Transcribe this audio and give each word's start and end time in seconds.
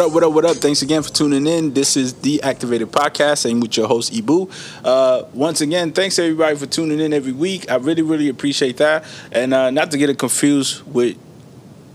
What 0.00 0.06
up, 0.06 0.14
what 0.14 0.24
up, 0.24 0.32
what 0.32 0.44
up? 0.46 0.56
Thanks 0.56 0.80
again 0.80 1.02
for 1.02 1.10
tuning 1.10 1.46
in. 1.46 1.74
This 1.74 1.94
is 1.94 2.14
The 2.14 2.42
Activated 2.42 2.90
Podcast, 2.90 3.44
and 3.44 3.60
with 3.60 3.76
your 3.76 3.86
host, 3.86 4.14
Ibu. 4.14 4.50
Uh, 4.82 5.26
once 5.34 5.60
again, 5.60 5.92
thanks 5.92 6.18
everybody 6.18 6.56
for 6.56 6.64
tuning 6.64 7.00
in 7.00 7.12
every 7.12 7.32
week. 7.32 7.70
I 7.70 7.76
really, 7.76 8.00
really 8.00 8.30
appreciate 8.30 8.78
that. 8.78 9.04
And 9.30 9.52
uh, 9.52 9.70
not 9.70 9.90
to 9.90 9.98
get 9.98 10.08
it 10.08 10.18
confused 10.18 10.80
with 10.86 11.18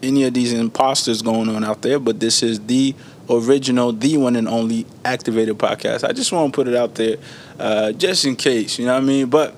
any 0.04 0.24
of 0.24 0.36
these 0.36 0.54
imposters 0.54 1.24
going 1.24 1.50
on 1.50 1.64
out 1.64 1.82
there, 1.82 1.98
but 1.98 2.20
this 2.20 2.44
is 2.44 2.60
the 2.68 2.94
original, 3.30 3.92
the 3.92 4.18
one 4.18 4.36
and 4.36 4.48
only 4.48 4.86
Activated 5.04 5.58
Podcast. 5.58 6.08
I 6.08 6.14
just 6.14 6.32
want 6.32 6.54
to 6.54 6.56
put 6.56 6.68
it 6.68 6.76
out 6.76 6.96
there 6.96 7.18
uh, 7.60 7.92
just 7.94 8.26
in 8.26 8.36
case, 8.36 8.78
you 8.80 8.86
know 8.86 8.94
what 8.94 9.04
I 9.04 9.06
mean? 9.06 9.30
But, 9.30 9.56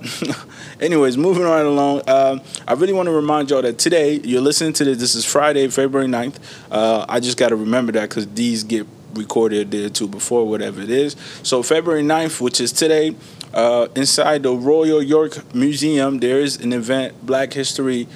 anyways, 0.79 1.17
moving 1.17 1.43
right 1.43 1.65
along, 1.65 2.01
uh, 2.07 2.39
I 2.67 2.73
really 2.73 2.93
want 2.93 3.07
to 3.07 3.13
remind 3.13 3.49
y'all 3.49 3.61
that 3.61 3.77
today 3.77 4.19
you're 4.23 4.41
listening 4.41 4.73
to 4.73 4.85
this. 4.85 4.97
This 4.99 5.15
is 5.15 5.25
Friday, 5.25 5.67
February 5.67 6.07
9th. 6.07 6.37
Uh, 6.71 7.05
I 7.07 7.19
just 7.19 7.37
got 7.37 7.49
to 7.49 7.55
remember 7.55 7.91
that 7.93 8.09
because 8.09 8.27
these 8.27 8.63
get 8.63 8.87
recorded 9.13 9.71
there 9.71 9.89
too 9.89 10.07
before 10.07 10.47
whatever 10.47 10.81
it 10.81 10.89
is. 10.89 11.15
So, 11.43 11.63
February 11.63 12.03
9th, 12.03 12.39
which 12.39 12.61
is 12.61 12.71
today, 12.71 13.15
uh, 13.53 13.87
inside 13.95 14.43
the 14.43 14.53
Royal 14.53 15.01
York 15.01 15.53
Museum, 15.55 16.19
there 16.19 16.39
is 16.39 16.57
an 16.57 16.73
event, 16.73 17.25
Black 17.25 17.53
History. 17.53 18.07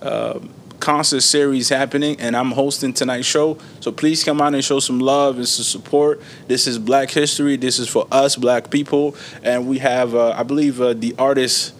Uh, 0.00 0.40
concert 0.80 1.20
series 1.20 1.68
happening, 1.68 2.20
and 2.20 2.36
I'm 2.36 2.52
hosting 2.52 2.92
tonight's 2.92 3.26
show. 3.26 3.58
So 3.80 3.92
please 3.92 4.24
come 4.24 4.40
out 4.40 4.54
and 4.54 4.64
show 4.64 4.80
some 4.80 5.00
love 5.00 5.36
and 5.36 5.48
some 5.48 5.64
support. 5.64 6.20
This 6.48 6.66
is 6.66 6.78
Black 6.78 7.10
History. 7.10 7.56
This 7.56 7.78
is 7.78 7.88
for 7.88 8.06
us, 8.10 8.36
Black 8.36 8.70
people, 8.70 9.16
and 9.42 9.68
we 9.68 9.78
have, 9.78 10.14
uh, 10.14 10.34
I 10.36 10.42
believe, 10.42 10.80
uh, 10.80 10.92
the 10.94 11.14
artist 11.18 11.74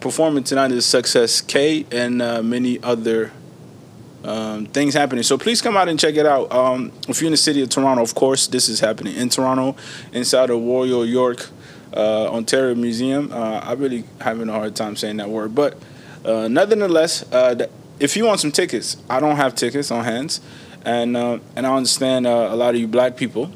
performing 0.00 0.44
tonight 0.44 0.72
is 0.72 0.86
Success 0.86 1.40
K 1.40 1.86
and 1.90 2.22
uh, 2.22 2.42
many 2.42 2.82
other. 2.82 3.32
Um, 4.22 4.66
things 4.66 4.92
happening. 4.92 5.22
So 5.22 5.38
please 5.38 5.62
come 5.62 5.78
out 5.78 5.88
and 5.88 5.98
check 5.98 6.14
it 6.16 6.26
out. 6.26 6.52
Um, 6.52 6.92
if 7.08 7.22
you're 7.22 7.28
in 7.28 7.32
the 7.32 7.38
city 7.38 7.62
of 7.62 7.70
Toronto, 7.70 8.02
of 8.02 8.14
course, 8.14 8.48
this 8.48 8.68
is 8.68 8.78
happening 8.78 9.16
in 9.16 9.30
Toronto, 9.30 9.76
inside 10.12 10.50
the 10.50 10.56
Royal 10.56 11.06
York 11.06 11.48
uh, 11.96 12.28
Ontario 12.30 12.74
Museum. 12.74 13.32
Uh, 13.32 13.60
I 13.64 13.72
really 13.72 14.04
having 14.20 14.50
a 14.50 14.52
hard 14.52 14.76
time 14.76 14.94
saying 14.96 15.16
that 15.16 15.30
word, 15.30 15.54
but 15.54 15.78
uh, 16.24 16.48
nonetheless, 16.48 17.24
uh, 17.32 17.66
if 18.00 18.16
you 18.16 18.24
want 18.24 18.40
some 18.40 18.50
tickets, 18.50 18.96
I 19.08 19.20
don't 19.20 19.36
have 19.36 19.54
tickets 19.54 19.90
on 19.90 20.04
hands, 20.04 20.40
and 20.84 21.16
uh, 21.16 21.38
and 21.54 21.66
I 21.66 21.76
understand 21.76 22.26
uh, 22.26 22.48
a 22.50 22.56
lot 22.56 22.74
of 22.74 22.80
you 22.80 22.88
black 22.88 23.16
people 23.16 23.50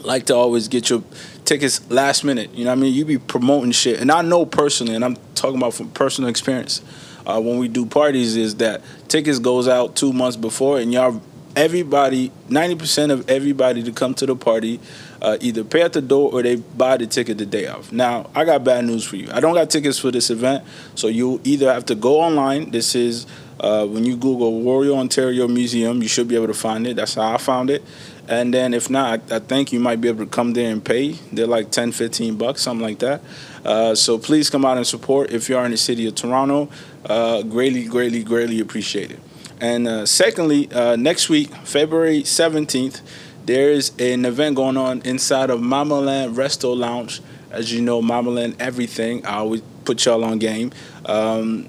like 0.00 0.26
to 0.26 0.34
always 0.34 0.66
get 0.66 0.90
your 0.90 1.02
tickets 1.44 1.88
last 1.90 2.24
minute. 2.24 2.52
You 2.52 2.64
know 2.64 2.70
what 2.70 2.78
I 2.78 2.82
mean? 2.82 2.92
You 2.92 3.04
be 3.04 3.18
promoting 3.18 3.70
shit, 3.70 4.00
and 4.00 4.10
I 4.10 4.22
know 4.22 4.44
personally, 4.44 4.94
and 4.94 5.04
I'm 5.04 5.16
talking 5.34 5.56
about 5.56 5.74
from 5.74 5.90
personal 5.90 6.28
experience. 6.28 6.82
Uh, 7.24 7.40
when 7.40 7.58
we 7.58 7.68
do 7.68 7.86
parties, 7.86 8.36
is 8.36 8.56
that 8.56 8.82
tickets 9.06 9.38
goes 9.38 9.68
out 9.68 9.94
two 9.94 10.12
months 10.12 10.36
before, 10.36 10.80
and 10.80 10.92
y'all, 10.92 11.22
everybody, 11.54 12.32
ninety 12.48 12.74
percent 12.74 13.12
of 13.12 13.30
everybody 13.30 13.80
to 13.84 13.92
come 13.92 14.12
to 14.14 14.26
the 14.26 14.34
party, 14.34 14.80
uh, 15.20 15.38
either 15.40 15.62
pay 15.62 15.82
at 15.82 15.92
the 15.92 16.02
door 16.02 16.32
or 16.32 16.42
they 16.42 16.56
buy 16.56 16.96
the 16.96 17.06
ticket 17.06 17.38
the 17.38 17.46
day 17.46 17.66
of. 17.66 17.92
Now, 17.92 18.28
I 18.34 18.44
got 18.44 18.64
bad 18.64 18.84
news 18.86 19.04
for 19.04 19.14
you. 19.14 19.28
I 19.32 19.38
don't 19.38 19.54
got 19.54 19.70
tickets 19.70 20.00
for 20.00 20.10
this 20.10 20.30
event, 20.30 20.64
so 20.96 21.06
you 21.06 21.40
either 21.44 21.72
have 21.72 21.84
to 21.86 21.94
go 21.94 22.20
online. 22.20 22.72
This 22.72 22.96
is 22.96 23.28
uh, 23.62 23.86
when 23.86 24.04
you 24.04 24.16
Google 24.16 24.62
Royal 24.62 24.98
Ontario 24.98 25.46
Museum, 25.46 26.02
you 26.02 26.08
should 26.08 26.26
be 26.26 26.34
able 26.34 26.48
to 26.48 26.54
find 26.54 26.86
it. 26.86 26.96
That's 26.96 27.14
how 27.14 27.34
I 27.34 27.38
found 27.38 27.70
it. 27.70 27.82
And 28.28 28.52
then 28.52 28.74
if 28.74 28.90
not, 28.90 29.30
I, 29.30 29.38
think 29.38 29.72
you 29.72 29.80
might 29.80 30.00
be 30.00 30.08
able 30.08 30.24
to 30.24 30.30
come 30.30 30.52
there 30.52 30.70
and 30.70 30.84
pay. 30.84 31.12
They're 31.32 31.46
like 31.46 31.70
10, 31.70 31.92
15 31.92 32.36
bucks, 32.36 32.62
something 32.62 32.84
like 32.84 32.98
that. 32.98 33.20
Uh, 33.64 33.94
so 33.94 34.18
please 34.18 34.50
come 34.50 34.64
out 34.64 34.76
and 34.76 34.86
support 34.86 35.30
if 35.30 35.48
you 35.48 35.56
are 35.56 35.64
in 35.64 35.70
the 35.70 35.76
city 35.76 36.06
of 36.06 36.14
Toronto. 36.16 36.68
Uh, 37.04 37.42
greatly, 37.42 37.84
greatly, 37.84 38.22
greatly 38.24 38.60
appreciate 38.60 39.12
it. 39.12 39.20
And 39.60 39.86
uh, 39.86 40.06
secondly, 40.06 40.68
uh, 40.72 40.96
next 40.96 41.28
week, 41.28 41.54
February 41.64 42.22
17th, 42.22 43.00
there 43.46 43.70
is 43.70 43.92
an 43.98 44.24
event 44.24 44.56
going 44.56 44.76
on 44.76 45.02
inside 45.02 45.50
of 45.50 45.60
Mamaland 45.60 46.34
Resto 46.34 46.76
Lounge. 46.76 47.20
As 47.50 47.72
you 47.72 47.82
know, 47.82 48.00
Mamaland 48.00 48.56
Everything. 48.58 49.26
I 49.26 49.36
always 49.36 49.62
put 49.84 50.04
y'all 50.04 50.24
on 50.24 50.38
game. 50.38 50.72
Um, 51.04 51.68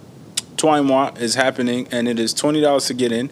Moi 0.63 1.12
is 1.19 1.35
happening, 1.35 1.88
and 1.91 2.07
it 2.07 2.19
is 2.19 2.34
twenty 2.34 2.62
dollars 2.62 2.85
to 2.85 2.94
get 2.94 3.12
in, 3.12 3.29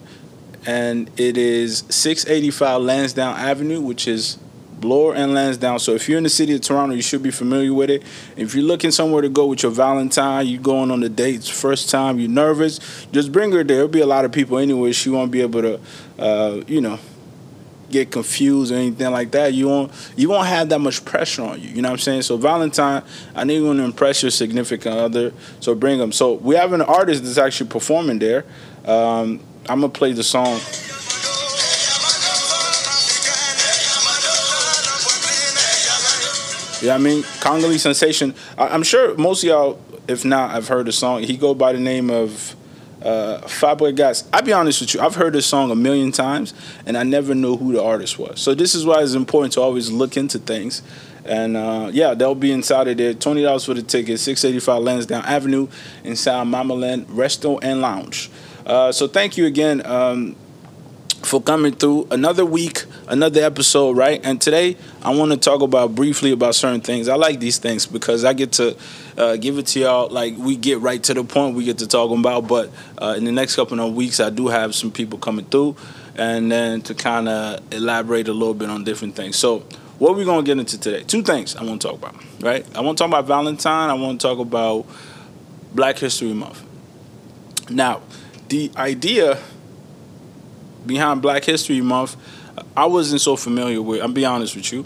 and 0.66 1.10
it 1.18 1.36
is 1.38 1.84
six 1.88 2.26
eighty 2.26 2.50
five 2.50 2.82
Lansdowne 2.82 3.36
Avenue, 3.36 3.80
which 3.80 4.06
is 4.06 4.38
Bloor 4.80 5.14
and 5.14 5.32
Lansdowne. 5.32 5.78
So 5.78 5.94
if 5.94 6.08
you're 6.08 6.18
in 6.18 6.24
the 6.24 6.30
city 6.30 6.54
of 6.54 6.60
Toronto, 6.60 6.94
you 6.94 7.02
should 7.02 7.22
be 7.22 7.30
familiar 7.30 7.72
with 7.72 7.88
it. 7.88 8.02
If 8.36 8.54
you're 8.54 8.64
looking 8.64 8.90
somewhere 8.90 9.22
to 9.22 9.28
go 9.28 9.46
with 9.46 9.62
your 9.62 9.72
Valentine, 9.72 10.46
you're 10.46 10.60
going 10.60 10.90
on 10.90 11.00
the 11.00 11.08
dates 11.08 11.48
first 11.48 11.88
time, 11.88 12.18
you're 12.18 12.28
nervous, 12.28 13.06
just 13.12 13.30
bring 13.30 13.52
her 13.52 13.58
there. 13.58 13.76
There'll 13.76 13.88
be 13.88 14.00
a 14.00 14.06
lot 14.06 14.24
of 14.24 14.32
people 14.32 14.58
anyway. 14.58 14.92
She 14.92 15.08
won't 15.08 15.30
be 15.30 15.40
able 15.40 15.62
to, 15.62 15.80
uh, 16.18 16.62
you 16.66 16.80
know, 16.80 16.98
get 17.92 18.10
confused 18.10 18.72
or 18.72 18.76
anything 18.76 19.10
like 19.12 19.30
that. 19.32 19.54
You 19.54 19.68
won't 19.68 19.92
you 20.16 20.28
won't 20.28 20.48
have 20.48 20.68
that 20.70 20.80
much 20.80 21.04
pressure 21.04 21.42
on 21.42 21.60
you. 21.60 21.68
You 21.68 21.82
know 21.82 21.90
what 21.90 21.94
I'm 21.94 21.98
saying? 21.98 22.22
So 22.22 22.36
Valentine, 22.36 23.02
I 23.34 23.44
need 23.44 23.56
you 23.56 23.72
to 23.72 23.82
impress 23.82 24.22
your 24.22 24.30
significant 24.30 24.96
other. 24.96 25.32
So 25.60 25.74
bring 25.74 25.98
them. 25.98 26.10
So 26.12 26.34
we 26.34 26.56
have 26.56 26.72
an 26.72 26.82
artist 26.82 27.22
that's 27.22 27.38
actually 27.38 27.70
performing 27.70 28.18
there. 28.18 28.44
Um, 28.84 29.40
I'm 29.68 29.80
gonna 29.80 29.90
play 29.90 30.12
the 30.12 30.24
song. 30.24 30.58
Yeah, 36.82 36.96
I 36.96 36.98
mean, 36.98 37.22
Congolese 37.40 37.82
sensation. 37.82 38.34
I, 38.58 38.74
am 38.74 38.82
sure 38.82 39.16
most 39.16 39.44
of 39.44 39.48
y'all, 39.48 39.80
if 40.08 40.24
not, 40.24 40.50
I've 40.50 40.66
heard 40.66 40.86
the 40.86 40.92
song. 40.92 41.22
He 41.22 41.36
go 41.36 41.54
by 41.54 41.72
the 41.72 41.78
name 41.78 42.10
of 42.10 42.56
uh, 43.04 43.40
Fabregas. 43.42 44.28
I'll 44.32 44.42
be 44.42 44.52
honest 44.52 44.80
with 44.80 44.94
you, 44.94 45.00
I've 45.00 45.14
heard 45.14 45.32
this 45.32 45.46
song 45.46 45.70
a 45.70 45.74
million 45.74 46.12
times, 46.12 46.54
and 46.86 46.96
I 46.96 47.02
never 47.02 47.34
knew 47.34 47.56
who 47.56 47.72
the 47.72 47.82
artist 47.82 48.18
was. 48.18 48.40
So 48.40 48.54
this 48.54 48.74
is 48.74 48.84
why 48.84 49.02
it's 49.02 49.14
important 49.14 49.54
to 49.54 49.60
always 49.60 49.90
look 49.90 50.16
into 50.16 50.38
things. 50.38 50.82
And 51.24 51.56
uh, 51.56 51.90
yeah, 51.92 52.14
they'll 52.14 52.34
be 52.34 52.50
inside 52.50 52.88
of 52.88 52.96
there. 52.96 53.14
Twenty 53.14 53.42
dollars 53.42 53.64
for 53.64 53.74
the 53.74 53.82
ticket. 53.82 54.18
Six 54.18 54.44
eighty 54.44 54.58
five 54.58 54.82
Lansdowne 54.82 55.24
Avenue, 55.24 55.68
inside 56.02 56.46
Mamaland 56.46 57.04
Resto 57.06 57.60
and 57.62 57.80
Lounge. 57.80 58.30
Uh, 58.66 58.90
so 58.92 59.06
thank 59.06 59.36
you 59.36 59.46
again. 59.46 59.84
Um, 59.86 60.36
for 61.24 61.40
coming 61.40 61.72
through 61.72 62.08
another 62.10 62.44
week, 62.44 62.84
another 63.08 63.42
episode, 63.42 63.96
right? 63.96 64.20
And 64.24 64.40
today 64.40 64.76
I 65.02 65.14
want 65.14 65.32
to 65.32 65.36
talk 65.36 65.62
about 65.62 65.94
briefly 65.94 66.32
about 66.32 66.54
certain 66.54 66.80
things. 66.80 67.08
I 67.08 67.14
like 67.14 67.40
these 67.40 67.58
things 67.58 67.86
because 67.86 68.24
I 68.24 68.32
get 68.32 68.52
to 68.52 68.76
uh, 69.16 69.36
give 69.36 69.58
it 69.58 69.66
to 69.68 69.80
y'all. 69.80 70.08
Like 70.08 70.36
we 70.36 70.56
get 70.56 70.80
right 70.80 71.02
to 71.04 71.14
the 71.14 71.24
point. 71.24 71.54
We 71.54 71.64
get 71.64 71.78
to 71.78 71.86
talk 71.86 72.10
about. 72.10 72.48
But 72.48 72.70
uh, 72.98 73.14
in 73.16 73.24
the 73.24 73.32
next 73.32 73.56
couple 73.56 73.80
of 73.80 73.94
weeks, 73.94 74.20
I 74.20 74.30
do 74.30 74.48
have 74.48 74.74
some 74.74 74.90
people 74.90 75.18
coming 75.18 75.44
through, 75.46 75.76
and 76.16 76.50
then 76.50 76.82
to 76.82 76.94
kind 76.94 77.28
of 77.28 77.60
elaborate 77.72 78.28
a 78.28 78.32
little 78.32 78.54
bit 78.54 78.68
on 78.68 78.84
different 78.84 79.14
things. 79.14 79.36
So 79.36 79.60
what 79.98 80.12
we're 80.12 80.18
we 80.18 80.24
gonna 80.24 80.42
get 80.42 80.58
into 80.58 80.78
today? 80.78 81.04
Two 81.04 81.22
things 81.22 81.54
I 81.56 81.64
want 81.64 81.80
to 81.82 81.88
talk 81.88 81.96
about. 81.96 82.16
Right? 82.40 82.66
I 82.76 82.80
want 82.80 82.98
to 82.98 83.02
talk 83.02 83.08
about 83.08 83.26
Valentine. 83.26 83.90
I 83.90 83.94
want 83.94 84.20
to 84.20 84.26
talk 84.26 84.38
about 84.38 84.86
Black 85.74 85.98
History 85.98 86.32
Month. 86.32 86.62
Now, 87.70 88.02
the 88.48 88.70
idea 88.76 89.38
behind 90.86 91.22
Black 91.22 91.44
History 91.44 91.80
Month, 91.80 92.16
I 92.76 92.86
wasn't 92.86 93.20
so 93.20 93.36
familiar 93.36 93.80
with. 93.80 94.02
I'll 94.02 94.08
be 94.08 94.24
honest 94.24 94.56
with 94.56 94.72
you. 94.72 94.84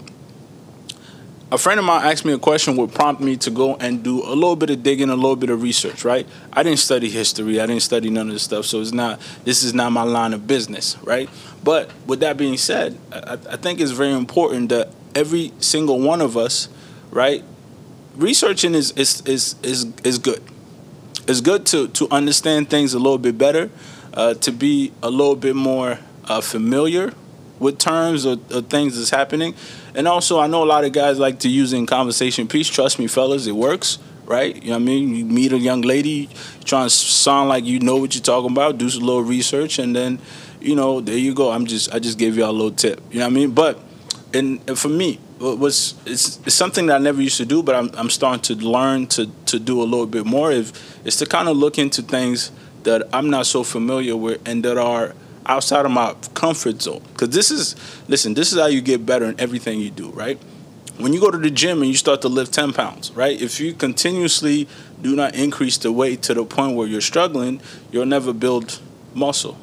A 1.49 1.57
friend 1.57 1.79
of 1.79 1.85
mine 1.85 2.05
asked 2.05 2.25
me 2.25 2.33
a 2.33 2.37
question 2.37 2.75
would 2.75 2.93
prompt 2.93 3.21
me 3.21 3.37
to 3.37 3.49
go 3.49 3.77
and 3.77 4.03
do 4.03 4.21
a 4.21 4.35
little 4.35 4.57
bit 4.57 4.69
of 4.69 4.83
digging, 4.83 5.09
a 5.09 5.15
little 5.15 5.37
bit 5.37 5.49
of 5.49 5.61
research, 5.61 6.03
right? 6.03 6.27
I 6.51 6.61
didn't 6.61 6.79
study 6.79 7.09
history, 7.09 7.61
I 7.61 7.65
didn't 7.65 7.83
study 7.83 8.09
none 8.09 8.27
of 8.27 8.33
this 8.33 8.43
stuff, 8.43 8.65
so 8.65 8.81
it's 8.81 8.91
not 8.91 9.21
this 9.45 9.63
is 9.63 9.73
not 9.73 9.93
my 9.93 10.03
line 10.03 10.33
of 10.33 10.45
business, 10.45 10.97
right? 11.03 11.29
But 11.63 11.89
with 12.05 12.19
that 12.19 12.35
being 12.35 12.57
said, 12.57 12.97
I, 13.13 13.37
I 13.49 13.55
think 13.55 13.79
it's 13.79 13.91
very 13.91 14.11
important 14.11 14.69
that 14.69 14.91
every 15.15 15.53
single 15.59 16.01
one 16.01 16.19
of 16.19 16.35
us, 16.35 16.67
right, 17.11 17.45
researching 18.17 18.75
is 18.75 18.91
is 18.91 19.21
is 19.21 19.55
is, 19.63 19.85
is 20.03 20.19
good. 20.19 20.43
It's 21.29 21.39
good 21.39 21.65
to 21.67 21.87
to 21.87 22.09
understand 22.11 22.69
things 22.69 22.93
a 22.93 22.99
little 22.99 23.17
bit 23.17 23.37
better 23.37 23.69
uh, 24.17 24.33
to 24.33 24.51
be 24.51 24.91
a 25.03 25.09
little 25.11 25.35
bit 25.35 25.55
more 25.55 25.99
uh, 26.25 26.41
familiar 26.41 27.13
with 27.59 27.77
terms 27.77 28.25
or, 28.25 28.37
or, 28.53 28.61
things 28.61 28.97
that's 28.97 29.11
happening. 29.11 29.53
And 29.93 30.07
also, 30.07 30.39
I 30.39 30.47
know 30.47 30.63
a 30.63 30.65
lot 30.65 30.83
of 30.83 30.91
guys 30.91 31.19
like 31.19 31.39
to 31.39 31.49
use 31.49 31.71
in 31.71 31.85
conversation 31.85 32.47
piece. 32.47 32.67
Trust 32.67 32.97
me, 32.97 33.05
fellas, 33.05 33.45
it 33.45 33.51
works, 33.51 33.99
right? 34.25 34.55
You 34.55 34.71
know 34.71 34.75
what 34.75 34.81
I 34.81 34.85
mean? 34.85 35.15
You 35.15 35.23
meet 35.23 35.53
a 35.53 35.59
young 35.59 35.81
lady, 35.81 36.29
trying 36.65 36.87
to 36.87 36.89
sound 36.89 37.49
like 37.49 37.63
you 37.65 37.79
know 37.79 37.97
what 37.97 38.15
you're 38.15 38.23
talking 38.23 38.51
about, 38.51 38.79
do 38.79 38.89
some 38.89 39.03
little 39.03 39.23
research, 39.23 39.77
and 39.77 39.95
then, 39.95 40.19
you 40.59 40.75
know, 40.75 40.99
there 40.99 41.17
you 41.17 41.35
go. 41.35 41.51
I'm 41.51 41.67
just, 41.67 41.93
I 41.93 41.99
just 41.99 42.17
gave 42.17 42.37
you 42.37 42.45
a 42.45 42.49
little 42.51 42.71
tip. 42.71 42.99
You 43.11 43.19
know 43.19 43.25
what 43.25 43.31
I 43.31 43.35
mean? 43.35 43.51
But, 43.51 43.79
and 44.33 44.79
for 44.79 44.89
me, 44.89 45.19
it 45.39 45.59
was 45.59 45.93
it's, 46.07 46.39
it's 46.47 46.55
something 46.55 46.87
that 46.87 46.95
I 46.95 46.99
never 46.99 47.21
used 47.21 47.37
to 47.37 47.45
do, 47.45 47.61
but 47.61 47.75
I'm, 47.75 47.91
I'm 47.93 48.09
starting 48.09 48.41
to 48.57 48.67
learn 48.67 49.05
to, 49.07 49.29
to 49.45 49.59
do 49.59 49.79
a 49.79 49.85
little 49.85 50.07
bit 50.07 50.25
more. 50.25 50.51
Is, 50.51 50.73
is 51.05 51.17
to 51.17 51.27
kind 51.27 51.47
of 51.47 51.55
look 51.55 51.77
into 51.77 52.01
things 52.01 52.51
that 52.83 53.07
I'm 53.13 53.29
not 53.29 53.45
so 53.45 53.63
familiar 53.63 54.15
with 54.15 54.41
and 54.47 54.63
that 54.63 54.77
are 54.77 55.13
outside 55.45 55.85
of 55.85 55.91
my 55.91 56.15
comfort 56.33 56.81
zone. 56.81 57.01
Because 57.13 57.29
this 57.29 57.51
is, 57.51 57.75
listen, 58.07 58.33
this 58.33 58.51
is 58.51 58.59
how 58.59 58.67
you 58.67 58.81
get 58.81 59.05
better 59.05 59.25
in 59.25 59.39
everything 59.39 59.79
you 59.79 59.89
do, 59.89 60.09
right? 60.11 60.39
when 60.97 61.13
you 61.13 61.19
go 61.19 61.29
to 61.29 61.37
the 61.37 61.51
gym 61.51 61.81
and 61.81 61.91
you 61.91 61.97
start 61.97 62.21
to 62.23 62.27
lift 62.29 62.53
10 62.53 62.73
pounds, 62.73 63.11
right? 63.11 63.39
If 63.39 63.59
you 63.59 63.73
continuously 63.73 64.67
do 65.01 65.15
not 65.15 65.35
increase 65.35 65.77
the 65.77 65.91
weight 65.91 66.23
to 66.23 66.33
the 66.33 66.43
point 66.43 66.75
where 66.75 66.87
you're 66.87 67.01
struggling, 67.01 67.61
you'll 67.91 68.07
never 68.07 68.33
build 68.33 68.79
muscle. 69.13 69.57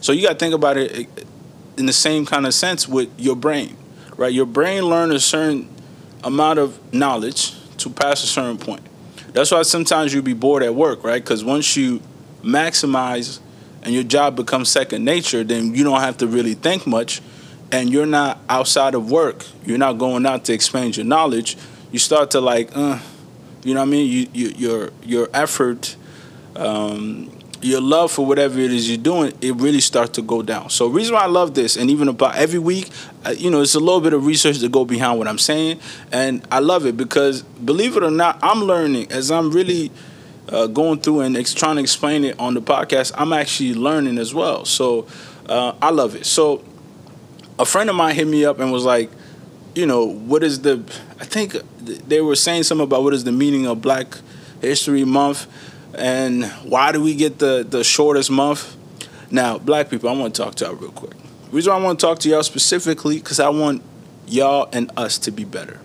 So 0.00 0.12
you 0.12 0.22
got 0.22 0.34
to 0.34 0.38
think 0.38 0.54
about 0.54 0.76
it 0.76 0.92
eh, 0.96 1.22
in 1.76 1.86
the 1.86 1.92
same 1.92 2.24
kind 2.24 2.46
of 2.46 2.54
sense 2.54 2.88
with 2.88 3.10
your 3.18 3.36
brain, 3.36 3.76
right? 4.16 4.32
Your 4.32 4.46
brain 4.46 4.84
learns 4.84 5.14
a 5.14 5.20
certain 5.20 5.68
amount 6.22 6.58
of 6.58 6.94
knowledge 6.94 7.54
to 7.78 7.90
pass 7.90 8.24
a 8.24 8.26
certain 8.26 8.58
point. 8.58 8.82
That's 9.34 9.50
why 9.50 9.62
sometimes 9.62 10.14
you'll 10.14 10.22
be 10.22 10.32
bored 10.32 10.62
at 10.62 10.74
work, 10.74 11.04
right? 11.04 11.22
Because 11.22 11.44
once 11.44 11.76
you 11.76 12.00
maximize 12.44 13.40
and 13.82 13.92
your 13.92 14.04
job 14.04 14.36
becomes 14.36 14.68
second 14.68 15.04
nature, 15.04 15.44
then 15.44 15.74
you 15.74 15.84
don't 15.84 16.00
have 16.00 16.16
to 16.18 16.26
really 16.26 16.54
think 16.54 16.86
much 16.86 17.20
and 17.72 17.90
you're 17.90 18.06
not 18.06 18.38
outside 18.48 18.94
of 18.94 19.10
work. 19.10 19.44
You're 19.66 19.78
not 19.78 19.98
going 19.98 20.26
out 20.26 20.44
to 20.44 20.52
expand 20.52 20.96
your 20.96 21.06
knowledge. 21.06 21.56
You 21.90 21.98
start 21.98 22.30
to 22.32 22.40
like, 22.40 22.70
uh, 22.74 22.98
you 23.62 23.74
know 23.74 23.80
what 23.80 23.88
I 23.88 23.90
mean? 23.90 24.10
You, 24.10 24.28
you 24.32 24.48
your 24.56 24.90
your 25.02 25.28
effort 25.32 25.96
um, 26.56 27.30
your 27.64 27.80
love 27.80 28.12
for 28.12 28.26
whatever 28.26 28.58
it 28.60 28.72
is 28.72 28.88
you're 28.88 28.98
doing, 28.98 29.32
it 29.40 29.54
really 29.56 29.80
starts 29.80 30.10
to 30.12 30.22
go 30.22 30.42
down. 30.42 30.68
So, 30.68 30.86
reason 30.86 31.14
why 31.14 31.22
I 31.22 31.28
love 31.28 31.54
this, 31.54 31.76
and 31.76 31.90
even 31.90 32.08
about 32.08 32.36
every 32.36 32.58
week, 32.58 32.90
uh, 33.24 33.30
you 33.30 33.50
know, 33.50 33.62
it's 33.62 33.74
a 33.74 33.80
little 33.80 34.02
bit 34.02 34.12
of 34.12 34.26
research 34.26 34.58
to 34.60 34.68
go 34.68 34.84
behind 34.84 35.18
what 35.18 35.26
I'm 35.26 35.38
saying, 35.38 35.80
and 36.12 36.46
I 36.50 36.58
love 36.58 36.84
it 36.84 36.96
because, 36.96 37.42
believe 37.42 37.96
it 37.96 38.02
or 38.02 38.10
not, 38.10 38.38
I'm 38.42 38.64
learning 38.64 39.10
as 39.10 39.30
I'm 39.30 39.50
really 39.50 39.90
uh, 40.48 40.66
going 40.66 41.00
through 41.00 41.20
and 41.20 41.36
ex- 41.36 41.54
trying 41.54 41.76
to 41.76 41.82
explain 41.82 42.24
it 42.24 42.38
on 42.38 42.54
the 42.54 42.62
podcast. 42.62 43.12
I'm 43.16 43.32
actually 43.32 43.74
learning 43.74 44.18
as 44.18 44.34
well. 44.34 44.64
So, 44.64 45.06
uh, 45.48 45.74
I 45.80 45.90
love 45.90 46.14
it. 46.14 46.26
So, 46.26 46.64
a 47.58 47.64
friend 47.64 47.88
of 47.88 47.96
mine 47.96 48.14
hit 48.14 48.26
me 48.26 48.44
up 48.44 48.58
and 48.58 48.72
was 48.72 48.84
like, 48.84 49.10
you 49.74 49.86
know, 49.86 50.04
what 50.06 50.42
is 50.42 50.62
the? 50.62 50.82
I 51.20 51.24
think 51.24 51.56
they 51.80 52.20
were 52.20 52.36
saying 52.36 52.64
something 52.64 52.84
about 52.84 53.02
what 53.02 53.14
is 53.14 53.24
the 53.24 53.32
meaning 53.32 53.66
of 53.66 53.82
Black 53.82 54.06
History 54.60 55.04
Month 55.04 55.46
and 55.96 56.46
why 56.64 56.92
do 56.92 57.02
we 57.02 57.14
get 57.14 57.38
the, 57.38 57.66
the 57.68 57.84
shortest 57.84 58.30
month? 58.30 58.76
Now, 59.30 59.58
black 59.58 59.90
people, 59.90 60.08
I 60.08 60.12
want 60.12 60.34
to 60.34 60.42
talk 60.42 60.54
to 60.56 60.64
y'all 60.66 60.74
real 60.74 60.90
quick. 60.90 61.12
The 61.12 61.50
reason 61.50 61.72
I 61.72 61.78
want 61.78 61.98
to 62.00 62.06
talk 62.06 62.18
to 62.20 62.28
y'all 62.28 62.42
specifically, 62.42 63.18
because 63.18 63.40
I 63.40 63.48
want 63.48 63.82
y'all 64.26 64.68
and 64.72 64.90
us 64.96 65.18
to 65.20 65.30
be 65.30 65.44
better. 65.44 65.80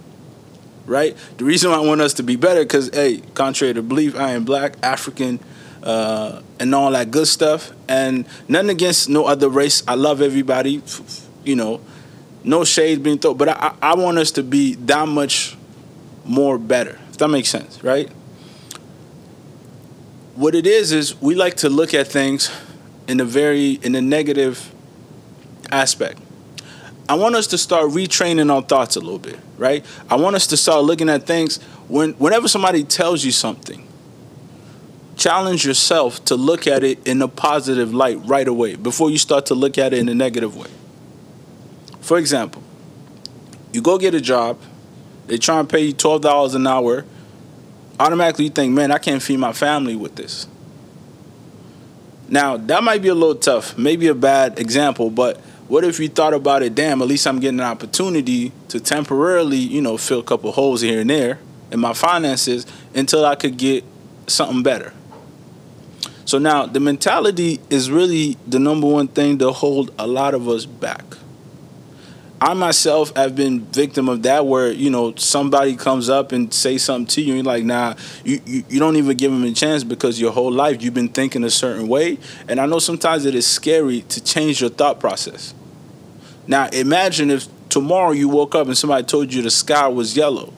Right? 0.90 1.16
The 1.38 1.46
reason 1.46 1.72
why 1.72 1.78
I 1.78 1.82
want 1.82 2.02
us 2.02 2.14
to 2.16 2.24
be 2.24 2.36
better, 2.36 2.62
because, 2.62 2.90
hey, 2.94 3.22
contrary 3.34 3.74
to 3.76 3.82
belief, 3.82 4.16
I 4.16 4.32
am 4.32 4.44
black, 4.44 4.76
African, 4.84 5.40
uh, 5.84 6.42
and 6.60 6.74
all 6.74 6.92
that 6.92 7.12
good 7.12 7.28
stuff. 7.28 7.72
And 7.88 8.26
nothing 8.48 8.72
against 8.72 9.08
no 9.08 9.26
other 9.26 9.50
race. 9.50 9.84
I 9.88 9.96
love 9.96 10.22
everybody. 10.22 10.82
You 11.44 11.56
know, 11.56 11.82
no 12.44 12.64
shade 12.64 13.04
being 13.04 13.20
thrown. 13.20 13.38
But 13.38 13.50
I, 13.50 13.76
I 13.82 13.96
want 13.96 14.18
us 14.18 14.32
to 14.32 14.44
be 14.44 14.76
that 14.76 15.08
much 15.08 15.56
more 16.26 16.58
better, 16.58 17.00
if 17.10 17.18
that 17.18 17.30
makes 17.30 17.50
sense, 17.50 17.84
right? 17.84 18.12
what 20.40 20.56
it 20.56 20.66
is 20.66 20.94
is 20.94 21.22
we 21.22 21.36
like 21.36 21.56
to 21.56 21.68
look 21.68 21.94
at 21.94 22.08
things 22.08 22.50
in 23.10 23.20
a 23.20 23.26
very 23.26 23.72
in 23.84 23.94
a 23.94 24.02
negative 24.02 24.74
aspect. 25.70 26.18
I 27.10 27.16
want 27.16 27.36
us 27.36 27.48
to 27.48 27.58
start 27.58 27.90
retraining 27.90 28.54
our 28.54 28.62
thoughts 28.62 28.96
a 28.96 29.00
little 29.00 29.20
bit, 29.20 29.40
right? 29.58 29.84
I 30.10 30.16
want 30.16 30.36
us 30.36 30.48
to 30.48 30.58
start 30.58 30.84
looking 30.84 31.10
at 31.10 31.26
things 31.26 31.58
when 31.88 32.14
whenever 32.14 32.48
somebody 32.48 32.84
tells 32.84 33.26
you 33.26 33.32
something, 33.32 33.88
challenge 35.18 35.66
yourself 35.66 36.24
to 36.26 36.36
look 36.36 36.68
at 36.68 36.84
it 36.84 37.06
in 37.08 37.22
a 37.22 37.28
positive 37.28 37.94
light 37.94 38.20
right 38.26 38.48
away 38.48 38.76
before 38.76 39.10
you 39.10 39.18
start 39.18 39.48
to 39.48 39.56
look 39.56 39.78
at 39.78 39.92
it 39.92 40.00
in 40.00 40.08
a 40.08 40.14
negative 40.14 40.56
way. 40.56 40.70
For 42.00 42.18
example, 42.18 42.64
you 43.74 43.82
go 43.82 43.98
get 43.98 44.14
a 44.14 44.22
job, 44.22 44.60
they 45.28 45.38
try 45.38 45.60
and 45.60 45.68
pay 45.68 45.82
you 45.82 45.94
$12 45.94 46.56
an 46.56 46.68
hour 46.68 47.06
automatically 48.00 48.46
you 48.46 48.52
think, 48.52 48.74
man, 48.74 48.92
I 48.92 48.98
can't 48.98 49.22
feed 49.22 49.38
my 49.38 49.52
family 49.52 49.96
with 49.96 50.16
this. 50.16 50.48
Now, 52.30 52.58
that 52.58 52.84
might 52.84 53.02
be 53.02 53.10
a 53.10 53.16
little 53.16 53.36
tough, 53.36 53.78
maybe 53.78 54.08
a 54.08 54.16
bad 54.16 54.60
example, 54.60 55.10
but 55.10 55.42
what 55.70 55.84
if 55.84 56.00
you 56.00 56.10
thought 56.10 56.34
about 56.34 56.64
it, 56.64 56.74
damn, 56.74 57.02
at 57.02 57.08
least 57.08 57.28
I'm 57.28 57.40
getting 57.40 57.60
an 57.60 57.66
opportunity 57.66 58.52
to 58.70 58.80
temporarily, 58.80 59.58
you 59.58 59.82
know, 59.82 59.98
fill 59.98 60.20
a 60.20 60.24
couple 60.24 60.52
holes 60.52 60.82
here 60.82 61.00
and 61.02 61.10
there 61.10 61.40
in 61.72 61.80
my 61.80 61.94
finances 61.94 62.66
until 62.96 63.24
I 63.24 63.36
could 63.36 63.56
get 63.56 63.84
something 64.26 64.64
better. 64.64 64.94
So 66.26 66.40
now 66.40 66.66
the 66.66 66.80
mentality 66.80 67.60
is 67.70 67.92
really 67.92 68.36
the 68.48 68.58
number 68.58 68.88
one 68.88 69.08
thing 69.08 69.38
to 69.40 69.52
hold 69.52 69.94
a 70.00 70.08
lot 70.08 70.34
of 70.34 70.50
us 70.50 70.66
back. 70.66 71.04
I 72.42 72.54
myself 72.54 73.16
have 73.16 73.36
been 73.36 73.66
victim 73.66 74.08
of 74.08 74.24
that 74.24 74.46
where, 74.46 74.72
you 74.72 74.90
know, 74.90 75.14
somebody 75.18 75.76
comes 75.76 76.10
up 76.10 76.32
and 76.32 76.52
say 76.54 76.78
something 76.78 77.06
to 77.08 77.22
you 77.22 77.36
and 77.36 77.46
you're 77.46 77.54
like, 77.54 77.66
nah, 77.66 77.96
you, 78.24 78.40
you, 78.46 78.64
you 78.70 78.80
don't 78.80 78.96
even 78.96 79.18
give 79.18 79.32
them 79.32 79.44
a 79.44 79.52
chance 79.52 79.84
because 79.84 80.22
your 80.22 80.32
whole 80.32 80.52
life 80.52 80.82
you've 80.82 80.94
been 80.94 81.10
thinking 81.10 81.44
a 81.44 81.50
certain 81.50 81.88
way. 81.88 82.18
And 82.48 82.60
I 82.60 82.66
know 82.66 82.80
sometimes 82.80 83.26
it 83.26 83.36
is 83.36 83.46
scary 83.46 84.02
to 84.02 84.24
change 84.24 84.62
your 84.62 84.70
thought 84.70 85.00
process. 85.02 85.54
Now 86.50 86.68
imagine 86.74 87.30
if 87.30 87.48
tomorrow 87.70 88.12
you 88.12 88.28
woke 88.28 88.56
up 88.56 88.66
and 88.66 88.76
somebody 88.76 89.06
told 89.06 89.32
you 89.32 89.44
the 89.44 89.52
sky 89.52 89.88
was 89.88 90.18
yellow. 90.18 90.52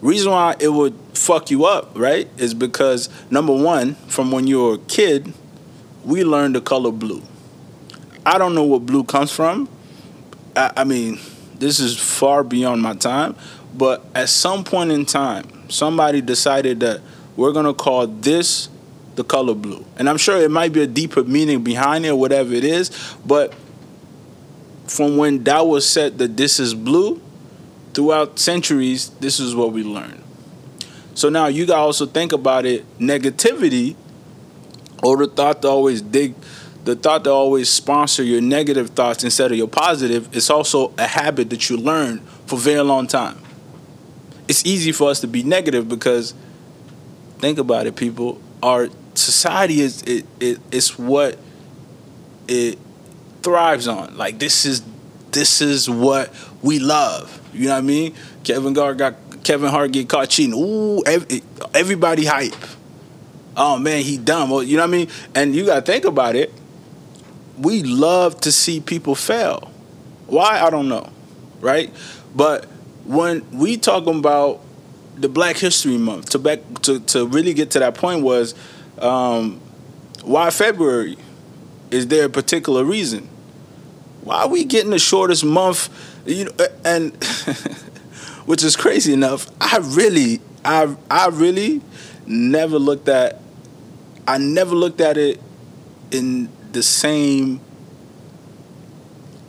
Reason 0.00 0.30
why 0.30 0.54
it 0.60 0.68
would 0.68 0.94
fuck 1.12 1.50
you 1.50 1.66
up, 1.66 1.90
right, 1.94 2.30
is 2.38 2.54
because 2.54 3.08
number 3.30 3.52
one, 3.52 3.96
from 4.06 4.30
when 4.30 4.46
you 4.46 4.62
were 4.62 4.74
a 4.74 4.78
kid, 4.78 5.34
we 6.04 6.24
learned 6.24 6.54
the 6.54 6.60
color 6.60 6.92
blue. 6.92 7.22
I 8.24 8.38
don't 8.38 8.54
know 8.54 8.64
what 8.64 8.86
blue 8.86 9.02
comes 9.02 9.32
from 9.32 9.68
I, 10.56 10.72
I 10.78 10.84
mean, 10.84 11.18
this 11.58 11.80
is 11.80 11.98
far 11.98 12.44
beyond 12.44 12.82
my 12.82 12.94
time, 12.94 13.34
but 13.74 14.04
at 14.14 14.28
some 14.28 14.64
point 14.64 14.92
in 14.92 15.04
time, 15.06 15.68
somebody 15.68 16.20
decided 16.20 16.80
that 16.80 17.00
we're 17.36 17.52
gonna 17.52 17.74
call 17.74 18.06
this 18.06 18.68
the 19.16 19.24
color 19.24 19.54
blue. 19.54 19.84
And 19.98 20.08
I'm 20.08 20.16
sure 20.16 20.36
it 20.36 20.50
might 20.50 20.72
be 20.72 20.82
a 20.82 20.86
deeper 20.86 21.24
meaning 21.24 21.62
behind 21.62 22.06
it 22.06 22.10
or 22.10 22.16
whatever 22.16 22.54
it 22.54 22.64
is, 22.64 22.90
but 23.26 23.52
from 24.90 25.16
when 25.16 25.44
that 25.44 25.68
was 25.68 25.88
said 25.88 26.18
that 26.18 26.36
this 26.36 26.58
is 26.58 26.74
blue, 26.74 27.22
throughout 27.94 28.40
centuries, 28.40 29.10
this 29.20 29.38
is 29.38 29.54
what 29.54 29.72
we 29.72 29.84
learned. 29.84 30.20
So 31.14 31.28
now 31.28 31.46
you 31.46 31.64
gotta 31.64 31.80
also 31.80 32.06
think 32.06 32.32
about 32.32 32.66
it, 32.66 32.84
negativity 32.98 33.94
or 35.00 35.16
the 35.16 35.28
thought 35.28 35.62
to 35.62 35.68
always 35.68 36.02
dig 36.02 36.34
the 36.82 36.96
thought 36.96 37.22
to 37.24 37.30
always 37.30 37.68
sponsor 37.68 38.24
your 38.24 38.40
negative 38.40 38.90
thoughts 38.90 39.22
instead 39.22 39.52
of 39.52 39.56
your 39.56 39.68
positive 39.68 40.34
it's 40.34 40.50
also 40.50 40.92
a 40.98 41.06
habit 41.06 41.50
that 41.50 41.68
you 41.70 41.76
learn 41.76 42.18
for 42.46 42.56
a 42.56 42.58
very 42.58 42.82
long 42.82 43.06
time. 43.06 43.38
It's 44.48 44.66
easy 44.66 44.90
for 44.90 45.08
us 45.08 45.20
to 45.20 45.28
be 45.28 45.44
negative 45.44 45.88
because 45.88 46.34
think 47.38 47.58
about 47.58 47.86
it, 47.86 47.94
people. 47.94 48.40
Our 48.60 48.88
society 49.14 49.82
is 49.82 50.02
it, 50.02 50.26
it 50.40 50.58
it's 50.72 50.98
what 50.98 51.38
it 52.48 52.76
thrives 53.42 53.88
on. 53.88 54.16
Like 54.16 54.38
this 54.38 54.64
is 54.64 54.82
this 55.32 55.60
is 55.60 55.88
what 55.88 56.32
we 56.62 56.78
love. 56.78 57.36
You 57.52 57.66
know 57.66 57.74
what 57.74 57.78
I 57.78 57.82
mean? 57.82 58.14
Kevin 58.44 58.74
Hart 58.74 58.98
got 58.98 59.14
Kevin 59.44 59.70
Hart 59.70 59.92
get 59.92 60.08
caught 60.08 60.28
cheating. 60.28 60.54
Ooh, 60.54 61.02
every, 61.04 61.42
everybody 61.74 62.24
hype. 62.26 62.54
Oh 63.56 63.78
man, 63.78 64.02
he 64.02 64.16
dumb. 64.18 64.50
Well, 64.50 64.62
you 64.62 64.76
know 64.76 64.82
what 64.82 64.88
I 64.88 64.98
mean? 64.98 65.08
And 65.34 65.54
you 65.54 65.66
gotta 65.66 65.82
think 65.82 66.04
about 66.04 66.36
it 66.36 66.52
we 67.60 67.82
love 67.82 68.40
to 68.40 68.52
see 68.52 68.80
people 68.80 69.14
fail. 69.14 69.70
Why 70.26 70.60
I 70.60 70.70
don't 70.70 70.88
know, 70.88 71.10
right? 71.60 71.92
But 72.34 72.64
when 73.04 73.48
we 73.50 73.76
talking 73.76 74.18
about 74.18 74.60
the 75.16 75.28
Black 75.28 75.56
History 75.56 75.98
Month, 75.98 76.30
to 76.30 76.38
back 76.38 76.60
to, 76.82 77.00
to 77.00 77.26
really 77.26 77.52
get 77.52 77.72
to 77.72 77.80
that 77.80 77.94
point 77.94 78.22
was 78.22 78.54
um, 78.98 79.60
why 80.22 80.50
February? 80.50 81.18
Is 81.90 82.06
there 82.06 82.26
a 82.26 82.30
particular 82.30 82.84
reason? 82.84 83.28
Why 84.22 84.42
are 84.42 84.48
we 84.48 84.64
getting 84.64 84.90
the 84.90 84.98
shortest 84.98 85.44
month? 85.44 85.88
You 86.26 86.46
know, 86.46 86.52
and 86.84 87.12
which 88.44 88.62
is 88.62 88.76
crazy 88.76 89.12
enough. 89.12 89.50
I 89.60 89.78
really, 89.78 90.40
I, 90.64 90.94
I 91.10 91.28
really 91.28 91.80
never 92.26 92.78
looked 92.78 93.08
at. 93.08 93.40
I 94.26 94.38
never 94.38 94.74
looked 94.74 95.00
at 95.00 95.16
it 95.16 95.40
in 96.10 96.48
the 96.72 96.82
same 96.82 97.60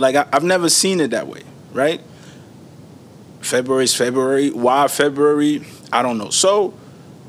like 0.01 0.15
I, 0.15 0.25
have 0.33 0.43
never 0.43 0.67
seen 0.67 0.99
it 0.99 1.11
that 1.11 1.27
way, 1.27 1.43
right? 1.71 2.01
February 3.39 3.85
is 3.85 3.95
February. 3.95 4.49
Why 4.49 4.87
February? 4.87 5.63
I 5.93 6.01
don't 6.01 6.17
know. 6.17 6.29
So 6.29 6.69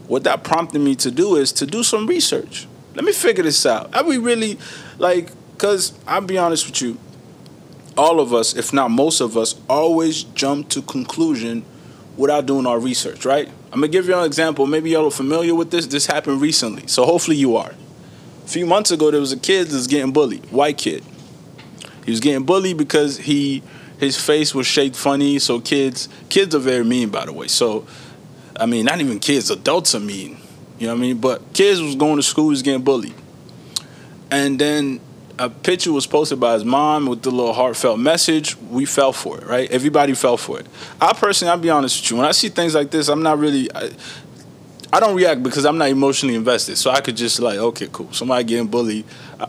what 0.08 0.25
that 0.25 0.42
prompted 0.42 0.80
me 0.80 0.96
to 0.96 1.11
do 1.11 1.37
is 1.37 1.52
to 1.52 1.66
do 1.66 1.82
some 1.82 2.06
research. 2.06 2.66
Let 2.94 3.04
me 3.04 3.12
figure 3.12 3.44
this 3.44 3.64
out. 3.64 3.94
Are 3.94 4.04
we 4.04 4.18
really 4.18 4.58
like 4.99 5.30
cause 5.58 5.92
I'll 6.06 6.20
be 6.20 6.38
honest 6.38 6.66
with 6.66 6.82
you, 6.82 6.99
all 7.96 8.20
of 8.20 8.32
us, 8.32 8.54
if 8.54 8.72
not 8.72 8.90
most 8.90 9.20
of 9.20 9.37
us, 9.37 9.54
always 9.68 10.22
jump 10.22 10.68
to 10.70 10.82
conclusion 10.82 11.64
without 12.16 12.46
doing 12.46 12.66
our 12.66 12.78
research, 12.78 13.25
right? 13.25 13.49
I'm 13.72 13.80
gonna 13.80 13.88
give 13.88 14.06
you 14.06 14.16
an 14.16 14.25
example. 14.25 14.66
Maybe 14.66 14.90
y'all 14.90 15.06
are 15.06 15.11
familiar 15.11 15.54
with 15.54 15.70
this. 15.70 15.87
This 15.87 16.06
happened 16.06 16.40
recently, 16.40 16.87
so 16.87 17.04
hopefully 17.04 17.37
you 17.37 17.56
are. 17.56 17.72
A 18.44 18.49
few 18.49 18.66
months 18.66 18.90
ago, 18.90 19.11
there 19.11 19.20
was 19.20 19.32
a 19.32 19.38
kid 19.38 19.68
that 19.68 19.75
was 19.75 19.87
getting 19.87 20.12
bullied, 20.12 20.50
white 20.50 20.78
kid. 20.78 21.04
He 22.04 22.11
was 22.11 22.20
getting 22.20 22.44
bullied 22.44 22.76
because 22.76 23.18
he 23.18 23.62
his 23.99 24.18
face 24.20 24.52
was 24.52 24.66
shaped 24.66 24.96
funny. 24.96 25.38
So 25.38 25.61
kids, 25.61 26.08
kids 26.28 26.54
are 26.56 26.58
very 26.58 26.84
mean, 26.84 27.11
by 27.11 27.25
the 27.25 27.32
way. 27.32 27.46
So, 27.46 27.87
I 28.56 28.66
mean, 28.66 28.84
not 28.84 29.00
even 29.00 29.20
kids, 29.20 29.49
adults 29.49 29.94
are 29.94 30.00
mean. 30.00 30.38
You 30.78 30.88
know 30.88 30.94
what 30.94 30.99
I 30.99 31.02
mean? 31.02 31.18
But 31.18 31.52
kids 31.52 31.80
was 31.80 31.94
going 31.94 32.16
to 32.16 32.22
school, 32.25 32.49
was 32.49 32.62
getting 32.62 32.82
bullied, 32.82 33.14
and 34.30 34.58
then 34.58 35.00
a 35.42 35.50
picture 35.50 35.92
was 35.92 36.06
posted 36.06 36.38
by 36.38 36.54
his 36.54 36.64
mom 36.64 37.06
with 37.06 37.22
the 37.22 37.30
little 37.32 37.52
heartfelt 37.52 37.99
message. 37.99 38.56
We 38.56 38.84
fell 38.84 39.12
for 39.12 39.38
it, 39.38 39.46
right? 39.46 39.68
Everybody 39.72 40.14
fell 40.14 40.37
for 40.37 40.61
it. 40.61 40.66
I 41.00 41.12
personally, 41.14 41.50
I'll 41.50 41.58
be 41.58 41.68
honest 41.68 42.00
with 42.00 42.11
you. 42.12 42.16
When 42.16 42.26
I 42.26 42.30
see 42.30 42.49
things 42.49 42.76
like 42.76 42.92
this, 42.92 43.08
I'm 43.08 43.25
not 43.25 43.40
really. 43.40 43.68
I, 43.75 43.90
I 44.92 45.00
don't 45.00 45.16
react 45.16 45.42
because 45.42 45.64
I'm 45.66 45.78
not 45.78 45.88
emotionally 45.88 46.37
invested. 46.37 46.76
So 46.76 46.92
I 46.92 47.00
could 47.00 47.16
just 47.16 47.40
like, 47.40 47.58
okay, 47.58 47.88
cool. 47.90 48.12
Somebody 48.12 48.44
getting 48.44 48.68
bullied. 48.68 49.04
I, 49.40 49.49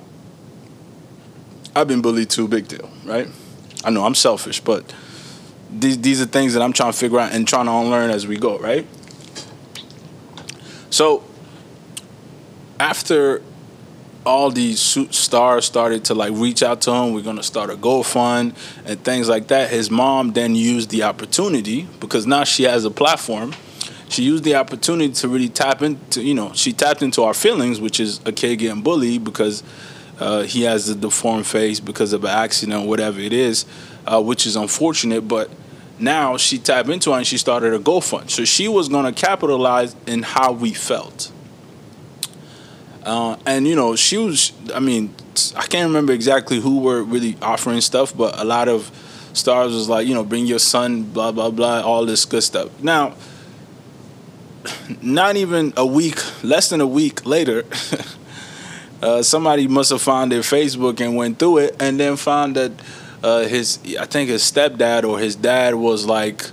I've 1.75 1.87
been 1.87 2.01
bullied 2.01 2.31
too, 2.31 2.47
big 2.47 2.67
deal, 2.67 2.89
right? 3.05 3.27
I 3.83 3.91
know 3.91 4.03
I'm 4.03 4.15
selfish, 4.15 4.61
but 4.61 4.91
these 5.69 5.99
these 6.01 6.21
are 6.23 6.25
things 6.25 6.55
that 6.55 6.63
I'm 6.63 6.73
trying 6.73 6.91
to 6.91 6.97
figure 6.97 7.19
out 7.19 7.33
and 7.33 7.47
trying 7.47 7.65
to 7.67 7.71
unlearn 7.71 8.09
as 8.09 8.25
we 8.25 8.37
go, 8.37 8.57
right? 8.57 8.87
So 10.89 11.23
after 12.79 13.43
all 14.25 14.51
these 14.51 14.79
stars 14.79 15.65
started 15.65 16.05
to 16.05 16.13
like 16.13 16.31
reach 16.33 16.63
out 16.63 16.81
to 16.81 16.91
him. 16.91 17.13
We're 17.13 17.21
gonna 17.21 17.43
start 17.43 17.69
a 17.69 17.75
GoFund 17.75 18.55
and 18.85 19.03
things 19.03 19.27
like 19.29 19.47
that. 19.47 19.69
His 19.69 19.91
mom 19.91 20.33
then 20.33 20.55
used 20.55 20.89
the 20.89 21.03
opportunity 21.03 21.87
because 21.99 22.25
now 22.25 22.43
she 22.43 22.63
has 22.63 22.85
a 22.85 22.91
platform. 22.91 23.53
She 24.09 24.23
used 24.23 24.43
the 24.43 24.55
opportunity 24.55 25.13
to 25.13 25.27
really 25.27 25.49
tap 25.49 25.81
into, 25.81 26.21
you 26.21 26.35
know, 26.35 26.53
she 26.53 26.71
tapped 26.71 27.01
into 27.01 27.23
our 27.23 27.33
feelings, 27.33 27.81
which 27.81 27.99
is 27.99 28.21
a 28.25 28.31
kid 28.31 28.57
getting 28.57 28.81
bullied 28.81 29.23
because 29.23 29.63
uh, 30.19 30.43
he 30.43 30.61
has 30.63 30.87
a 30.87 30.95
deformed 30.95 31.47
face 31.47 31.79
because 31.79 32.13
of 32.13 32.23
an 32.23 32.29
accident, 32.29 32.87
whatever 32.87 33.19
it 33.19 33.33
is, 33.33 33.65
uh, 34.05 34.21
which 34.21 34.45
is 34.45 34.55
unfortunate. 34.55 35.27
But 35.27 35.49
now 35.99 36.37
she 36.37 36.59
tapped 36.59 36.89
into 36.89 37.11
it 37.11 37.17
and 37.17 37.27
she 37.27 37.37
started 37.37 37.73
a 37.73 37.79
GoFund. 37.79 38.29
So 38.29 38.45
she 38.45 38.67
was 38.67 38.87
gonna 38.87 39.11
capitalize 39.11 39.95
in 40.05 40.23
how 40.23 40.53
we 40.53 40.73
felt 40.73 41.32
uh, 43.05 43.37
and 43.45 43.67
you 43.67 43.75
know, 43.75 43.95
she 43.95 44.17
was. 44.17 44.51
I 44.73 44.79
mean, 44.79 45.13
I 45.55 45.65
can't 45.65 45.87
remember 45.87 46.13
exactly 46.13 46.59
who 46.59 46.79
were 46.79 47.03
really 47.03 47.37
offering 47.41 47.81
stuff, 47.81 48.15
but 48.15 48.39
a 48.39 48.43
lot 48.43 48.67
of 48.67 48.91
stars 49.33 49.73
was 49.73 49.89
like, 49.89 50.07
you 50.07 50.13
know, 50.13 50.23
bring 50.23 50.45
your 50.45 50.59
son, 50.59 51.03
blah 51.03 51.31
blah 51.31 51.51
blah, 51.51 51.81
all 51.81 52.05
this 52.05 52.25
good 52.25 52.43
stuff. 52.43 52.69
Now, 52.81 53.15
not 55.01 55.35
even 55.35 55.73
a 55.75 55.85
week, 55.85 56.19
less 56.43 56.69
than 56.69 56.81
a 56.81 56.87
week 56.87 57.25
later, 57.25 57.65
uh, 59.01 59.21
somebody 59.21 59.67
must 59.67 59.89
have 59.91 60.01
found 60.01 60.31
their 60.31 60.41
Facebook 60.41 61.01
and 61.01 61.15
went 61.15 61.39
through 61.39 61.59
it, 61.59 61.75
and 61.79 61.99
then 61.99 62.15
found 62.15 62.55
that 62.55 62.71
uh, 63.23 63.41
his, 63.41 63.79
I 63.99 64.05
think 64.05 64.29
his 64.29 64.43
stepdad 64.43 65.03
or 65.03 65.19
his 65.19 65.35
dad 65.35 65.75
was 65.75 66.05
like, 66.05 66.43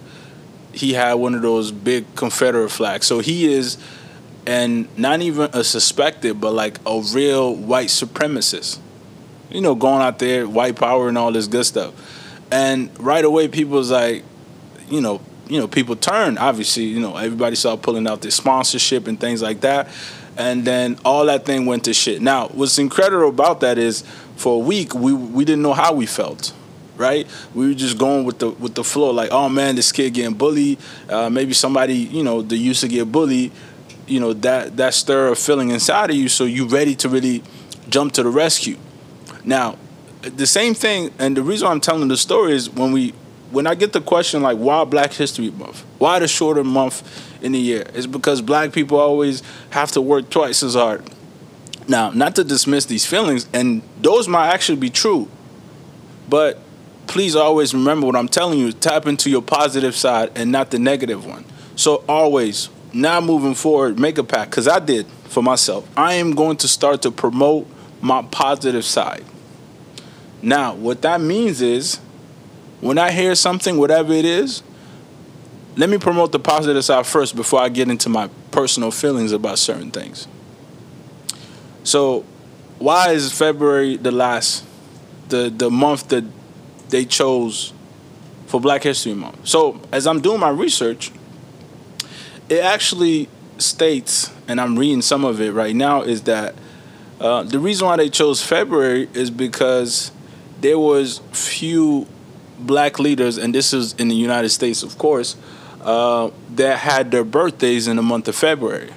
he 0.73 0.93
had 0.95 1.15
one 1.15 1.35
of 1.35 1.43
those 1.43 1.73
big 1.73 2.15
Confederate 2.15 2.71
flags. 2.71 3.07
So 3.07 3.19
he 3.19 3.53
is 3.53 3.77
and 4.51 4.89
not 4.99 5.23
even 5.23 5.49
a 5.53 5.63
suspected, 5.63 6.41
but 6.41 6.53
like 6.53 6.81
a 6.85 7.01
real 7.15 7.55
white 7.55 7.87
supremacist. 7.87 8.81
You 9.49 9.61
know, 9.61 9.77
going 9.77 10.03
out 10.03 10.19
there, 10.19 10.49
white 10.49 10.75
power 10.75 11.09
and 11.09 11.17
all 11.17 11.31
this 11.31 11.47
good 11.47 11.65
stuff. 11.67 11.95
And 12.51 12.91
right 12.99 13.25
away, 13.25 13.47
people 13.47 13.75
was 13.75 13.93
like, 13.93 14.25
you 14.89 15.01
know, 15.01 15.21
you 15.47 15.61
know, 15.61 15.69
people 15.69 15.95
turned. 15.95 16.41
Obviously, 16.41 16.83
you 16.83 16.99
know, 16.99 17.17
everybody 17.17 17.55
started 17.55 17.81
pulling 17.81 18.09
out 18.09 18.23
their 18.23 18.33
sponsorship 18.33 19.07
and 19.07 19.21
things 19.21 19.41
like 19.41 19.61
that. 19.61 19.89
And 20.37 20.65
then 20.65 20.99
all 21.05 21.27
that 21.27 21.47
thing 21.47 21.65
went 21.65 21.85
to 21.85 21.95
shit. 21.95 22.21
Now, 22.21 22.49
what's 22.49 22.77
incredible 22.77 23.29
about 23.29 23.61
that 23.61 23.79
is, 23.79 24.03
for 24.35 24.57
a 24.57 24.59
week, 24.59 24.97
we 24.97 25.13
we 25.13 25.45
didn't 25.45 25.63
know 25.63 25.75
how 25.75 25.95
we 25.95 26.07
felt 26.07 26.53
right? 26.97 27.27
We 27.55 27.69
were 27.69 27.75
just 27.75 27.97
going 27.97 28.27
with 28.27 28.41
the 28.41 28.51
with 28.51 28.75
the 28.75 28.85
flow, 28.85 29.11
like, 29.11 29.31
oh 29.33 29.49
man, 29.49 29.75
this 29.75 29.91
kid 29.91 30.13
getting 30.13 30.35
bullied. 30.35 30.79
Uh, 31.09 31.31
maybe 31.31 31.55
somebody, 31.55 31.95
you 31.95 32.23
know, 32.23 32.43
that 32.43 32.57
used 32.57 32.83
to 32.83 32.89
get 32.89 33.11
bullied 33.11 33.53
you 34.11 34.21
know 34.21 34.33
that 34.33 34.77
that 34.77 34.95
stir 34.95 35.29
of 35.29 35.39
feeling 35.39 35.71
inside 35.71 36.11
of 36.11 36.17
you 36.17 36.29
so 36.29 36.45
you're 36.45 36.69
ready 36.69 36.95
to 36.97 37.09
really 37.09 37.43
jump 37.89 38.13
to 38.15 38.23
the 38.23 38.29
rescue. 38.29 38.77
Now 39.45 39.79
the 40.23 40.47
same 40.47 40.75
thing 40.75 41.13
and 41.19 41.35
the 41.37 41.43
reason 41.43 41.67
i'm 41.67 41.81
telling 41.81 42.09
the 42.09 42.17
story 42.17 42.53
is 42.53 42.69
when 42.69 42.93
we 42.93 43.15
when 43.51 43.67
i 43.67 43.75
get 43.75 43.95
the 43.95 44.03
question 44.03 44.43
like 44.43 44.59
why 44.59 44.85
black 44.85 45.13
history 45.13 45.51
month? 45.51 45.85
Why 45.99 46.19
the 46.19 46.29
shorter 46.29 46.65
month 46.65 47.03
in 47.43 47.53
the 47.53 47.59
year? 47.59 47.87
It's 47.95 48.07
because 48.07 48.43
black 48.43 48.73
people 48.73 48.99
always 48.99 49.43
have 49.71 49.91
to 49.93 50.01
work 50.01 50.29
twice 50.29 50.63
as 50.63 50.75
hard. 50.75 51.09
Now 51.89 52.11
not 52.11 52.37
to 52.37 52.45
dismiss 52.45 52.85
these 52.87 53.07
feelings 53.07 53.49
and 53.53 53.83
those 54.01 54.29
might 54.29 54.49
actually 54.49 54.79
be 54.79 54.91
true 54.91 55.29
but 56.29 56.61
please 57.07 57.35
always 57.35 57.75
remember 57.75 58.07
what 58.07 58.17
i'm 58.17 58.29
telling 58.29 58.59
you. 58.59 58.73
Tap 58.73 59.07
into 59.07 59.31
your 59.31 59.43
positive 59.43 59.97
side 59.97 60.31
and 60.35 60.53
not 60.53 60.71
the 60.71 60.79
negative 60.79 61.25
one. 61.25 61.45
So 61.77 62.05
always 62.09 62.69
now 62.93 63.21
moving 63.21 63.55
forward, 63.55 63.99
make 63.99 64.19
a 64.19 64.25
pact 64.25 64.51
because 64.51 64.69
I 64.69 64.79
did 64.79 65.07
for 65.25 65.43
myself. 65.43 65.89
I 65.97 66.15
am 66.15 66.35
going 66.35 66.57
to 66.59 66.69
start 66.69 67.03
to 67.03 67.11
promote 67.11 67.67
my 68.01 68.23
positive 68.23 68.85
side. 68.85 69.25
Now, 70.43 70.75
what 70.75 71.03
that 71.03 71.21
means 71.21 71.61
is 71.61 71.97
when 72.81 72.99
I 72.99 73.11
hear 73.11 73.35
something, 73.35 73.79
whatever 73.79 74.13
it 74.13 74.25
is, 74.25 74.63
let 75.77 75.89
me 75.89 75.99
promote 75.99 76.33
the 76.33 76.41
positive 76.41 76.85
side 76.85 77.07
first 77.07 77.37
before 77.37 77.61
I 77.61 77.69
get 77.69 77.89
into 77.89 78.09
my 78.09 78.29
personal 78.51 78.91
feelings 78.91 79.33
about 79.33 79.59
certain 79.59 79.91
things. 79.91 80.27
So, 81.85 82.25
why 82.79 83.13
is 83.13 83.33
February 83.33 83.97
the 83.97 84.11
last, 84.11 84.65
the, 85.29 85.53
the 85.55 85.71
month 85.71 86.09
that 86.09 86.25
they 86.89 87.05
chose 87.05 87.73
for 88.47 88.61
Black 88.61 88.83
History 88.83 89.15
Month? 89.15 89.47
So, 89.47 89.81
as 89.93 90.07
I'm 90.07 90.21
doing 90.21 90.41
my 90.41 90.51
research, 90.51 91.13
it 92.51 92.65
actually 92.65 93.29
states, 93.59 94.31
and 94.49 94.61
I'm 94.61 94.79
reading 94.79 95.03
some 95.03 95.25
of 95.25 95.41
it 95.41 95.53
right 95.53 95.75
now, 95.75 96.03
is 96.03 96.23
that 96.23 96.55
uh, 97.21 97.45
the 97.45 97.61
reason 97.61 97.87
why 97.87 97.97
they 97.97 98.11
chose 98.11 98.45
February 98.45 99.09
is 99.15 99.31
because 99.31 100.11
there 100.61 100.79
was 100.79 101.21
few 101.33 102.07
black 102.59 102.99
leaders, 102.99 103.39
and 103.39 103.55
this 103.55 103.73
is 103.73 103.95
in 103.95 104.09
the 104.09 104.17
United 104.17 104.49
States, 104.51 104.83
of 104.83 104.99
course, 104.99 105.37
uh, 105.83 106.31
that 106.57 106.79
had 106.79 107.11
their 107.13 107.25
birthdays 107.25 107.87
in 107.87 107.97
the 107.97 108.03
month 108.03 108.27
of 108.27 108.35
February. 108.35 108.91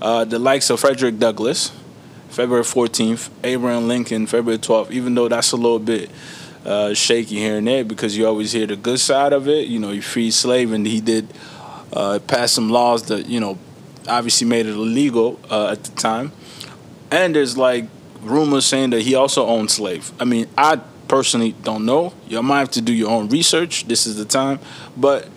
Uh, 0.00 0.24
the 0.24 0.38
likes 0.38 0.70
of 0.70 0.78
Frederick 0.78 1.18
Douglass, 1.18 1.72
February 2.28 2.64
14th, 2.64 3.30
Abraham 3.42 3.88
Lincoln, 3.88 4.26
February 4.26 4.58
12th, 4.58 4.90
even 4.92 5.14
though 5.14 5.28
that's 5.28 5.52
a 5.52 5.56
little 5.56 5.78
bit 5.78 6.08
uh, 6.64 6.94
shaky 6.94 7.36
here 7.36 7.58
and 7.58 7.66
there 7.66 7.84
because 7.84 8.16
you 8.16 8.26
always 8.26 8.52
hear 8.52 8.66
the 8.66 8.76
good 8.76 9.00
side 9.00 9.32
of 9.32 9.48
it. 9.48 9.66
You 9.66 9.78
know, 9.80 9.90
he 9.90 10.00
freed 10.00 10.32
slave 10.32 10.72
and 10.72 10.86
he 10.86 11.00
did 11.00 11.28
uh, 11.92 12.18
passed 12.26 12.54
some 12.54 12.70
laws 12.70 13.04
that 13.04 13.26
you 13.26 13.40
know 13.40 13.58
obviously 14.08 14.46
made 14.46 14.66
it 14.66 14.72
illegal 14.72 15.38
uh, 15.50 15.68
at 15.72 15.84
the 15.84 15.92
time. 15.92 16.32
And 17.10 17.34
there's 17.34 17.56
like 17.56 17.86
rumors 18.20 18.64
saying 18.64 18.90
that 18.90 19.02
he 19.02 19.14
also 19.14 19.46
owned 19.46 19.70
slaves. 19.70 20.12
I 20.18 20.24
mean, 20.24 20.48
I 20.56 20.76
personally 21.08 21.52
don't 21.62 21.84
know. 21.84 22.14
You 22.26 22.42
might 22.42 22.60
have 22.60 22.70
to 22.72 22.80
do 22.80 22.92
your 22.92 23.10
own 23.10 23.28
research. 23.28 23.84
This 23.86 24.06
is 24.06 24.16
the 24.16 24.24
time, 24.24 24.58
but 24.96 25.28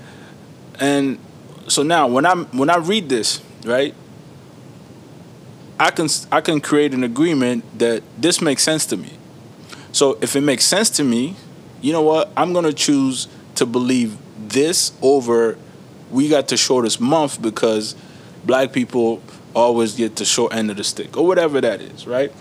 and 0.80 1.20
so 1.68 1.84
now 1.84 2.08
when 2.08 2.26
I 2.26 2.36
when 2.36 2.70
I 2.70 2.78
read 2.78 3.10
this 3.10 3.42
right, 3.66 3.94
I 5.80 5.92
can 5.92 6.08
I 6.32 6.42
can 6.42 6.62
create 6.62 6.94
an 6.94 7.04
agreement 7.04 7.80
that 7.80 8.04
this 8.18 8.42
makes 8.42 8.64
sense 8.64 8.86
to 8.88 8.98
me. 8.98 9.18
So 9.92 10.18
if 10.22 10.36
it 10.36 10.42
makes 10.42 10.66
sense 10.66 10.90
to 10.92 11.04
me, 11.04 11.36
you 11.82 11.92
know 11.92 12.02
what? 12.02 12.32
I'm 12.38 12.54
gonna 12.54 12.74
choose 12.74 13.28
to 13.56 13.66
believe 13.66 14.18
this 14.38 14.92
over 15.02 15.58
we 16.12 16.30
got 16.30 16.48
the 16.48 16.58
shortest 16.58 17.00
month 17.02 17.42
because 17.42 17.96
black 18.46 18.72
people 18.74 19.22
always 19.54 19.96
get 19.96 20.16
the 20.18 20.26
short 20.26 20.54
end 20.54 20.70
of 20.70 20.78
the 20.78 20.84
stick 20.84 21.18
or 21.18 21.26
whatever 21.26 21.62
that 21.62 21.82
is, 21.82 22.06
right? 22.06 22.32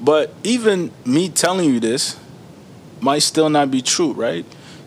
But 0.00 0.32
even 0.44 0.92
me 1.04 1.28
telling 1.28 1.68
you 1.70 1.80
this 1.80 2.18
might 3.00 3.20
still 3.20 3.48
not 3.48 3.70
be 3.70 3.82
true, 3.82 4.12
right? 4.12 4.44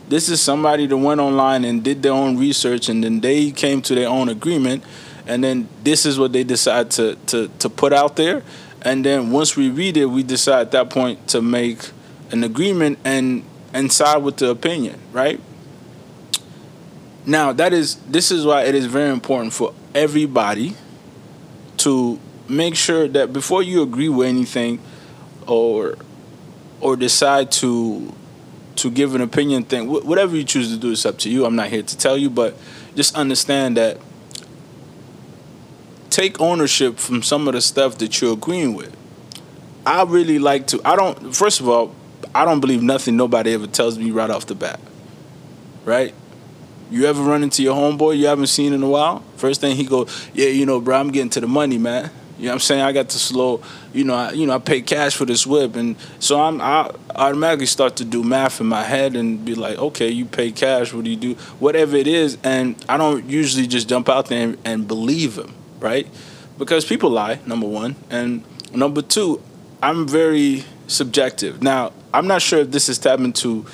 This 0.07 0.29
is 0.29 0.41
somebody 0.41 0.87
that 0.87 0.97
went 0.97 1.21
online 1.21 1.63
and 1.63 1.83
did 1.83 2.03
their 2.03 2.13
own 2.13 2.37
research 2.37 2.89
and 2.89 3.03
then 3.03 3.21
they 3.21 3.51
came 3.51 3.81
to 3.83 3.95
their 3.95 4.09
own 4.09 4.29
agreement 4.29 4.83
and 5.25 5.43
then 5.43 5.69
this 5.83 6.05
is 6.05 6.19
what 6.19 6.33
they 6.33 6.43
decide 6.43 6.91
to 6.91 7.15
to 7.27 7.47
to 7.59 7.69
put 7.69 7.93
out 7.93 8.15
there 8.15 8.43
and 8.81 9.05
then 9.05 9.31
once 9.31 9.55
we 9.55 9.69
read 9.69 9.95
it 9.95 10.07
we 10.07 10.23
decide 10.23 10.61
at 10.61 10.71
that 10.71 10.89
point 10.89 11.27
to 11.27 11.41
make 11.41 11.91
an 12.31 12.43
agreement 12.43 12.97
and 13.05 13.43
and 13.73 13.91
side 13.91 14.17
with 14.17 14.37
the 14.37 14.49
opinion, 14.49 14.99
right? 15.11 15.39
Now 17.25 17.53
that 17.53 17.73
is 17.73 17.95
this 18.07 18.31
is 18.31 18.45
why 18.45 18.63
it 18.63 18.75
is 18.75 18.85
very 18.85 19.11
important 19.11 19.53
for 19.53 19.73
everybody 19.93 20.75
to 21.77 22.19
make 22.47 22.75
sure 22.75 23.07
that 23.07 23.31
before 23.31 23.63
you 23.63 23.81
agree 23.81 24.09
with 24.09 24.27
anything 24.27 24.79
or 25.47 25.97
or 26.79 26.95
decide 26.95 27.51
to 27.51 28.13
to 28.75 28.89
give 28.89 29.13
an 29.13 29.21
opinion 29.21 29.63
thing 29.63 29.87
whatever 29.87 30.35
you 30.35 30.43
choose 30.43 30.69
to 30.71 30.77
do 30.77 30.91
is 30.91 31.05
up 31.05 31.17
to 31.17 31.29
you 31.29 31.45
i'm 31.45 31.55
not 31.55 31.67
here 31.67 31.83
to 31.83 31.97
tell 31.97 32.17
you 32.17 32.29
but 32.29 32.57
just 32.95 33.15
understand 33.15 33.77
that 33.77 33.97
take 36.09 36.39
ownership 36.39 36.97
from 36.97 37.21
some 37.21 37.47
of 37.47 37.53
the 37.53 37.61
stuff 37.61 37.97
that 37.97 38.21
you're 38.21 38.33
agreeing 38.33 38.73
with 38.73 38.95
i 39.85 40.03
really 40.03 40.39
like 40.39 40.67
to 40.67 40.81
i 40.83 40.95
don't 40.95 41.35
first 41.35 41.59
of 41.59 41.69
all 41.69 41.93
i 42.33 42.43
don't 42.45 42.59
believe 42.59 42.81
nothing 42.81 43.15
nobody 43.15 43.53
ever 43.53 43.67
tells 43.67 43.99
me 43.99 44.09
right 44.09 44.29
off 44.29 44.45
the 44.47 44.55
bat 44.55 44.79
right? 45.85 46.13
You 46.91 47.05
ever 47.05 47.23
run 47.23 47.41
into 47.41 47.63
your 47.63 47.73
homeboy 47.73 48.17
you 48.17 48.27
haven't 48.27 48.47
seen 48.47 48.73
in 48.73 48.83
a 48.83 48.89
while? 48.89 49.23
First 49.37 49.61
thing 49.61 49.77
he 49.77 49.85
go, 49.85 50.07
yeah, 50.33 50.49
you 50.49 50.65
know, 50.65 50.81
bro, 50.81 50.97
I'm 50.97 51.09
getting 51.09 51.29
to 51.31 51.39
the 51.39 51.47
money, 51.47 51.77
man. 51.77 52.11
You 52.37 52.45
know 52.47 52.49
what 52.49 52.55
I'm 52.55 52.59
saying? 52.59 52.81
I 52.81 52.91
got 52.91 53.07
to 53.09 53.19
slow, 53.19 53.61
you 53.93 54.03
know, 54.03 54.15
I, 54.15 54.31
you 54.31 54.45
know, 54.45 54.53
I 54.53 54.59
pay 54.59 54.81
cash 54.81 55.15
for 55.15 55.25
this 55.25 55.47
whip, 55.47 55.75
and 55.75 55.95
so 56.19 56.41
I'm 56.41 56.59
I 56.59 56.91
automatically 57.15 57.67
start 57.67 57.97
to 57.97 58.05
do 58.05 58.23
math 58.23 58.59
in 58.59 58.67
my 58.67 58.83
head 58.83 59.15
and 59.15 59.45
be 59.45 59.53
like, 59.55 59.77
okay, 59.77 60.09
you 60.09 60.25
pay 60.25 60.51
cash, 60.51 60.91
what 60.91 61.05
do 61.05 61.11
you 61.11 61.15
do? 61.15 61.35
Whatever 61.59 61.95
it 61.97 62.07
is, 62.07 62.39
and 62.43 62.83
I 62.89 62.97
don't 62.97 63.29
usually 63.29 63.67
just 63.67 63.87
jump 63.87 64.09
out 64.09 64.25
there 64.25 64.41
and, 64.41 64.57
and 64.65 64.87
believe 64.87 65.37
him, 65.37 65.53
right? 65.79 66.07
Because 66.57 66.83
people 66.83 67.11
lie, 67.11 67.39
number 67.45 67.67
one, 67.67 67.95
and 68.09 68.43
number 68.73 69.03
two, 69.03 69.41
I'm 69.81 70.07
very 70.07 70.65
subjective. 70.87 71.61
Now, 71.61 71.93
I'm 72.13 72.27
not 72.27 72.41
sure 72.41 72.59
if 72.59 72.71
this 72.71 72.89
is 72.89 72.97
tapping 72.97 73.33
to, 73.33 73.65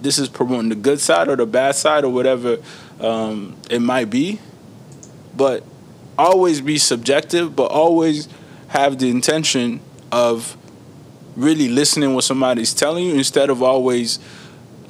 this 0.00 0.18
is 0.18 0.28
promoting 0.28 0.68
the 0.68 0.74
good 0.74 1.00
side 1.00 1.28
or 1.28 1.36
the 1.36 1.46
bad 1.46 1.74
side 1.74 2.04
or 2.04 2.12
whatever 2.12 2.58
um, 3.00 3.56
it 3.70 3.80
might 3.80 4.10
be, 4.10 4.40
but 5.36 5.64
always 6.18 6.60
be 6.60 6.78
subjective, 6.78 7.56
but 7.56 7.70
always 7.70 8.28
have 8.68 8.98
the 8.98 9.10
intention 9.10 9.80
of 10.12 10.56
really 11.36 11.68
listening 11.68 12.14
what 12.14 12.24
somebody's 12.24 12.74
telling 12.74 13.04
you 13.04 13.14
instead 13.14 13.50
of 13.50 13.62
always 13.62 14.18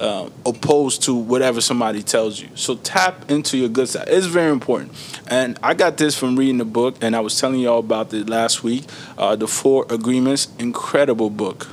uh, 0.01 0.29
opposed 0.45 1.03
to 1.03 1.13
whatever 1.13 1.61
somebody 1.61 2.01
tells 2.01 2.39
you. 2.39 2.49
So 2.55 2.75
tap 2.75 3.29
into 3.29 3.57
your 3.57 3.69
good 3.69 3.87
side. 3.87 4.07
It's 4.07 4.25
very 4.25 4.51
important. 4.51 4.93
And 5.27 5.59
I 5.61 5.75
got 5.75 5.97
this 5.97 6.17
from 6.17 6.35
reading 6.35 6.57
the 6.57 6.65
book, 6.65 6.95
and 7.01 7.15
I 7.15 7.19
was 7.19 7.39
telling 7.39 7.59
y'all 7.59 7.79
about 7.79 8.13
it 8.13 8.27
last 8.27 8.63
week. 8.63 8.85
Uh, 9.17 9.35
the 9.35 9.47
Four 9.47 9.85
Agreements, 9.89 10.47
incredible 10.57 11.29
book, 11.29 11.67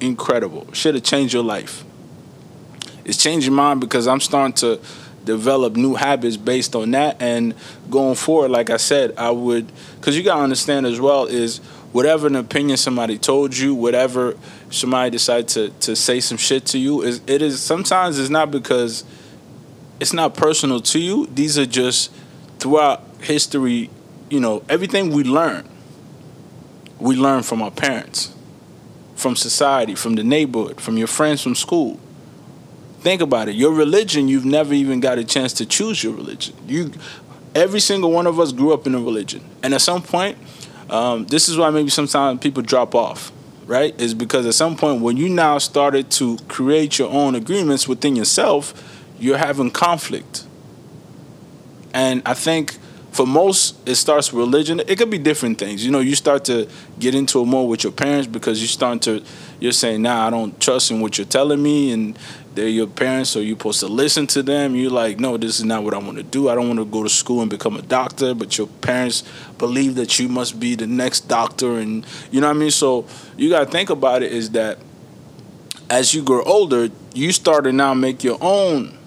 incredible. 0.00 0.72
Should 0.72 0.94
have 0.94 1.04
changed 1.04 1.34
your 1.34 1.42
life. 1.42 1.84
It's 3.04 3.22
changing 3.22 3.52
mine 3.52 3.78
because 3.78 4.06
I'm 4.06 4.20
starting 4.20 4.54
to 4.54 4.80
develop 5.24 5.76
new 5.76 5.94
habits 5.94 6.36
based 6.36 6.74
on 6.74 6.90
that. 6.92 7.20
And 7.20 7.54
going 7.90 8.14
forward 8.14 8.50
like 8.50 8.70
i 8.70 8.76
said 8.76 9.12
i 9.18 9.30
would 9.30 9.70
because 9.96 10.16
you 10.16 10.22
got 10.22 10.36
to 10.36 10.42
understand 10.42 10.86
as 10.86 11.00
well 11.00 11.26
is 11.26 11.58
whatever 11.92 12.26
an 12.26 12.36
opinion 12.36 12.76
somebody 12.76 13.18
told 13.18 13.56
you 13.56 13.74
whatever 13.74 14.34
somebody 14.70 15.10
decided 15.10 15.46
to, 15.48 15.68
to 15.80 15.94
say 15.94 16.20
some 16.20 16.38
shit 16.38 16.64
to 16.64 16.78
you 16.78 17.02
is 17.02 17.20
it 17.26 17.42
is 17.42 17.60
sometimes 17.60 18.18
it's 18.18 18.30
not 18.30 18.50
because 18.50 19.04
it's 20.00 20.12
not 20.12 20.34
personal 20.34 20.80
to 20.80 20.98
you. 20.98 21.26
These 21.26 21.56
are 21.58 21.66
just 21.66 22.12
throughout 22.58 23.04
history 23.20 23.90
you 24.30 24.40
know 24.40 24.64
everything 24.68 25.10
we 25.12 25.22
learn 25.22 25.68
we 26.98 27.14
learn 27.14 27.42
from 27.42 27.60
our 27.60 27.70
parents 27.70 28.34
from 29.14 29.36
society 29.36 29.94
from 29.94 30.14
the 30.14 30.24
neighborhood 30.24 30.80
from 30.80 30.96
your 30.96 31.06
friends 31.06 31.42
from 31.42 31.54
school 31.54 32.00
Think 33.02 33.20
about 33.20 33.48
it. 33.48 33.56
Your 33.56 33.72
religion, 33.72 34.28
you've 34.28 34.44
never 34.44 34.72
even 34.72 35.00
got 35.00 35.18
a 35.18 35.24
chance 35.24 35.52
to 35.54 35.66
choose 35.66 36.04
your 36.04 36.14
religion. 36.14 36.54
You, 36.68 36.92
every 37.52 37.80
single 37.80 38.12
one 38.12 38.28
of 38.28 38.38
us 38.38 38.52
grew 38.52 38.72
up 38.72 38.86
in 38.86 38.94
a 38.94 39.00
religion, 39.00 39.44
and 39.62 39.74
at 39.74 39.80
some 39.80 40.02
point, 40.02 40.38
um, 40.88 41.26
this 41.26 41.48
is 41.48 41.56
why 41.56 41.70
maybe 41.70 41.90
sometimes 41.90 42.40
people 42.40 42.62
drop 42.62 42.94
off. 42.94 43.32
Right? 43.66 43.98
Is 44.00 44.12
because 44.12 44.44
at 44.46 44.54
some 44.54 44.76
point 44.76 45.02
when 45.02 45.16
you 45.16 45.28
now 45.28 45.58
started 45.58 46.10
to 46.12 46.36
create 46.48 46.98
your 46.98 47.10
own 47.10 47.34
agreements 47.34 47.88
within 47.88 48.16
yourself, 48.16 48.74
you're 49.18 49.38
having 49.38 49.70
conflict. 49.70 50.44
And 51.94 52.22
I 52.26 52.34
think 52.34 52.76
for 53.12 53.26
most 53.26 53.76
it 53.88 53.94
starts 53.94 54.32
with 54.32 54.40
religion 54.40 54.80
it 54.86 54.98
could 54.98 55.10
be 55.10 55.18
different 55.18 55.58
things 55.58 55.84
you 55.84 55.90
know 55.90 56.00
you 56.00 56.14
start 56.14 56.44
to 56.44 56.68
get 56.98 57.14
into 57.14 57.40
it 57.40 57.46
more 57.46 57.68
with 57.68 57.84
your 57.84 57.92
parents 57.92 58.26
because 58.26 58.60
you 58.60 58.66
start 58.66 59.00
to 59.02 59.22
you're 59.60 59.72
saying 59.72 60.02
nah 60.02 60.26
i 60.26 60.30
don't 60.30 60.60
trust 60.60 60.90
in 60.90 61.00
what 61.00 61.18
you're 61.18 61.26
telling 61.26 61.62
me 61.62 61.92
and 61.92 62.18
they're 62.54 62.68
your 62.68 62.86
parents, 62.86 63.30
so 63.30 63.40
you're 63.40 63.56
supposed 63.56 63.80
to 63.80 63.86
listen 63.86 64.26
to 64.28 64.42
them. 64.42 64.74
You're 64.74 64.90
like, 64.90 65.18
no, 65.18 65.36
this 65.36 65.58
is 65.58 65.64
not 65.64 65.84
what 65.84 65.94
I 65.94 65.98
want 65.98 66.18
to 66.18 66.22
do. 66.22 66.48
I 66.48 66.54
don't 66.54 66.66
want 66.66 66.80
to 66.80 66.84
go 66.84 67.02
to 67.02 67.08
school 67.08 67.40
and 67.40 67.50
become 67.50 67.76
a 67.76 67.82
doctor, 67.82 68.34
but 68.34 68.58
your 68.58 68.66
parents 68.66 69.24
believe 69.58 69.94
that 69.94 70.18
you 70.18 70.28
must 70.28 70.60
be 70.60 70.74
the 70.74 70.86
next 70.86 71.28
doctor, 71.28 71.78
and 71.78 72.04
you 72.30 72.40
know 72.40 72.48
what 72.48 72.56
I 72.56 72.58
mean. 72.58 72.70
So 72.70 73.06
you 73.36 73.48
got 73.48 73.64
to 73.64 73.70
think 73.70 73.90
about 73.90 74.22
it 74.22 74.32
is 74.32 74.50
that 74.50 74.78
as 75.88 76.14
you 76.14 76.22
grow 76.22 76.42
older, 76.42 76.88
you 77.14 77.32
start 77.32 77.64
to 77.64 77.72
now 77.72 77.94
make 77.94 78.22
your 78.22 78.38
own 78.40 78.98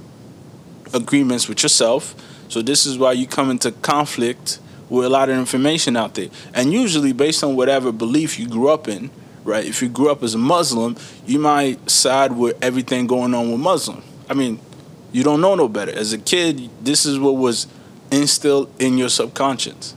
agreements 0.94 1.48
with 1.48 1.62
yourself. 1.62 2.15
So 2.49 2.62
this 2.62 2.86
is 2.86 2.97
why 2.97 3.13
you 3.13 3.27
come 3.27 3.49
into 3.49 3.71
conflict 3.71 4.60
with 4.89 5.05
a 5.05 5.10
lot 5.10 5.29
of 5.29 5.38
information 5.38 5.97
out 5.97 6.13
there, 6.13 6.29
and 6.53 6.71
usually 6.71 7.12
based 7.12 7.43
on 7.43 7.55
whatever 7.55 7.91
belief 7.91 8.39
you 8.39 8.47
grew 8.47 8.69
up 8.69 8.88
in 8.88 9.10
right? 9.45 9.65
If 9.65 9.81
you 9.81 9.88
grew 9.88 10.10
up 10.10 10.23
as 10.23 10.34
a 10.34 10.39
Muslim, 10.39 10.97
you 11.25 11.39
might 11.39 11.89
side 11.89 12.34
with 12.34 12.62
everything 12.62 13.08
going 13.08 13.34
on 13.34 13.51
with 13.51 13.60
Muslim. 13.60 14.03
I 14.29 14.34
mean, 14.34 14.60
you 15.12 15.23
don't 15.23 15.39
know 15.39 15.55
no 15.55 15.69
better. 15.69 15.91
As 15.91 16.12
a 16.12 16.17
kid, 16.17 16.69
this 16.84 17.05
is 17.05 17.19
what 17.19 17.38
was 17.38 17.67
instilled 18.12 18.69
in 18.81 18.97
your 18.97 19.10
subconscious. 19.10 19.95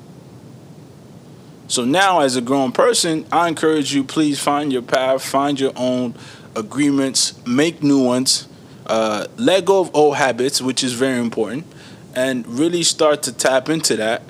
So 1.66 1.84
now, 1.84 2.20
as 2.20 2.36
a 2.36 2.40
grown 2.40 2.72
person, 2.72 3.26
I 3.32 3.48
encourage 3.48 3.92
you 3.92 4.04
please 4.04 4.38
find 4.38 4.72
your 4.72 4.82
path, 4.82 5.24
find 5.24 5.58
your 5.58 5.72
own 5.76 6.14
agreements, 6.54 7.44
make 7.46 7.82
new 7.82 8.02
ones, 8.02 8.48
uh, 8.86 9.26
let 9.36 9.64
go 9.64 9.80
of 9.80 9.94
old 9.94 10.16
habits, 10.16 10.62
which 10.62 10.84
is 10.84 10.92
very 10.92 11.18
important, 11.18 11.66
and 12.14 12.46
really 12.46 12.82
start 12.82 13.22
to 13.24 13.32
tap 13.32 13.68
into 13.68 13.96
that 13.96 14.22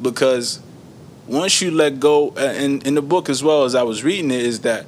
because 0.00 0.60
once 1.26 1.60
you 1.60 1.70
let 1.70 2.00
go, 2.00 2.30
and 2.32 2.86
in 2.86 2.94
the 2.94 3.02
book 3.02 3.28
as 3.28 3.42
well 3.42 3.64
as 3.64 3.74
I 3.74 3.82
was 3.82 4.04
reading 4.04 4.30
it, 4.30 4.40
is 4.40 4.60
that 4.60 4.86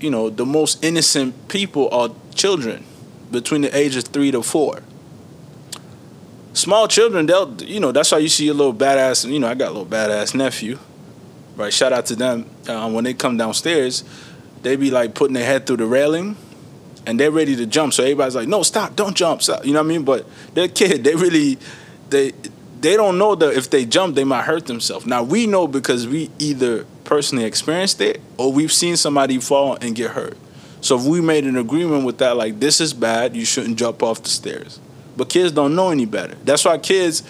you 0.00 0.10
know 0.10 0.30
the 0.30 0.46
most 0.46 0.84
innocent 0.84 1.48
people 1.48 1.88
are 1.90 2.10
children 2.34 2.84
between 3.30 3.62
the 3.62 3.76
ages 3.76 4.04
three 4.04 4.30
to 4.30 4.42
four. 4.42 4.82
Small 6.52 6.88
children, 6.88 7.26
they'll 7.26 7.54
you 7.62 7.80
know 7.80 7.92
that's 7.92 8.12
why 8.12 8.18
you 8.18 8.28
see 8.28 8.48
a 8.48 8.54
little 8.54 8.74
badass. 8.74 9.30
You 9.30 9.38
know, 9.38 9.48
I 9.48 9.54
got 9.54 9.68
a 9.68 9.72
little 9.72 9.86
badass 9.86 10.34
nephew, 10.34 10.78
right? 11.56 11.72
Shout 11.72 11.92
out 11.92 12.06
to 12.06 12.16
them 12.16 12.50
um, 12.68 12.92
when 12.92 13.04
they 13.04 13.14
come 13.14 13.36
downstairs, 13.36 14.04
they 14.62 14.76
be 14.76 14.90
like 14.90 15.14
putting 15.14 15.34
their 15.34 15.44
head 15.44 15.66
through 15.66 15.78
the 15.78 15.86
railing, 15.86 16.36
and 17.06 17.18
they're 17.18 17.30
ready 17.30 17.56
to 17.56 17.66
jump. 17.66 17.92
So 17.92 18.02
everybody's 18.02 18.34
like, 18.34 18.48
"No, 18.48 18.62
stop! 18.62 18.96
Don't 18.96 19.16
jump!" 19.16 19.42
Stop. 19.42 19.64
You 19.64 19.72
know 19.72 19.80
what 19.80 19.86
I 19.86 19.88
mean? 19.88 20.02
But 20.02 20.26
they're 20.54 20.68
kid. 20.68 21.04
They 21.04 21.14
really, 21.14 21.58
they 22.10 22.32
they 22.80 22.96
don't 22.96 23.18
know 23.18 23.34
that 23.34 23.54
if 23.54 23.68
they 23.68 23.84
jump, 23.84 24.14
they 24.14 24.24
might 24.24 24.44
hurt 24.44 24.66
themselves. 24.66 25.06
Now 25.06 25.22
we 25.22 25.46
know 25.46 25.66
because 25.66 26.08
we 26.08 26.30
either 26.38 26.84
personally 27.04 27.44
experienced 27.44 28.00
it 28.00 28.20
or 28.38 28.52
we've 28.52 28.72
seen 28.72 28.96
somebody 28.96 29.38
fall 29.38 29.76
and 29.80 29.94
get 29.94 30.12
hurt. 30.12 30.36
So 30.80 30.96
if 30.96 31.04
we 31.04 31.20
made 31.20 31.44
an 31.44 31.56
agreement 31.56 32.04
with 32.04 32.18
that, 32.18 32.36
like 32.36 32.58
this 32.58 32.80
is 32.80 32.94
bad, 32.94 33.36
you 33.36 33.44
shouldn't 33.44 33.78
jump 33.78 34.02
off 34.02 34.22
the 34.22 34.30
stairs. 34.30 34.80
But 35.16 35.28
kids 35.28 35.52
don't 35.52 35.74
know 35.74 35.90
any 35.90 36.06
better. 36.06 36.36
That's 36.44 36.64
why 36.64 36.78
kids, 36.78 37.22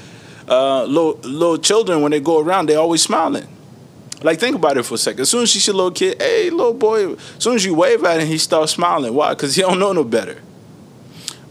uh, 0.48 0.84
little 0.84 1.14
little 1.22 1.58
children, 1.58 2.02
when 2.02 2.12
they 2.12 2.20
go 2.20 2.40
around, 2.40 2.68
they 2.68 2.76
always 2.76 3.02
smiling. 3.02 3.48
Like 4.22 4.38
think 4.38 4.54
about 4.54 4.76
it 4.76 4.84
for 4.84 4.94
a 4.94 4.98
second. 4.98 5.22
As 5.22 5.30
soon 5.30 5.42
as 5.42 5.54
you 5.54 5.60
see 5.60 5.72
a 5.72 5.74
little 5.74 5.90
kid, 5.90 6.20
hey 6.20 6.50
little 6.50 6.74
boy, 6.74 7.14
as 7.14 7.42
soon 7.42 7.56
as 7.56 7.64
you 7.64 7.74
wave 7.74 8.04
at 8.04 8.20
him, 8.20 8.28
he 8.28 8.38
starts 8.38 8.72
smiling. 8.72 9.14
Why? 9.14 9.30
Because 9.30 9.56
he 9.56 9.62
don't 9.62 9.78
know 9.78 9.92
no 9.92 10.04
better. 10.04 10.40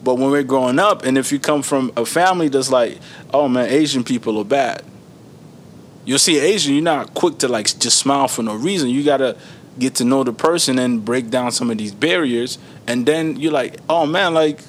But 0.04 0.16
when 0.16 0.32
we're 0.32 0.44
growing 0.44 0.80
up, 0.80 1.04
and 1.04 1.18
if 1.18 1.32
you 1.32 1.40
come 1.40 1.62
from 1.62 1.92
a 1.98 2.06
family 2.06 2.48
that's 2.48 2.72
like, 2.72 3.00
oh 3.34 3.48
man, 3.48 3.70
Asian 3.70 4.04
people 4.04 4.38
are 4.38 4.46
bad, 4.46 4.84
you'll 6.06 6.20
see 6.20 6.40
Asian, 6.40 6.74
you're 6.74 6.84
not 6.84 7.14
quick 7.14 7.38
to 7.40 7.48
like 7.48 7.66
just 7.80 7.98
smile 7.98 8.28
for 8.28 8.44
no 8.44 8.56
reason. 8.56 8.90
You 8.90 9.04
gotta 9.04 9.38
get 9.78 9.96
to 9.96 10.06
know 10.06 10.24
the 10.24 10.34
person 10.34 10.80
and 10.80 11.04
break 11.04 11.30
down 11.30 11.52
some 11.52 11.70
of 11.70 11.78
these 11.78 11.94
barriers, 11.94 12.58
and 12.88 13.06
then 13.06 13.38
you're 13.38 13.52
like, 13.52 13.80
oh 13.90 14.06
man, 14.06 14.34
like 14.34 14.62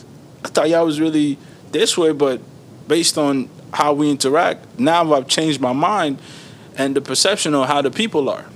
I 0.44 0.48
thought 0.48 0.68
y'all 0.68 0.84
was 0.84 1.00
really 1.00 1.38
this 1.70 1.96
way, 1.96 2.12
but 2.12 2.40
based 2.88 3.16
on 3.16 3.48
how 3.72 3.92
we 3.92 4.10
interact, 4.10 4.78
now 4.78 5.12
I've 5.14 5.28
changed 5.28 5.60
my 5.60 5.72
mind 5.72 6.18
and 6.76 6.96
the 6.96 7.00
perception 7.00 7.54
of 7.54 7.68
how 7.68 7.82
the 7.82 7.90
people 7.90 8.28
are. 8.28 8.46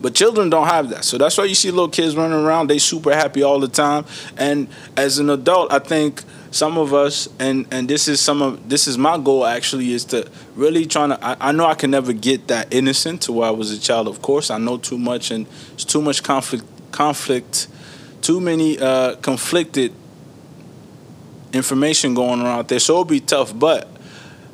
But 0.00 0.14
children 0.14 0.48
don't 0.48 0.66
have 0.66 0.88
that. 0.90 1.04
So 1.04 1.18
that's 1.18 1.36
why 1.36 1.44
you 1.44 1.54
see 1.54 1.70
little 1.70 1.88
kids 1.88 2.16
running 2.16 2.38
around, 2.38 2.68
they 2.68 2.78
super 2.78 3.14
happy 3.14 3.42
all 3.42 3.60
the 3.60 3.68
time. 3.68 4.06
And 4.36 4.68
as 4.96 5.18
an 5.18 5.28
adult, 5.28 5.72
I 5.72 5.78
think 5.78 6.22
some 6.50 6.78
of 6.78 6.92
us 6.92 7.28
and 7.38 7.66
and 7.70 7.88
this 7.88 8.08
is 8.08 8.20
some 8.20 8.42
of 8.42 8.68
this 8.68 8.88
is 8.88 8.98
my 8.98 9.16
goal 9.18 9.46
actually 9.46 9.92
is 9.92 10.04
to 10.06 10.28
really 10.56 10.84
trying 10.84 11.10
to 11.10 11.24
I, 11.24 11.36
I 11.48 11.52
know 11.52 11.66
I 11.66 11.74
can 11.74 11.92
never 11.92 12.12
get 12.12 12.48
that 12.48 12.72
innocent 12.74 13.22
to 13.22 13.32
where 13.32 13.48
I 13.48 13.50
was 13.50 13.70
a 13.70 13.80
child, 13.80 14.08
of 14.08 14.22
course. 14.22 14.50
I 14.50 14.58
know 14.58 14.78
too 14.78 14.98
much 14.98 15.30
and 15.30 15.46
it's 15.74 15.84
too 15.84 16.02
much 16.02 16.22
conflict 16.22 16.64
conflict, 16.92 17.68
too 18.22 18.40
many 18.40 18.78
uh, 18.78 19.16
conflicted 19.16 19.92
information 21.52 22.14
going 22.14 22.40
around 22.40 22.68
there. 22.68 22.80
So 22.80 22.94
it'll 22.94 23.04
be 23.04 23.20
tough. 23.20 23.56
But 23.56 23.88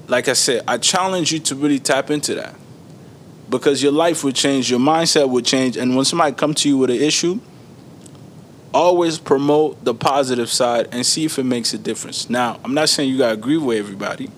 like 0.09 0.29
I 0.29 0.35
said, 0.35 0.65
I 0.67 0.79
challenge 0.79 1.33
you 1.33 1.39
to 1.41 1.55
really 1.55 1.79
tap 1.79 2.11
into 2.11 2.35
that 2.35 2.55
because 3.51 3.83
your 3.83 3.93
life 3.93 4.25
would 4.25 4.35
change, 4.35 4.71
your 4.71 4.81
mindset 4.81 5.29
would 5.31 5.45
change, 5.45 5.77
and 5.77 5.97
when 5.97 6.05
somebody 6.05 6.35
come 6.35 6.55
to 6.55 6.69
you 6.69 6.79
with 6.79 6.91
an 6.91 6.97
issue, 6.97 7.41
always 8.75 9.19
promote 9.19 9.85
the 9.85 9.95
positive 9.95 10.51
side 10.51 10.89
and 10.93 11.07
see 11.07 11.25
if 11.25 11.39
it 11.39 11.45
makes 11.45 11.75
a 11.75 11.79
difference. 11.79 12.31
Now, 12.31 12.61
I'm 12.65 12.75
not 12.75 12.89
saying 12.89 13.11
you 13.11 13.19
gotta 13.19 13.35
agree 13.35 13.57
with 13.59 13.79
everybody, 13.79 14.31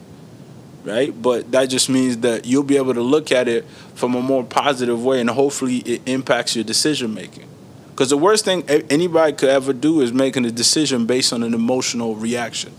right? 0.85 1.11
But 1.21 1.53
that 1.53 1.67
just 1.67 1.89
means 1.89 2.19
that 2.19 2.47
you'll 2.47 2.63
be 2.65 2.77
able 2.77 2.95
to 2.95 3.03
look 3.03 3.33
at 3.33 3.49
it 3.49 3.67
from 3.95 4.15
a 4.15 4.23
more 4.23 4.45
positive 4.45 5.05
way, 5.05 5.21
and 5.21 5.31
hopefully, 5.31 5.79
it 5.79 6.03
impacts 6.07 6.55
your 6.57 6.65
decision 6.65 7.15
making. 7.15 7.47
Because 7.91 8.11
the 8.11 8.17
worst 8.19 8.45
thing 8.45 8.63
anybody 8.91 9.33
could 9.35 9.51
ever 9.51 9.73
do 9.73 10.01
is 10.03 10.13
making 10.13 10.45
a 10.47 10.53
decision 10.53 11.07
based 11.07 11.33
on 11.33 11.43
an 11.43 11.55
emotional 11.55 12.15
reaction. 12.17 12.73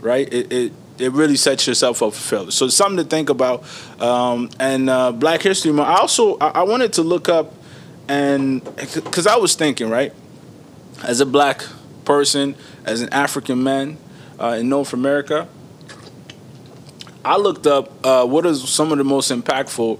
right? 0.00 0.32
It, 0.32 0.52
it 0.52 0.72
it 0.98 1.12
really 1.12 1.36
sets 1.36 1.66
yourself 1.66 2.02
up 2.02 2.12
for 2.12 2.20
failure. 2.20 2.50
So 2.50 2.68
something 2.68 3.04
to 3.04 3.08
think 3.08 3.28
about. 3.28 3.64
Um, 4.00 4.50
and 4.60 4.88
uh, 4.88 5.12
Black 5.12 5.42
History 5.42 5.72
Month. 5.72 5.88
I 5.88 5.96
also 5.96 6.38
I, 6.38 6.48
I 6.48 6.62
wanted 6.62 6.92
to 6.94 7.02
look 7.02 7.28
up 7.28 7.54
and 8.08 8.64
because 8.76 9.26
I 9.26 9.36
was 9.36 9.54
thinking 9.54 9.88
right 9.88 10.12
as 11.02 11.20
a 11.20 11.26
black 11.26 11.64
person, 12.04 12.54
as 12.84 13.00
an 13.00 13.08
African 13.12 13.62
man 13.62 13.96
uh, 14.38 14.56
in 14.60 14.68
North 14.68 14.92
America, 14.92 15.48
I 17.24 17.38
looked 17.38 17.66
up 17.66 17.90
uh, 18.04 18.26
what 18.26 18.44
is 18.46 18.68
some 18.68 18.92
of 18.92 18.98
the 18.98 19.04
most 19.04 19.30
impactful 19.32 19.98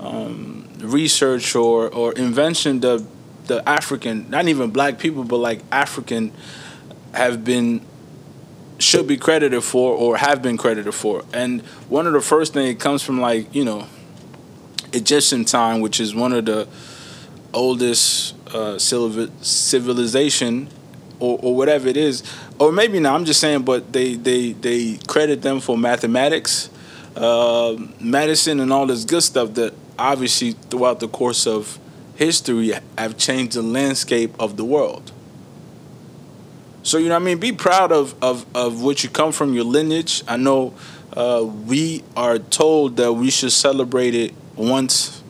um, 0.00 0.68
research 0.78 1.54
or 1.54 1.88
or 1.88 2.12
invention 2.12 2.80
the 2.80 3.06
the 3.46 3.66
African, 3.68 4.28
not 4.28 4.48
even 4.48 4.70
black 4.70 4.98
people, 4.98 5.22
but 5.22 5.36
like 5.36 5.60
African, 5.70 6.32
have 7.14 7.44
been 7.44 7.80
should 8.78 9.06
be 9.06 9.16
credited 9.16 9.62
for 9.62 9.94
or 9.94 10.16
have 10.16 10.42
been 10.42 10.56
credited 10.56 10.94
for. 10.94 11.24
And 11.32 11.62
one 11.88 12.06
of 12.06 12.12
the 12.12 12.20
first 12.20 12.52
things 12.52 12.70
it 12.70 12.80
comes 12.80 13.02
from 13.02 13.20
like 13.20 13.54
you 13.54 13.64
know 13.64 13.86
Egyptian 14.92 15.44
time, 15.44 15.80
which 15.80 16.00
is 16.00 16.14
one 16.14 16.32
of 16.32 16.44
the 16.46 16.68
oldest 17.52 18.34
uh, 18.54 18.78
civilization 18.78 20.68
or, 21.18 21.38
or 21.42 21.56
whatever 21.56 21.88
it 21.88 21.96
is, 21.96 22.22
or 22.58 22.72
maybe 22.72 23.00
not. 23.00 23.14
I'm 23.14 23.24
just 23.24 23.40
saying, 23.40 23.62
but 23.62 23.92
they 23.92 24.14
they 24.14 24.52
they 24.52 24.98
credit 25.06 25.42
them 25.42 25.60
for 25.60 25.76
mathematics, 25.78 26.70
uh, 27.14 27.76
medicine, 28.00 28.60
and 28.60 28.72
all 28.72 28.86
this 28.86 29.04
good 29.04 29.22
stuff 29.22 29.54
that 29.54 29.74
obviously 29.98 30.52
throughout 30.52 31.00
the 31.00 31.08
course 31.08 31.46
of 31.46 31.78
history 32.16 32.72
have 32.96 33.16
changed 33.16 33.56
the 33.56 33.62
landscape 33.62 34.34
of 34.38 34.56
the 34.56 34.64
world. 34.64 35.12
So 36.86 36.98
you 36.98 37.08
know, 37.08 37.16
I 37.16 37.18
mean, 37.18 37.38
be 37.38 37.50
proud 37.50 37.90
of 37.90 38.14
of 38.22 38.46
of 38.54 38.80
what 38.80 39.02
you 39.02 39.10
come 39.10 39.32
from, 39.32 39.54
your 39.54 39.64
lineage. 39.64 40.22
I 40.28 40.36
know 40.36 40.72
uh, 41.14 41.44
we 41.44 42.04
are 42.16 42.38
told 42.38 42.98
that 42.98 43.12
we 43.12 43.28
should 43.28 43.50
celebrate 43.50 44.14
it 44.14 44.32
once 44.54 45.20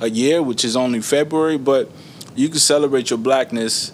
a 0.00 0.08
year, 0.08 0.42
which 0.42 0.64
is 0.64 0.74
only 0.74 1.02
February, 1.02 1.58
but 1.58 1.90
you 2.34 2.48
can 2.48 2.60
celebrate 2.60 3.10
your 3.10 3.18
blackness 3.18 3.92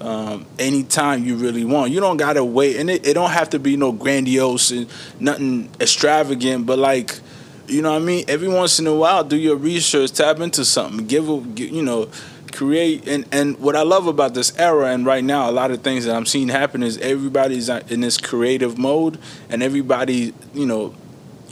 um, 0.00 0.46
anytime 0.56 1.24
you 1.24 1.34
really 1.34 1.64
want. 1.64 1.90
You 1.90 1.98
don't 1.98 2.16
gotta 2.16 2.44
wait, 2.44 2.76
and 2.76 2.90
it, 2.90 3.04
it 3.04 3.14
don't 3.14 3.32
have 3.32 3.50
to 3.50 3.58
be 3.58 3.76
no 3.76 3.90
grandiose 3.90 4.70
and 4.70 4.86
nothing 5.18 5.68
extravagant, 5.80 6.64
but 6.64 6.78
like, 6.78 7.18
you 7.66 7.82
know 7.82 7.90
what 7.90 8.02
I 8.02 8.04
mean. 8.04 8.24
Every 8.28 8.46
once 8.46 8.78
in 8.78 8.86
a 8.86 8.94
while, 8.94 9.24
do 9.24 9.36
your 9.36 9.56
research, 9.56 10.12
tap 10.12 10.38
into 10.38 10.64
something, 10.64 11.08
give 11.08 11.28
a, 11.28 11.42
you 11.56 11.82
know, 11.82 12.08
create. 12.56 13.06
And 13.06 13.26
and 13.30 13.58
what 13.58 13.76
I 13.76 13.82
love 13.82 14.06
about 14.06 14.34
this 14.34 14.56
era 14.58 14.86
and 14.86 15.04
right 15.04 15.22
now, 15.22 15.48
a 15.48 15.52
lot 15.52 15.70
of 15.70 15.82
things 15.82 16.06
that 16.06 16.16
I'm 16.16 16.26
seeing 16.26 16.48
happen 16.48 16.82
is 16.82 16.98
everybody's 16.98 17.68
in 17.68 18.00
this 18.00 18.18
creative 18.18 18.78
mode, 18.78 19.18
and 19.48 19.62
everybody, 19.62 20.32
you 20.54 20.66
know, 20.66 20.94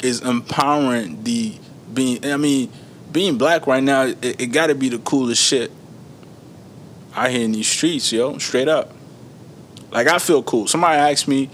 is 0.02 0.20
empowering 0.22 1.22
the 1.24 1.54
being. 1.92 2.24
I 2.24 2.36
mean, 2.36 2.72
being 3.12 3.38
black 3.38 3.66
right 3.66 3.82
now, 3.82 4.04
it, 4.06 4.40
it 4.40 4.46
got 4.46 4.68
to 4.68 4.74
be 4.74 4.88
the 4.88 4.98
coolest 4.98 5.42
shit 5.42 5.70
I 7.14 7.30
hear 7.30 7.44
in 7.44 7.52
these 7.52 7.68
streets, 7.68 8.12
yo, 8.12 8.38
straight 8.38 8.68
up. 8.68 8.92
Like 9.90 10.08
I 10.08 10.18
feel 10.18 10.42
cool. 10.42 10.66
Somebody 10.66 10.98
asked 10.98 11.28
me, 11.28 11.48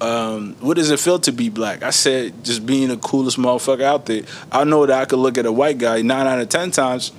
um, 0.00 0.54
"What 0.60 0.76
does 0.76 0.90
it 0.90 1.00
feel 1.00 1.18
to 1.20 1.32
be 1.32 1.48
black?" 1.48 1.82
I 1.82 1.90
said, 1.90 2.44
"Just 2.44 2.66
being 2.66 2.88
the 2.88 2.98
coolest 2.98 3.38
motherfucker 3.38 3.82
out 3.82 4.06
there." 4.06 4.22
I 4.52 4.64
know 4.64 4.84
that 4.84 5.00
I 5.00 5.04
could 5.06 5.18
look 5.18 5.38
at 5.38 5.46
a 5.46 5.52
white 5.52 5.78
guy 5.78 6.02
nine 6.02 6.26
out 6.26 6.38
of 6.38 6.48
ten 6.50 6.70
times. 6.70 7.12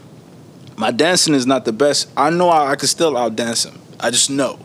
My 0.77 0.91
dancing 0.91 1.33
is 1.33 1.47
not 1.47 1.65
the 1.65 1.73
best. 1.73 2.09
I 2.15 2.29
know 2.29 2.49
I, 2.49 2.71
I 2.71 2.75
could 2.75 2.89
still 2.89 3.17
out 3.17 3.35
dance 3.35 3.65
him. 3.65 3.79
I 3.99 4.11
just 4.11 4.29
know 4.29 4.59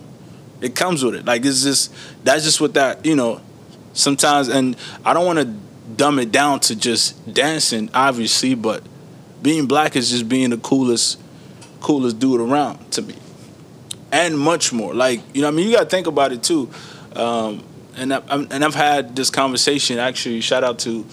it 0.61 0.75
comes 0.75 1.05
with 1.05 1.14
it. 1.14 1.25
Like 1.25 1.44
it's 1.44 1.62
just 1.64 1.92
that's 2.25 2.44
just 2.44 2.61
what 2.61 2.75
that 2.75 3.05
you 3.05 3.16
know. 3.16 3.40
Sometimes, 3.94 4.48
and 4.48 4.75
I 5.05 5.12
don't 5.12 5.27
want 5.27 5.38
to 5.40 5.55
dumb 5.96 6.18
it 6.18 6.33
down 6.33 6.61
to 6.61 6.75
just 6.75 7.35
dancing, 7.35 7.90
obviously, 7.92 8.55
but 8.55 8.83
being 9.42 9.66
black 9.66 9.96
is 9.96 10.11
just 10.11 10.29
being 10.31 10.48
the 10.51 10.57
coolest 10.57 11.20
coolest 11.81 12.18
dude 12.18 12.40
around 12.40 12.90
to 12.92 13.03
me, 13.03 13.14
and 14.11 14.38
much 14.38 14.72
more. 14.72 14.94
Like 14.94 15.20
you 15.35 15.42
know, 15.42 15.48
I 15.48 15.51
mean, 15.51 15.66
you 15.66 15.77
got 15.77 15.85
to 15.85 15.90
think 15.90 16.07
about 16.07 16.33
it 16.33 16.42
too. 16.42 16.70
Um, 17.14 17.64
and 17.94 18.14
I, 18.14 18.22
and 18.29 18.64
I've 18.64 18.75
had 18.75 19.14
this 19.14 19.29
conversation. 19.29 19.98
Actually, 19.98 20.40
shout 20.40 20.64
out 20.64 20.79
to 20.81 21.05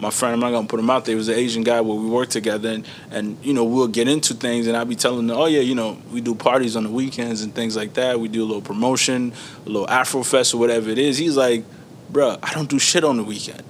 my 0.00 0.10
friend. 0.10 0.34
I'm 0.34 0.40
not 0.40 0.50
gonna 0.50 0.66
put 0.66 0.80
him 0.80 0.90
out 0.90 1.04
there. 1.04 1.12
He 1.12 1.16
was 1.16 1.28
an 1.28 1.36
Asian 1.36 1.62
guy 1.62 1.80
where 1.80 1.96
we 1.96 2.06
work 2.06 2.28
together, 2.28 2.70
and 2.70 2.86
and 3.10 3.38
you 3.42 3.52
know 3.52 3.64
we'll 3.64 3.88
get 3.88 4.08
into 4.08 4.34
things, 4.34 4.66
and 4.66 4.76
I'll 4.76 4.84
be 4.84 4.96
telling 4.96 5.26
them, 5.26 5.36
oh 5.36 5.46
yeah, 5.46 5.60
you 5.60 5.74
know 5.74 5.98
we 6.12 6.20
do 6.20 6.34
parties 6.34 6.76
on 6.76 6.84
the 6.84 6.90
weekends 6.90 7.42
and 7.42 7.54
things 7.54 7.76
like 7.76 7.94
that. 7.94 8.20
We 8.20 8.28
do 8.28 8.42
a 8.42 8.46
little 8.46 8.62
promotion, 8.62 9.32
a 9.64 9.68
little 9.68 9.88
Afro 9.88 10.22
fest 10.22 10.54
or 10.54 10.58
whatever 10.58 10.90
it 10.90 10.98
is. 10.98 11.18
He's 11.18 11.36
like, 11.36 11.64
bruh, 12.12 12.38
I 12.42 12.52
don't 12.54 12.68
do 12.68 12.78
shit 12.78 13.04
on 13.04 13.16
the 13.16 13.24
weekend. 13.24 13.62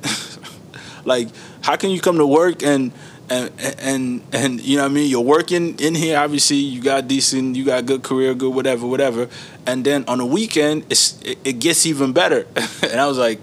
like, 1.04 1.28
how 1.62 1.76
can 1.76 1.90
you 1.90 2.00
come 2.00 2.18
to 2.18 2.26
work 2.26 2.62
and 2.62 2.92
and 3.30 3.50
and 3.58 4.22
and 4.32 4.60
you 4.60 4.76
know 4.76 4.82
what 4.82 4.90
I 4.90 4.94
mean 4.94 5.10
you're 5.10 5.20
working 5.20 5.78
in 5.78 5.94
here 5.94 6.18
obviously 6.18 6.56
you 6.56 6.82
got 6.82 7.08
decent 7.08 7.56
you 7.56 7.64
got 7.64 7.86
good 7.86 8.02
career 8.02 8.34
good 8.34 8.54
whatever 8.54 8.86
whatever 8.86 9.28
and 9.66 9.84
then 9.84 10.04
on 10.08 10.18
the 10.18 10.26
weekend 10.26 10.84
it's 10.90 11.20
it, 11.22 11.38
it 11.44 11.58
gets 11.58 11.86
even 11.86 12.12
better 12.12 12.46
and 12.82 13.00
I 13.00 13.06
was 13.06 13.18
like 13.18 13.40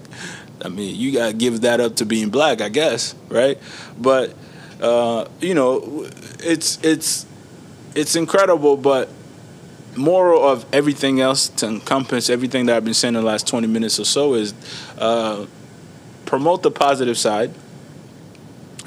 I 0.63 0.69
mean 0.69 0.95
you 0.95 1.13
got 1.13 1.28
to 1.28 1.34
give 1.34 1.62
that 1.62 1.80
up 1.80 1.97
to 1.97 2.06
being 2.06 2.30
black 2.30 2.62
I 2.62 2.69
guess 2.69 3.15
right 3.30 3.58
but 4.00 4.34
uh, 4.82 5.28
you 5.39 5.54
know 5.54 6.08
it's 6.39 6.80
it's 6.84 7.26
it's 7.95 8.15
incredible 8.15 8.78
but 8.78 9.10
moral 9.95 10.47
of 10.47 10.65
everything 10.74 11.19
else 11.19 11.50
to 11.50 11.67
encompass 11.67 12.30
everything 12.30 12.65
that 12.67 12.78
I've 12.78 12.86
been 12.86 12.93
saying 12.93 13.15
in 13.15 13.21
the 13.21 13.28
last 13.28 13.47
20 13.47 13.67
minutes 13.67 14.00
or 14.00 14.06
so 14.06 14.36
is 14.36 14.54
uh, 14.97 15.45
promote 16.26 16.63
the 16.63 16.71
positive 16.71 17.17
side 17.17 17.54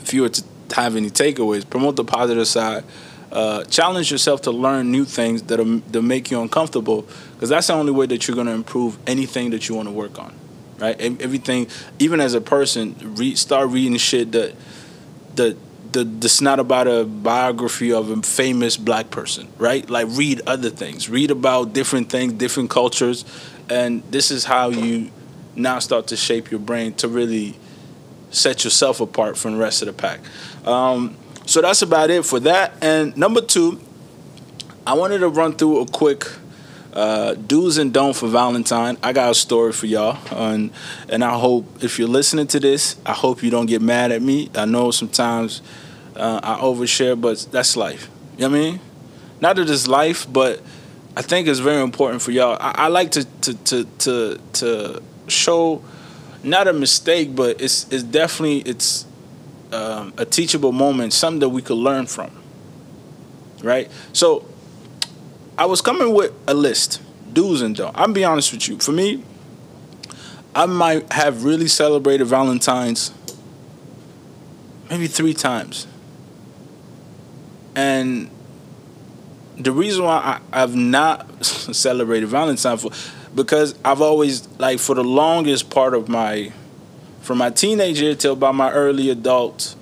if 0.01 0.13
you 0.13 0.23
were 0.23 0.29
to 0.29 0.43
have 0.75 0.97
any 0.97 1.11
takeaways. 1.11 1.69
Promote 1.69 1.97
the 1.97 2.05
positive 2.05 2.47
side. 2.47 2.85
Uh, 3.33 3.65
challenge 3.65 4.13
yourself 4.13 4.43
to 4.43 4.53
learn 4.53 4.93
new 4.93 5.05
things 5.05 5.43
that'll, 5.43 5.81
that 5.91 6.03
make 6.03 6.31
you 6.31 6.41
uncomfortable, 6.41 7.07
because 7.33 7.49
that's 7.49 7.67
the 7.67 7.73
only 7.73 7.91
way 7.91 8.07
that 8.07 8.29
you're 8.29 8.35
going 8.35 8.47
to 8.47 8.53
improve 8.53 8.97
anything 9.09 9.51
that 9.51 9.69
you 9.69 9.75
want 9.75 9.89
to 9.89 9.93
work 9.93 10.19
on, 10.21 10.33
right? 10.79 11.01
Everything, 11.01 11.67
even 11.99 12.21
as 12.21 12.35
a 12.35 12.41
person, 12.41 12.97
read, 13.17 13.39
start 13.39 13.71
reading 13.71 13.97
shit 13.97 14.33
that 14.33 14.55
that 15.37 15.57
that's 15.93 16.41
not 16.41 16.59
about 16.59 16.89
a 16.89 17.05
biography 17.05 17.93
of 17.93 18.11
a 18.11 18.21
famous 18.23 18.77
black 18.77 19.11
person, 19.11 19.49
right? 19.59 19.89
Like 19.89 20.09
read 20.11 20.43
other 20.47 20.71
things, 20.71 21.09
read 21.09 21.31
about 21.31 21.73
different 21.73 22.11
things, 22.11 22.33
different 22.33 22.71
cultures, 22.71 23.25
and 23.71 24.03
this 24.11 24.31
is 24.31 24.45
how 24.45 24.71
you 24.71 25.11
now 25.55 25.79
start 25.79 26.09
to 26.09 26.17
shape 26.17 26.51
your 26.51 26.61
brain 26.61 26.95
to 26.95 27.09
really 27.09 27.57
set 28.31 28.65
yourself 28.65 29.01
apart 29.01 29.39
from 29.39 29.53
the 29.53 29.59
rest 29.59 29.83
of 29.83 29.87
the 29.87 29.93
pack. 29.93 30.21
Um, 30.67 31.17
so 31.47 31.61
that's 31.61 31.83
about 31.83 32.11
it 32.11 32.25
for 32.25 32.41
that. 32.41 32.73
And 32.83 33.17
number 33.17 33.41
two, 33.41 33.81
I 34.87 34.95
wanted 34.95 35.19
to 35.19 35.29
run 35.29 35.55
through 35.55 35.81
a 35.81 35.87
quick 35.87 36.27
uh, 36.95 37.35
do's 37.35 37.77
and 37.77 37.93
don't 37.93 38.15
for 38.15 38.29
Valentine. 38.29 38.97
I 39.03 39.13
got 39.13 39.33
a 39.33 39.35
story 39.35 39.73
for 39.73 39.87
y'all, 39.87 40.17
and 40.31 40.71
and 41.09 41.25
I 41.25 41.37
hope 41.37 41.83
if 41.83 41.99
you're 41.99 42.09
listening 42.09 42.47
to 42.49 42.61
this, 42.61 42.97
I 43.05 43.13
hope 43.13 43.43
you 43.43 43.51
don't 43.51 43.67
get 43.67 43.83
mad 43.83 44.13
at 44.13 44.23
me. 44.23 44.49
I 44.55 44.65
know 44.65 44.93
sometimes 44.93 45.61
uh, 46.15 46.41
I 46.43 46.57
overshare, 46.61 47.21
but 47.21 47.47
that's 47.51 47.77
life. 47.77 48.09
You 48.39 48.49
know 48.49 48.51
what 48.51 48.57
I 48.57 48.61
mean? 48.61 48.81
Not 49.41 49.57
that 49.57 49.69
it's 49.69 49.89
life, 49.89 50.33
but 50.33 50.63
I 51.17 51.23
think 51.23 51.49
it's 51.49 51.59
very 51.59 51.83
important 51.83 52.23
for 52.23 52.31
y'all. 52.31 52.57
I, 52.61 52.85
I 52.85 52.89
like 52.89 53.11
to, 53.13 53.25
to 53.25 53.55
to 53.55 53.85
to 53.85 54.41
to 54.55 55.03
show 55.27 55.83
not 56.45 56.69
a 56.69 56.73
mistake, 56.73 57.35
but 57.35 57.61
it's 57.61 57.93
it's 57.93 58.05
definitely 58.05 58.61
it's 58.61 59.05
um, 59.73 60.15
a 60.17 60.25
teachable 60.25 60.71
moment, 60.71 61.13
something 61.13 61.41
that 61.41 61.49
we 61.49 61.61
could 61.61 61.79
learn 61.79 62.07
from. 62.07 62.31
Right. 63.63 63.91
So 64.13 64.47
I 65.57 65.67
was 65.67 65.81
coming 65.81 66.13
with 66.13 66.33
a 66.49 66.55
list, 66.55 67.01
do's 67.33 67.63
and 67.63 67.77
don'ts. 67.77 67.97
I'm 67.99 68.13
be 68.13 68.25
honest 68.25 68.53
with 68.53 68.69
you. 68.69 68.79
For 68.79 68.93
me, 68.93 69.23
I 70.55 70.67
might 70.67 71.13
have 71.13 71.45
really 71.45 71.69
celebrated 71.69 72.25
Valentine's 72.25 73.13
maybe 74.91 75.07
three 75.07 75.35
times, 75.35 75.87
and 77.77 78.31
the 79.57 79.71
reason 79.71 80.05
why 80.05 80.41
I, 80.53 80.61
have 80.61 80.75
not 80.75 81.45
celebrated 81.45 82.29
Valentine's 82.29 82.83
for 82.83 82.91
because 83.35 83.77
I've 83.85 84.01
always 84.01 84.49
like 84.59 84.81
for 84.81 84.95
the 84.95 85.05
longest 85.05 85.71
part 85.71 85.95
of 85.95 86.09
my 86.09 86.53
from 87.21 87.39
my 87.39 87.51
teenager 87.51 88.15
till 88.15 88.35
about 88.35 88.55
my 88.55 88.73
early 88.73 89.09
adult 89.09 89.77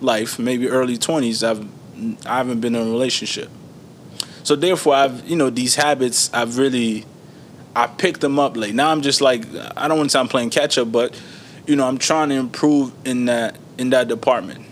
life, 0.00 0.38
maybe 0.38 0.68
early 0.68 0.98
20s, 0.98 1.42
I've 1.42 2.26
I 2.26 2.36
haven't 2.36 2.60
been 2.60 2.74
in 2.74 2.82
a 2.82 2.90
relationship. 2.90 3.50
So 4.44 4.54
therefore 4.54 4.94
I've 4.94 5.28
you 5.28 5.34
know 5.34 5.50
these 5.50 5.74
habits 5.74 6.32
I've 6.32 6.58
really 6.58 7.04
I 7.74 7.88
picked 7.88 8.20
them 8.20 8.38
up 8.38 8.56
late. 8.56 8.74
Now 8.74 8.90
I'm 8.90 9.02
just 9.02 9.20
like 9.20 9.44
I 9.76 9.88
don't 9.88 9.98
want 9.98 10.10
to 10.10 10.12
sound 10.12 10.30
playing 10.30 10.50
catch 10.50 10.78
up, 10.78 10.92
but 10.92 11.20
you 11.66 11.74
know 11.74 11.88
I'm 11.88 11.98
trying 11.98 12.28
to 12.28 12.36
improve 12.36 12.92
in 13.04 13.24
that 13.24 13.56
in 13.78 13.90
that 13.90 14.06
department. 14.06 14.64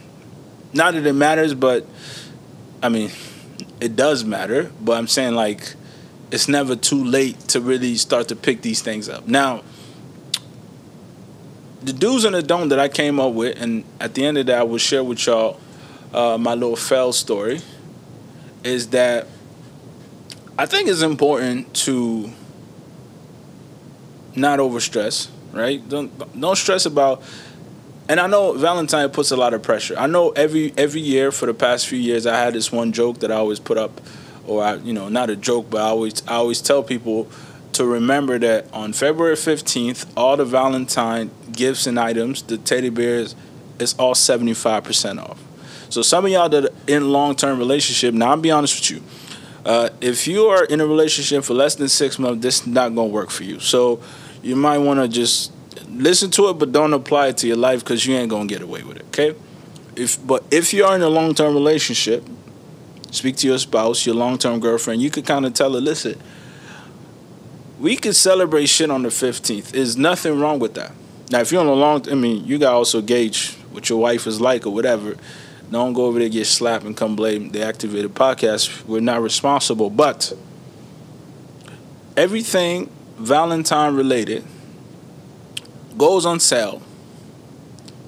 Not 0.73 0.95
that 0.95 1.05
it 1.05 1.15
matters, 1.15 1.55
but 1.55 1.87
I 2.83 2.91
mean 2.91 3.11
it 3.81 3.97
does 3.97 4.25
matter. 4.25 4.71
But 4.81 4.99
I'm 4.99 5.09
saying 5.09 5.35
like 5.35 5.75
it's 6.31 6.49
never 6.49 6.77
too 6.77 7.03
late 7.03 7.39
to 7.49 7.61
really 7.61 7.97
start 7.97 8.29
to 8.29 8.37
pick 8.37 8.63
these 8.63 8.83
things 8.83 9.09
up. 9.09 9.27
Now, 9.27 9.63
the 11.83 11.93
do's 11.93 12.25
and 12.25 12.35
the 12.35 12.43
don't 12.43 12.69
that 12.69 12.79
I 12.79 12.89
came 12.89 13.21
up 13.21 13.33
with, 13.33 13.61
and 13.61 13.85
at 14.01 14.15
the 14.15 14.25
end 14.25 14.39
of 14.39 14.47
that, 14.47 14.59
I 14.59 14.63
will 14.63 14.79
share 14.79 15.03
with 15.05 15.27
y'all 15.27 15.61
uh, 16.13 16.39
my 16.39 16.55
little 16.55 16.77
fail 16.77 17.13
story. 17.13 17.61
Is 18.65 18.89
that 18.89 19.27
I 20.59 20.67
think 20.67 20.89
it's 20.89 21.03
important 21.03 21.73
to 21.75 22.31
not 24.37 24.59
overstress, 24.59 25.29
right? 25.53 25.87
Don't 25.89 26.39
don't 26.39 26.57
stress 26.57 26.87
about. 26.87 27.23
And 28.09 28.21
I 28.21 28.27
know 28.27 28.53
Valentine 28.53 29.09
puts 29.11 29.31
a 29.31 29.37
lot 29.37 29.55
of 29.55 29.63
pressure. 29.63 29.95
I 29.97 30.07
know 30.07 30.31
every 30.31 30.75
every 30.77 31.01
year 31.01 31.33
for 31.33 31.47
the 31.47 31.55
past 31.55 31.87
few 31.87 31.99
years, 31.99 32.27
I 32.27 32.37
had 32.37 32.53
this 32.53 32.71
one 32.71 32.93
joke 32.93 33.21
that 33.21 33.33
I 33.33 33.37
always 33.37 33.61
put 33.61 33.79
up, 33.79 34.01
or 34.47 34.63
I, 34.63 34.75
you 34.75 34.93
know, 34.93 35.09
not 35.09 35.31
a 35.31 35.37
joke, 35.37 35.71
but 35.71 35.81
I 35.81 35.87
always 35.87 36.27
I 36.29 36.35
always 36.35 36.61
tell 36.61 36.83
people 36.83 37.29
to 37.73 37.87
remember 37.87 38.39
that 38.39 38.67
on 38.75 38.93
February 38.93 39.37
fifteenth, 39.37 40.13
all 40.17 40.37
the 40.37 40.45
Valentine 40.45 41.31
gifts 41.53 41.87
and 41.87 41.99
items, 41.99 42.43
the 42.43 42.59
teddy 42.59 42.91
bears, 42.91 43.35
is 43.79 43.95
all 43.95 44.15
seventy 44.15 44.53
five 44.53 44.85
percent 44.85 45.19
off. 45.19 45.43
So 45.89 46.03
some 46.03 46.25
of 46.27 46.31
y'all 46.31 46.49
that 46.51 46.65
are 46.67 46.75
in 46.87 47.11
long 47.11 47.37
term 47.37 47.59
relationship, 47.59 48.13
now 48.15 48.31
I'll 48.31 48.37
be 48.37 48.51
honest 48.51 48.79
with 48.81 48.91
you. 48.91 49.03
Uh, 49.65 49.91
if 50.01 50.27
you 50.27 50.47
are 50.47 50.65
in 50.65 50.81
a 50.81 50.87
relationship 50.87 51.45
for 51.45 51.55
less 51.55 51.77
than 51.77 51.89
six 51.89 52.19
months, 52.19 52.43
this 52.43 52.61
is 52.63 52.67
not 52.67 52.95
gonna 52.95 53.09
work 53.09 53.31
for 53.31 53.45
you. 53.45 53.61
So 53.61 54.01
you 54.43 54.57
might 54.57 54.79
want 54.79 55.01
to 55.01 55.09
just 55.09 55.53
listen 55.89 56.31
to 56.33 56.49
it, 56.49 56.55
but 56.55 56.73
don't 56.73 56.93
apply 56.93 57.29
it 57.29 57.39
to 57.39 57.47
your 57.47 57.57
life 57.57 57.85
because 57.85 58.05
you 58.05 58.17
ain't 58.17 58.31
gonna 58.31 58.47
get 58.47 58.63
away 58.63 58.83
with 58.83 58.97
it. 58.97 59.07
Okay? 59.09 59.35
If 59.95 60.25
but 60.27 60.45
if 60.51 60.73
you 60.73 60.85
are 60.85 60.97
in 60.97 61.03
a 61.03 61.09
long 61.09 61.35
term 61.35 61.55
relationship, 61.55 62.27
speak 63.11 63.37
to 63.37 63.47
your 63.47 63.59
spouse, 63.59 64.05
your 64.05 64.17
long 64.17 64.39
term 64.39 64.59
girlfriend. 64.59 65.01
You 65.01 65.11
could 65.11 65.27
kind 65.27 65.47
of 65.47 65.55
tell 65.55 65.73
her, 65.75 65.81
listen, 65.81 66.21
we 67.79 67.97
could 67.97 68.17
celebrate 68.17 68.67
shit 68.67 68.91
on 68.91 69.03
the 69.03 69.11
fifteenth. 69.11 69.73
There's 69.73 69.97
nothing 69.97 70.41
wrong 70.41 70.59
with 70.59 70.75
that. 70.75 70.93
Now, 71.31 71.41
if 71.41 71.53
you're 71.53 71.61
on 71.61 71.67
a 71.67 71.73
long, 71.73 72.11
I 72.11 72.15
mean, 72.15 72.45
you 72.45 72.59
gotta 72.59 72.77
also 72.77 73.01
gauge 73.01 73.55
what 73.71 73.89
your 73.89 74.01
wife 74.01 74.27
is 74.27 74.41
like 74.41 74.67
or 74.67 74.71
whatever. 74.71 75.17
Don't 75.73 75.95
go 75.95 76.05
over 76.05 76.19
there 76.19 76.29
get 76.29 76.47
slapped 76.47 76.85
and 76.85 76.95
come 76.95 77.17
blame 77.17 77.49
the 77.51 77.65
activated 77.65 78.15
podcast. 78.15 78.85
We're 78.85 79.01
not 79.01 79.23
responsible, 79.23 79.89
but 79.89 80.33
everything 82.17 82.91
Valentine 83.17 83.95
related 83.95 84.45
goes 85.97 86.27
on 86.27 86.41
sale 86.41 86.83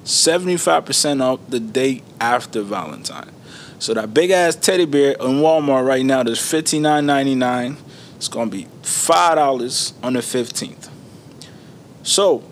75% 0.04 1.22
off 1.22 1.40
the 1.48 1.60
day 1.60 2.02
after 2.20 2.60
Valentine. 2.60 3.30
So 3.78 3.94
that 3.94 4.12
big 4.12 4.30
ass 4.30 4.54
teddy 4.56 4.84
bear 4.84 5.12
in 5.12 5.40
Walmart 5.40 5.86
right 5.86 6.04
now 6.04 6.20
is 6.22 6.38
$59.99. 6.38 7.76
It's 8.16 8.28
gonna 8.28 8.50
be 8.50 8.66
five 8.82 9.36
dollars 9.36 9.94
on 10.02 10.12
the 10.12 10.20
15th. 10.20 10.90
So 12.02 12.44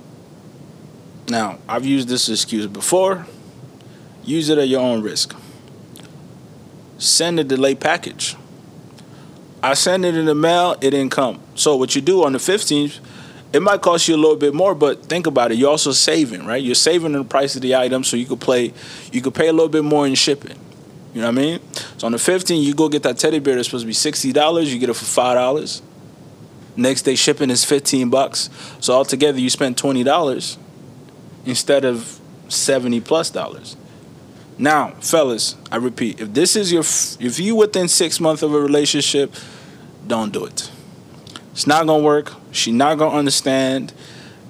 now 1.28 1.58
I've 1.68 1.84
used 1.84 2.08
this 2.08 2.28
excuse 2.30 2.66
before. 2.66 3.26
Use 4.24 4.48
it 4.48 4.58
at 4.58 4.68
your 4.68 4.80
own 4.80 5.02
risk. 5.02 5.34
Send 6.98 7.40
a 7.40 7.44
delay 7.44 7.74
package. 7.74 8.36
I 9.62 9.74
send 9.74 10.04
it 10.04 10.16
in 10.16 10.26
the 10.26 10.34
mail, 10.34 10.72
it 10.80 10.90
didn't 10.90 11.10
come. 11.10 11.40
So 11.54 11.76
what 11.76 11.94
you 11.94 12.02
do 12.02 12.24
on 12.24 12.32
the 12.32 12.38
15th, 12.38 12.98
it 13.52 13.60
might 13.60 13.80
cost 13.82 14.08
you 14.08 14.14
a 14.14 14.16
little 14.16 14.36
bit 14.36 14.54
more, 14.54 14.74
but 14.74 15.06
think 15.06 15.26
about 15.26 15.52
it. 15.52 15.58
You're 15.58 15.70
also 15.70 15.92
saving, 15.92 16.46
right? 16.46 16.62
You're 16.62 16.74
saving 16.74 17.12
the 17.12 17.22
price 17.22 17.54
of 17.54 17.62
the 17.62 17.76
item, 17.76 18.02
so 18.02 18.16
you 18.16 18.26
could 18.26 18.40
play, 18.40 18.72
you 19.12 19.20
could 19.20 19.34
pay 19.34 19.48
a 19.48 19.52
little 19.52 19.68
bit 19.68 19.84
more 19.84 20.06
in 20.06 20.14
shipping. 20.14 20.58
You 21.14 21.20
know 21.20 21.26
what 21.26 21.38
I 21.38 21.42
mean? 21.42 21.60
So 21.98 22.06
on 22.06 22.12
the 22.12 22.18
15th, 22.18 22.62
you 22.62 22.74
go 22.74 22.88
get 22.88 23.02
that 23.02 23.18
teddy 23.18 23.38
bear 23.38 23.54
that's 23.54 23.68
supposed 23.68 23.82
to 23.82 23.86
be 23.86 23.92
sixty 23.92 24.32
dollars. 24.32 24.72
You 24.72 24.80
get 24.80 24.88
it 24.88 24.94
for 24.94 25.04
five 25.04 25.36
dollars. 25.36 25.82
Next 26.74 27.02
day 27.02 27.14
shipping 27.14 27.50
is 27.50 27.64
fifteen 27.66 28.08
bucks. 28.08 28.48
So 28.80 28.94
altogether, 28.94 29.38
you 29.38 29.50
spend 29.50 29.76
twenty 29.76 30.02
dollars 30.02 30.56
instead 31.44 31.84
of 31.84 32.18
seventy 32.48 33.00
plus 33.00 33.28
dollars. 33.28 33.76
Now, 34.62 34.90
fellas, 35.00 35.56
I 35.72 35.76
repeat, 35.78 36.20
if 36.20 36.34
this 36.34 36.54
is 36.54 36.70
your, 36.70 36.82
if 36.82 37.40
you 37.40 37.56
within 37.56 37.88
six 37.88 38.20
months 38.20 38.42
of 38.42 38.54
a 38.54 38.60
relationship, 38.60 39.34
don't 40.06 40.32
do 40.32 40.44
it. 40.44 40.70
It's 41.50 41.66
not 41.66 41.84
gonna 41.84 42.04
work. 42.04 42.32
She's 42.52 42.72
not 42.72 42.96
gonna 42.96 43.18
understand. 43.18 43.92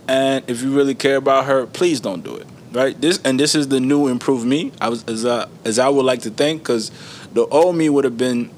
And 0.06 0.44
if 0.48 0.60
you 0.60 0.76
really 0.76 0.94
care 0.94 1.16
about 1.16 1.46
her, 1.46 1.64
please 1.64 1.98
don't 1.98 2.22
do 2.22 2.36
it. 2.36 2.46
Right? 2.72 3.00
This 3.00 3.20
and 3.24 3.40
this 3.40 3.54
is 3.54 3.68
the 3.68 3.80
new 3.80 4.06
improved 4.06 4.44
me. 4.46 4.72
I 4.82 4.90
was 4.90 5.02
as 5.04 5.24
I, 5.24 5.48
as 5.64 5.78
I 5.78 5.88
would 5.88 6.04
like 6.04 6.20
to 6.22 6.30
think, 6.30 6.60
because 6.60 6.90
the 7.32 7.46
old 7.46 7.76
me 7.76 7.88
would 7.88 8.04
have 8.04 8.18
been, 8.18 8.50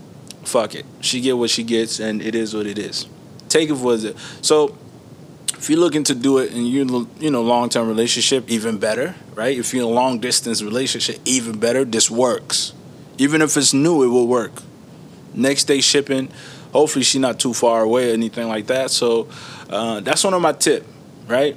fuck 0.42 0.74
it. 0.74 0.84
She 1.02 1.20
get 1.20 1.38
what 1.38 1.50
she 1.50 1.62
gets, 1.62 2.00
and 2.00 2.20
it 2.20 2.34
is 2.34 2.52
what 2.52 2.66
it 2.66 2.80
is. 2.80 3.06
Take 3.48 3.70
it 3.70 3.76
for 3.76 3.94
it. 3.94 4.16
So 4.42 4.76
if 5.64 5.70
you're 5.70 5.80
looking 5.80 6.04
to 6.04 6.14
do 6.14 6.36
it 6.36 6.52
in 6.52 6.66
you 6.66 7.08
you 7.18 7.30
know 7.30 7.40
long 7.40 7.70
term 7.70 7.88
relationship, 7.88 8.44
even 8.50 8.76
better, 8.76 9.14
right? 9.34 9.56
If 9.56 9.72
you're 9.72 9.84
in 9.84 9.88
a 9.88 9.92
long 9.92 10.18
distance 10.18 10.60
relationship, 10.62 11.18
even 11.24 11.58
better. 11.58 11.86
This 11.86 12.10
works, 12.10 12.74
even 13.16 13.40
if 13.40 13.56
it's 13.56 13.72
new, 13.72 14.02
it 14.02 14.08
will 14.08 14.26
work. 14.26 14.52
Next 15.32 15.64
day 15.64 15.80
shipping. 15.80 16.30
Hopefully, 16.74 17.02
she's 17.02 17.22
not 17.22 17.40
too 17.40 17.54
far 17.54 17.80
away 17.80 18.10
or 18.10 18.12
anything 18.12 18.46
like 18.46 18.66
that. 18.66 18.90
So 18.90 19.26
uh, 19.70 20.00
that's 20.00 20.22
one 20.22 20.34
of 20.34 20.42
my 20.42 20.52
tip, 20.52 20.84
right? 21.28 21.56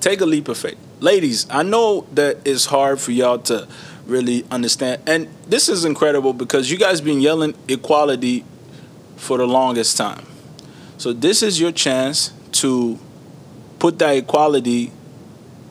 Take 0.00 0.22
a 0.22 0.26
leap 0.26 0.48
of 0.48 0.56
faith, 0.56 0.78
ladies. 1.00 1.46
I 1.50 1.62
know 1.64 2.06
that 2.14 2.38
it's 2.46 2.64
hard 2.64 2.98
for 2.98 3.12
y'all 3.12 3.40
to 3.40 3.68
really 4.06 4.46
understand, 4.50 5.02
and 5.06 5.28
this 5.46 5.68
is 5.68 5.84
incredible 5.84 6.32
because 6.32 6.70
you 6.70 6.78
guys 6.78 7.02
been 7.02 7.20
yelling 7.20 7.54
equality 7.68 8.46
for 9.16 9.36
the 9.36 9.46
longest 9.46 9.98
time. 9.98 10.24
So 10.96 11.12
this 11.12 11.42
is 11.42 11.60
your 11.60 11.72
chance 11.72 12.32
to 12.52 12.98
put 13.78 13.98
that 13.98 14.16
equality 14.16 14.92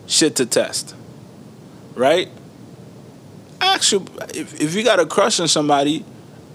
shit 0.05 0.35
to 0.37 0.45
test. 0.45 0.95
Right? 1.95 2.29
You, 3.91 4.05
if, 4.33 4.59
if 4.59 4.75
you 4.75 4.83
got 4.83 4.99
a 4.99 5.05
crush 5.05 5.39
on 5.39 5.47
somebody, 5.47 6.03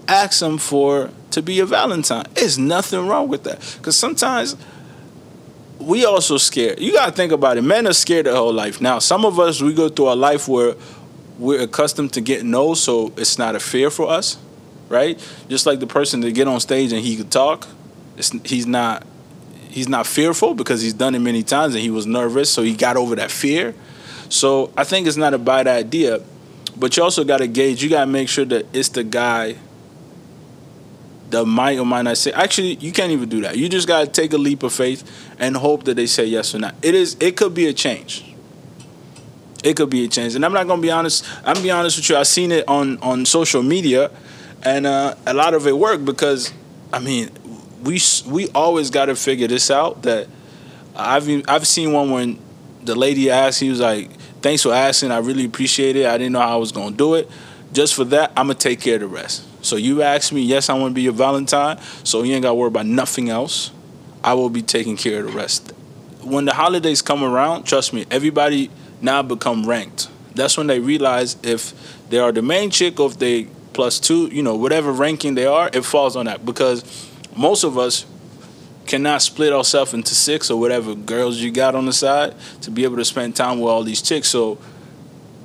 ask 0.07 0.39
them 0.39 0.57
for 0.57 1.09
to 1.31 1.41
be 1.41 1.59
a 1.59 1.65
Valentine. 1.65 2.25
There's 2.33 2.59
nothing 2.59 3.07
wrong 3.07 3.29
with 3.29 3.43
that. 3.45 3.59
Because 3.77 3.97
sometimes 3.97 4.55
we 5.79 6.05
also 6.05 6.37
scared. 6.37 6.79
You 6.79 6.93
gotta 6.93 7.11
think 7.11 7.31
about 7.31 7.57
it. 7.57 7.61
Men 7.61 7.87
are 7.87 7.93
scared 7.93 8.25
their 8.25 8.35
whole 8.35 8.53
life. 8.53 8.81
Now, 8.81 8.99
some 8.99 9.25
of 9.25 9.39
us 9.39 9.61
we 9.61 9.73
go 9.73 9.89
through 9.89 10.11
a 10.11 10.15
life 10.15 10.47
where 10.47 10.75
we're 11.39 11.61
accustomed 11.61 12.13
to 12.13 12.21
getting 12.21 12.51
no, 12.51 12.73
so 12.73 13.11
it's 13.17 13.37
not 13.37 13.55
a 13.55 13.59
fear 13.59 13.89
for 13.89 14.09
us, 14.09 14.37
right? 14.89 15.19
Just 15.49 15.65
like 15.65 15.79
the 15.79 15.87
person 15.87 16.21
that 16.21 16.31
get 16.31 16.47
on 16.47 16.59
stage 16.59 16.91
and 16.93 17.01
he 17.01 17.15
could 17.15 17.31
talk, 17.31 17.67
he's 18.43 18.67
not 18.67 19.05
he's 19.73 19.89
not 19.89 20.05
fearful 20.05 20.53
because 20.53 20.81
he's 20.81 20.93
done 20.93 21.15
it 21.15 21.19
many 21.19 21.43
times 21.43 21.73
and 21.73 21.81
he 21.81 21.89
was 21.89 22.05
nervous, 22.05 22.49
so 22.49 22.61
he 22.61 22.75
got 22.75 22.95
over 22.95 23.15
that 23.15 23.31
fear. 23.31 23.73
So 24.29 24.71
I 24.77 24.83
think 24.83 25.07
it's 25.07 25.17
not 25.17 25.33
a 25.33 25.37
bad 25.37 25.67
idea, 25.67 26.21
but 26.77 26.95
you 26.95 27.03
also 27.03 27.23
got 27.23 27.37
to 27.39 27.47
gauge. 27.47 27.83
You 27.83 27.89
got 27.89 28.01
to 28.01 28.11
make 28.11 28.29
sure 28.29 28.45
that 28.45 28.67
it's 28.73 28.89
the 28.89 29.03
guy 29.03 29.57
that 31.31 31.45
might 31.45 31.79
or 31.79 31.85
might 31.85 32.03
not 32.03 32.17
say. 32.17 32.31
Actually, 32.31 32.75
you 32.75 32.91
can't 32.91 33.11
even 33.11 33.27
do 33.27 33.41
that. 33.41 33.57
You 33.57 33.67
just 33.67 33.87
got 33.87 34.01
to 34.01 34.07
take 34.07 34.33
a 34.33 34.37
leap 34.37 34.63
of 34.63 34.71
faith 34.71 35.03
and 35.39 35.57
hope 35.57 35.83
that 35.85 35.95
they 35.95 36.05
say 36.05 36.25
yes 36.25 36.53
or 36.53 36.59
not. 36.59 36.75
It 36.81 36.95
is. 36.95 37.17
It 37.19 37.35
could 37.35 37.53
be 37.53 37.67
a 37.67 37.73
change. 37.73 38.33
It 39.63 39.77
could 39.77 39.89
be 39.89 40.03
a 40.03 40.07
change, 40.07 40.35
and 40.35 40.45
I'm 40.45 40.51
not 40.51 40.67
gonna 40.67 40.81
be 40.81 40.91
honest. 40.91 41.25
I'm 41.39 41.53
gonna 41.53 41.61
be 41.61 41.71
honest 41.71 41.97
with 41.97 42.09
you. 42.09 42.17
I've 42.17 42.27
seen 42.27 42.51
it 42.51 42.67
on 42.67 42.97
on 42.99 43.25
social 43.25 43.63
media, 43.63 44.11
and 44.61 44.85
uh, 44.85 45.15
a 45.25 45.33
lot 45.33 45.53
of 45.53 45.67
it 45.67 45.77
worked 45.77 46.03
because, 46.03 46.51
I 46.91 46.99
mean, 46.99 47.29
we 47.83 47.99
we 48.27 48.49
always 48.49 48.89
got 48.89 49.05
to 49.05 49.15
figure 49.15 49.47
this 49.47 49.69
out. 49.69 50.03
That 50.03 50.27
I've 50.95 51.27
I've 51.47 51.67
seen 51.67 51.91
one 51.91 52.11
when 52.11 52.39
the 52.83 52.95
lady 52.95 53.29
asked, 53.29 53.59
he 53.59 53.69
was 53.69 53.79
like, 53.79 54.11
"Thanks 54.41 54.63
for 54.63 54.73
asking. 54.73 55.11
I 55.11 55.17
really 55.19 55.45
appreciate 55.45 55.95
it. 55.95 56.05
I 56.05 56.17
didn't 56.17 56.33
know 56.33 56.41
how 56.41 56.53
I 56.53 56.57
was 56.57 56.71
gonna 56.71 56.95
do 56.95 57.15
it. 57.15 57.29
Just 57.71 57.95
for 57.95 58.03
that, 58.05 58.31
I'm 58.37 58.47
gonna 58.47 58.55
take 58.55 58.81
care 58.81 58.95
of 58.95 59.01
the 59.01 59.07
rest." 59.07 59.43
So 59.63 59.77
you 59.77 60.01
asked 60.01 60.33
me, 60.33 60.41
yes, 60.41 60.69
I 60.69 60.73
want 60.73 60.91
to 60.91 60.93
be 60.93 61.03
your 61.03 61.13
Valentine. 61.13 61.79
So 62.03 62.23
you 62.23 62.33
ain't 62.33 62.43
got 62.43 62.49
to 62.49 62.55
worry 62.55 62.67
about 62.67 62.85
nothing 62.85 63.29
else. 63.29 63.71
I 64.23 64.33
will 64.33 64.49
be 64.49 64.61
taking 64.61 64.97
care 64.97 65.21
of 65.21 65.31
the 65.31 65.37
rest. 65.37 65.71
When 66.21 66.45
the 66.45 66.53
holidays 66.53 67.01
come 67.01 67.23
around, 67.23 67.63
trust 67.63 67.93
me, 67.93 68.05
everybody 68.11 68.69
now 69.01 69.21
become 69.21 69.65
ranked. 69.65 70.09
That's 70.35 70.57
when 70.57 70.67
they 70.67 70.79
realize 70.79 71.37
if 71.43 71.73
they 72.09 72.19
are 72.19 72.31
the 72.31 72.41
main 72.41 72.71
chick 72.71 72.99
or 72.99 73.09
if 73.09 73.19
they 73.19 73.47
plus 73.73 73.99
two, 73.99 74.27
you 74.27 74.43
know, 74.43 74.55
whatever 74.55 74.91
ranking 74.91 75.35
they 75.35 75.45
are, 75.45 75.69
it 75.73 75.83
falls 75.83 76.15
on 76.15 76.25
that 76.25 76.45
because 76.45 76.83
most 77.35 77.63
of 77.63 77.77
us 77.77 78.05
cannot 78.85 79.21
split 79.21 79.53
ourselves 79.53 79.93
into 79.93 80.13
six 80.13 80.51
or 80.51 80.59
whatever 80.59 80.93
girls 80.93 81.37
you 81.37 81.51
got 81.51 81.75
on 81.75 81.85
the 81.85 81.93
side 81.93 82.35
to 82.61 82.71
be 82.71 82.83
able 82.83 82.97
to 82.97 83.05
spend 83.05 83.35
time 83.35 83.59
with 83.59 83.69
all 83.69 83.83
these 83.83 84.01
chicks. 84.01 84.27
So 84.27 84.57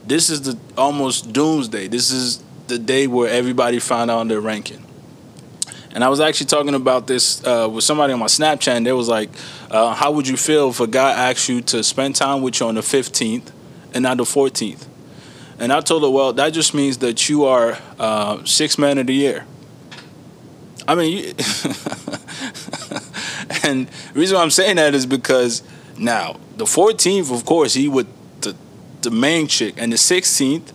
this 0.07 0.31
is 0.31 0.42
the 0.42 0.59
almost 0.77 1.33
doomsday. 1.33 1.88
This 1.88 2.11
is 2.11 2.42
the 2.66 2.79
day 2.79 3.07
where 3.07 3.31
everybody 3.31 3.79
found 3.79 4.11
out 4.11 4.27
their 4.29 4.40
ranking. 4.40 4.85
And 5.92 6.05
I 6.05 6.09
was 6.09 6.20
actually 6.20 6.46
talking 6.46 6.74
about 6.74 7.07
this 7.07 7.44
uh, 7.44 7.68
with 7.72 7.83
somebody 7.83 8.12
on 8.12 8.18
my 8.18 8.27
Snapchat. 8.27 8.77
And 8.77 8.87
they 8.87 8.92
was 8.92 9.09
like, 9.09 9.31
uh, 9.70 9.94
"How 9.94 10.12
would 10.12 10.29
you 10.29 10.37
feel 10.37 10.70
if 10.70 10.81
a 10.81 10.87
guy 10.87 11.31
asked 11.31 11.48
you 11.48 11.61
to 11.62 11.83
spend 11.83 12.14
time 12.14 12.42
with 12.42 12.61
you 12.61 12.66
on 12.66 12.74
the 12.74 12.83
15th 12.83 13.51
and 13.94 14.03
not 14.03 14.18
the 14.18 14.24
14th?" 14.24 14.87
And 15.59 15.72
I 15.72 15.81
told 15.81 16.03
her, 16.03 16.11
"Well, 16.11 16.33
that 16.35 16.51
just 16.51 16.74
means 16.74 16.98
that 16.98 17.29
you 17.29 17.46
are 17.46 17.79
uh, 17.98 18.44
six 18.44 18.79
men 18.79 18.98
of 18.98 19.07
the 19.07 19.14
year." 19.14 19.44
I 20.88 20.94
mean, 20.94 21.12
you 21.12 21.24
and 23.62 23.87
the 23.87 24.14
reason 24.14 24.37
why 24.37 24.42
I'm 24.42 24.51
saying 24.51 24.77
that 24.77 24.94
is 24.94 25.05
because 25.05 25.62
now 25.98 26.40
the 26.57 26.64
14th, 26.64 27.31
of 27.31 27.44
course, 27.44 27.74
he 27.74 27.88
with 27.88 28.07
the 28.40 28.57
the 29.03 29.11
main 29.11 29.48
chick, 29.48 29.74
and 29.77 29.92
the 29.92 29.96
16th, 29.96 30.72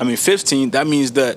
I 0.00 0.04
mean 0.04 0.16
15th. 0.16 0.72
That 0.72 0.86
means 0.86 1.12
that 1.12 1.36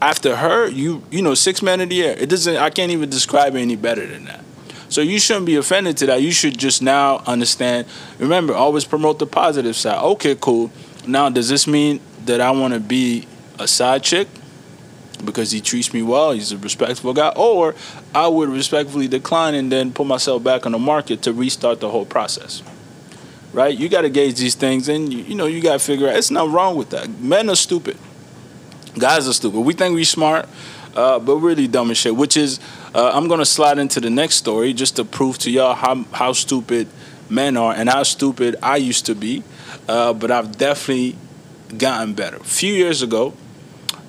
after 0.00 0.36
her, 0.36 0.66
you 0.68 1.02
you 1.10 1.20
know 1.20 1.34
six 1.34 1.60
men 1.60 1.82
of 1.82 1.90
the 1.90 1.94
year. 1.96 2.16
It 2.18 2.30
doesn't. 2.30 2.56
I 2.56 2.70
can't 2.70 2.90
even 2.90 3.10
describe 3.10 3.54
it 3.54 3.60
any 3.60 3.76
better 3.76 4.06
than 4.06 4.24
that. 4.24 4.42
So 4.88 5.02
you 5.02 5.20
shouldn't 5.20 5.44
be 5.44 5.56
offended 5.56 5.98
to 5.98 6.06
that. 6.06 6.22
You 6.22 6.32
should 6.32 6.56
just 6.56 6.80
now 6.80 7.18
understand. 7.26 7.86
Remember, 8.18 8.54
always 8.54 8.86
promote 8.86 9.18
the 9.18 9.26
positive 9.26 9.76
side. 9.76 10.02
Okay, 10.02 10.36
cool. 10.40 10.70
Now, 11.06 11.28
does 11.28 11.50
this 11.50 11.66
mean 11.66 12.00
that 12.24 12.40
I 12.40 12.50
want 12.52 12.72
to 12.72 12.80
be 12.80 13.26
a 13.58 13.68
side 13.68 14.02
chick 14.02 14.26
because 15.24 15.50
he 15.50 15.60
treats 15.60 15.92
me 15.92 16.02
well? 16.02 16.32
He's 16.32 16.52
a 16.52 16.58
respectful 16.58 17.12
guy, 17.12 17.32
or 17.36 17.74
I 18.14 18.28
would 18.28 18.48
respectfully 18.48 19.08
decline 19.08 19.54
and 19.54 19.70
then 19.70 19.92
put 19.92 20.06
myself 20.06 20.42
back 20.42 20.66
on 20.66 20.72
the 20.72 20.78
market 20.78 21.22
to 21.22 21.32
restart 21.32 21.80
the 21.80 21.90
whole 21.90 22.06
process. 22.06 22.62
Right? 23.52 23.76
You 23.76 23.88
got 23.88 24.02
to 24.02 24.10
gauge 24.10 24.36
these 24.36 24.54
things, 24.54 24.88
and 24.88 25.12
you, 25.12 25.20
you 25.20 25.34
know 25.34 25.46
you 25.46 25.60
got 25.60 25.74
to 25.74 25.78
figure 25.78 26.08
out. 26.08 26.16
It's 26.16 26.30
not 26.30 26.50
wrong 26.50 26.76
with 26.76 26.90
that. 26.90 27.08
Men 27.20 27.48
are 27.48 27.56
stupid. 27.56 27.96
Guys 28.98 29.28
are 29.28 29.32
stupid. 29.32 29.60
We 29.60 29.74
think 29.74 29.94
we 29.94 30.04
smart, 30.04 30.48
uh, 30.94 31.18
but 31.18 31.36
really 31.36 31.66
dumb 31.66 31.90
as 31.90 31.98
shit. 31.98 32.14
Which 32.14 32.36
is, 32.36 32.60
uh, 32.94 33.10
I'm 33.12 33.26
gonna 33.28 33.44
slide 33.44 33.78
into 33.78 34.00
the 34.00 34.10
next 34.10 34.36
story 34.36 34.72
just 34.72 34.96
to 34.96 35.04
prove 35.04 35.38
to 35.38 35.50
y'all 35.50 35.74
how 35.74 36.04
how 36.12 36.32
stupid 36.32 36.88
men 37.28 37.56
are 37.56 37.74
and 37.74 37.88
how 37.88 38.04
stupid 38.04 38.56
I 38.62 38.76
used 38.76 39.06
to 39.06 39.14
be. 39.14 39.42
Uh, 39.88 40.12
but 40.12 40.30
I've 40.30 40.56
definitely 40.56 41.16
gotten 41.76 42.14
better. 42.14 42.36
A 42.36 42.44
few 42.44 42.72
years 42.72 43.02
ago, 43.02 43.34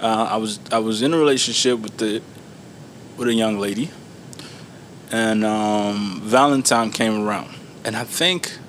uh, 0.05 0.27
I 0.29 0.37
was 0.37 0.59
I 0.71 0.77
was 0.77 1.01
in 1.01 1.13
a 1.15 1.17
relationship 1.17 1.79
with 1.79 1.97
the 1.97 2.21
with 3.17 3.27
a 3.27 3.33
young 3.33 3.57
lady, 3.57 3.89
and 5.11 5.43
um, 5.43 6.21
Valentine 6.23 6.91
came 6.91 7.25
around, 7.25 7.55
and 7.83 7.95
I 7.95 8.03
think 8.03 8.59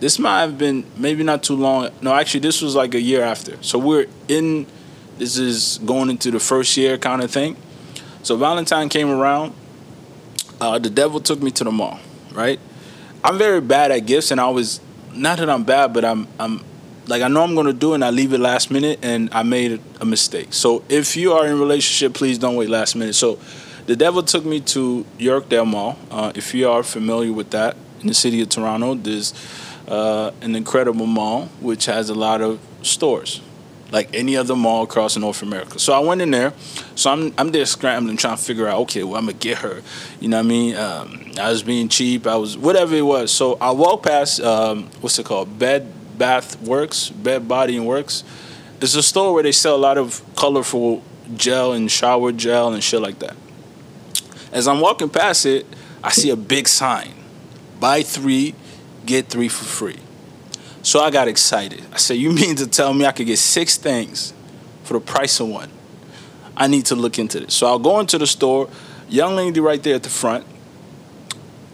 this 0.00 0.18
might 0.18 0.40
have 0.40 0.58
been 0.58 0.84
maybe 0.96 1.22
not 1.22 1.44
too 1.44 1.54
long. 1.54 1.90
No, 2.02 2.12
actually, 2.12 2.40
this 2.40 2.60
was 2.60 2.74
like 2.74 2.94
a 2.94 3.00
year 3.00 3.22
after. 3.22 3.56
So 3.62 3.78
we're 3.78 4.06
in 4.26 4.66
this 5.16 5.38
is 5.38 5.78
going 5.86 6.10
into 6.10 6.32
the 6.32 6.40
first 6.40 6.76
year 6.76 6.98
kind 6.98 7.22
of 7.22 7.30
thing. 7.30 7.56
So 8.24 8.36
Valentine 8.36 8.88
came 8.88 9.10
around. 9.10 9.54
Uh, 10.60 10.80
the 10.80 10.90
devil 10.90 11.20
took 11.20 11.40
me 11.40 11.52
to 11.52 11.62
the 11.62 11.70
mall, 11.70 12.00
right? 12.32 12.58
I'm 13.22 13.38
very 13.38 13.60
bad 13.60 13.92
at 13.92 14.06
gifts, 14.06 14.32
and 14.32 14.40
I 14.40 14.48
was 14.48 14.80
not 15.12 15.38
that 15.38 15.48
I'm 15.48 15.62
bad, 15.62 15.92
but 15.92 16.04
I'm 16.04 16.26
I'm 16.40 16.64
like 17.06 17.22
I 17.22 17.28
know 17.28 17.42
I'm 17.42 17.54
gonna 17.54 17.72
do 17.72 17.94
and 17.94 18.04
I 18.04 18.10
leave 18.10 18.32
it 18.32 18.40
last 18.40 18.70
minute, 18.70 18.98
and 19.02 19.28
I 19.32 19.42
made 19.42 19.80
a 20.00 20.04
mistake. 20.04 20.52
So 20.52 20.82
if 20.88 21.16
you 21.16 21.32
are 21.32 21.46
in 21.46 21.58
relationship, 21.58 22.14
please 22.14 22.38
don't 22.38 22.56
wait 22.56 22.68
last 22.68 22.96
minute. 22.96 23.14
So 23.14 23.38
the 23.86 23.96
devil 23.96 24.22
took 24.22 24.44
me 24.44 24.60
to 24.60 25.04
Yorkdale 25.18 25.66
Mall. 25.66 25.98
Uh, 26.10 26.32
if 26.34 26.54
you 26.54 26.68
are 26.70 26.82
familiar 26.82 27.32
with 27.32 27.50
that, 27.50 27.76
in 28.00 28.08
the 28.08 28.14
city 28.14 28.42
of 28.42 28.48
Toronto, 28.48 28.94
there's 28.94 29.34
uh, 29.88 30.30
an 30.40 30.56
incredible 30.56 31.06
mall 31.06 31.46
which 31.60 31.86
has 31.86 32.10
a 32.10 32.14
lot 32.14 32.40
of 32.40 32.60
stores 32.82 33.40
like 33.94 34.12
any 34.12 34.36
other 34.36 34.56
mall 34.56 34.82
across 34.82 35.16
North 35.16 35.40
America. 35.42 35.78
So 35.78 35.92
I 35.92 36.00
went 36.00 36.20
in 36.20 36.32
there. 36.32 36.52
So 36.96 37.10
I'm 37.10 37.32
I'm 37.38 37.52
there 37.52 37.64
scrambling, 37.64 38.16
trying 38.16 38.36
to 38.36 38.42
figure 38.42 38.66
out, 38.66 38.80
okay, 38.80 39.04
well 39.04 39.16
I'm 39.16 39.26
gonna 39.26 39.38
get 39.38 39.58
her. 39.58 39.82
You 40.20 40.28
know 40.28 40.38
what 40.38 40.46
I 40.46 40.48
mean? 40.48 40.76
Um, 40.76 41.30
I 41.38 41.48
was 41.48 41.62
being 41.62 41.88
cheap. 41.88 42.26
I 42.26 42.36
was 42.36 42.58
whatever 42.58 42.94
it 42.96 43.02
was. 43.02 43.30
So 43.30 43.56
I 43.60 43.70
walked 43.70 44.04
past 44.04 44.40
um, 44.40 44.90
what's 45.00 45.18
it 45.18 45.26
called? 45.26 45.58
Bed 45.58 45.92
Bath 46.18 46.60
Works, 46.62 47.10
Bed 47.10 47.48
Body 47.48 47.76
and 47.76 47.86
Works. 47.86 48.24
It's 48.80 48.94
a 48.94 49.02
store 49.02 49.32
where 49.32 49.42
they 49.42 49.52
sell 49.52 49.76
a 49.76 49.78
lot 49.78 49.98
of 49.98 50.22
colorful 50.36 51.02
gel 51.34 51.72
and 51.72 51.90
shower 51.90 52.32
gel 52.32 52.72
and 52.72 52.82
shit 52.82 53.00
like 53.00 53.18
that. 53.20 53.36
As 54.52 54.68
I'm 54.68 54.80
walking 54.80 55.08
past 55.08 55.46
it, 55.46 55.66
I 56.02 56.10
see 56.10 56.30
a 56.30 56.36
big 56.36 56.68
sign: 56.68 57.12
buy 57.80 58.02
three, 58.02 58.54
get 59.06 59.28
three 59.28 59.48
for 59.48 59.64
free. 59.64 59.98
So 60.84 61.00
I 61.00 61.10
got 61.10 61.28
excited. 61.28 61.82
I 61.92 61.96
said, 61.96 62.18
You 62.18 62.30
mean 62.32 62.56
to 62.56 62.66
tell 62.66 62.92
me 62.92 63.06
I 63.06 63.12
could 63.12 63.26
get 63.26 63.38
six 63.38 63.76
things 63.76 64.34
for 64.84 64.92
the 64.92 65.00
price 65.00 65.40
of 65.40 65.48
one? 65.48 65.70
I 66.56 66.68
need 66.68 66.86
to 66.86 66.94
look 66.94 67.18
into 67.18 67.40
this. 67.40 67.54
So 67.54 67.66
I'll 67.66 67.78
go 67.78 67.98
into 67.98 68.18
the 68.18 68.26
store, 68.26 68.68
young 69.08 69.34
lady 69.34 69.60
right 69.60 69.82
there 69.82 69.96
at 69.96 70.02
the 70.02 70.10
front. 70.10 70.46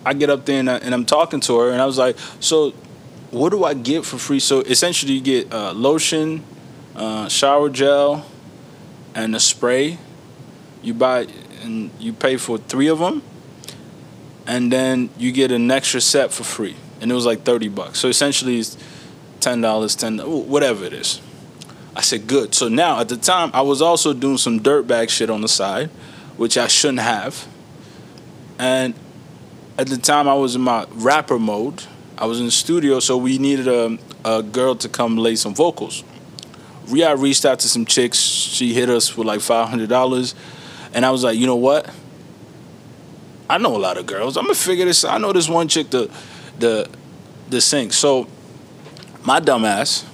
I 0.06 0.14
get 0.14 0.30
up 0.30 0.46
there 0.46 0.60
and, 0.60 0.70
I, 0.70 0.78
am 0.78 1.04
talking 1.04 1.40
to 1.40 1.58
her, 1.58 1.70
and 1.70 1.82
I 1.82 1.86
was 1.86 1.98
like, 1.98 2.16
So 2.38 2.72
what 3.30 3.50
do 3.50 3.64
I 3.64 3.74
get 3.74 4.04
for 4.04 4.18
free? 4.18 4.40
So 4.40 4.60
essentially, 4.60 5.14
you 5.14 5.20
get 5.20 5.52
uh, 5.52 5.72
lotion, 5.72 6.42
uh, 6.94 7.28
shower 7.28 7.68
gel, 7.68 8.26
and 9.14 9.34
a 9.34 9.40
spray. 9.40 9.98
You 10.82 10.94
buy 10.94 11.26
and 11.62 11.90
you 11.98 12.12
pay 12.12 12.36
for 12.36 12.58
three 12.58 12.88
of 12.88 12.98
them, 12.98 13.22
and 14.46 14.72
then 14.72 15.10
you 15.18 15.30
get 15.32 15.52
an 15.52 15.70
extra 15.70 16.00
set 16.00 16.32
for 16.32 16.44
free. 16.44 16.76
And 17.00 17.10
it 17.10 17.14
was 17.14 17.24
like 17.24 17.44
30 17.44 17.68
bucks. 17.68 17.98
So 17.98 18.08
essentially, 18.08 18.58
it's 18.58 18.76
ten 19.40 19.60
dollars, 19.60 19.96
ten 19.96 20.18
whatever 20.18 20.84
it 20.84 20.92
is. 20.92 21.20
I 21.94 22.02
said 22.02 22.26
good. 22.26 22.54
So 22.54 22.68
now 22.68 23.00
at 23.00 23.08
the 23.08 23.16
time 23.16 23.50
I 23.52 23.62
was 23.62 23.82
also 23.82 24.12
doing 24.12 24.38
some 24.38 24.60
dirtbag 24.60 25.08
shit 25.08 25.28
on 25.28 25.40
the 25.40 25.48
side, 25.48 25.90
which 26.36 26.56
I 26.56 26.66
shouldn't 26.66 27.00
have. 27.00 27.46
And 28.58 28.94
at 29.76 29.88
the 29.88 29.96
time 29.96 30.28
I 30.28 30.34
was 30.34 30.54
in 30.54 30.62
my 30.62 30.86
rapper 30.90 31.38
mode. 31.38 31.84
I 32.20 32.26
was 32.26 32.38
in 32.38 32.44
the 32.44 32.52
studio, 32.52 33.00
so 33.00 33.16
we 33.16 33.38
needed 33.38 33.66
a, 33.66 33.98
a 34.26 34.42
girl 34.42 34.74
to 34.76 34.88
come 34.90 35.16
lay 35.16 35.36
some 35.36 35.54
vocals. 35.54 36.04
Ria 36.86 37.16
reached 37.16 37.46
out 37.46 37.60
to 37.60 37.68
some 37.68 37.86
chicks. 37.86 38.18
She 38.18 38.74
hit 38.74 38.90
us 38.90 39.08
for 39.08 39.24
like 39.24 39.40
five 39.40 39.68
hundred 39.70 39.88
dollars, 39.88 40.34
and 40.92 41.06
I 41.06 41.10
was 41.10 41.24
like, 41.24 41.38
you 41.38 41.46
know 41.46 41.56
what? 41.56 41.88
I 43.48 43.56
know 43.58 43.74
a 43.74 43.78
lot 43.78 43.96
of 43.96 44.06
girls. 44.06 44.36
I'm 44.36 44.44
gonna 44.44 44.54
figure 44.54 44.84
this. 44.84 45.04
out. 45.04 45.14
I 45.14 45.18
know 45.18 45.32
this 45.32 45.48
one 45.48 45.66
chick 45.66 45.88
the 45.88 46.10
the 46.58 46.90
the 47.48 47.60
sing. 47.60 47.90
So 47.90 48.28
my 49.24 49.40
dumbass, 49.40 50.04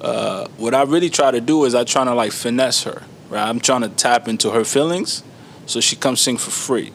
uh, 0.00 0.48
what 0.56 0.74
I 0.74 0.82
really 0.82 1.08
try 1.08 1.30
to 1.30 1.40
do 1.40 1.64
is 1.64 1.74
I 1.74 1.84
try 1.84 2.04
to 2.04 2.14
like 2.14 2.32
finesse 2.32 2.82
her, 2.82 3.02
right? 3.30 3.48
I'm 3.48 3.60
trying 3.60 3.82
to 3.82 3.88
tap 3.90 4.26
into 4.26 4.50
her 4.50 4.64
feelings, 4.64 5.22
so 5.66 5.80
she 5.80 5.94
comes 5.94 6.20
sing 6.20 6.36
for 6.36 6.50
free. 6.50 6.92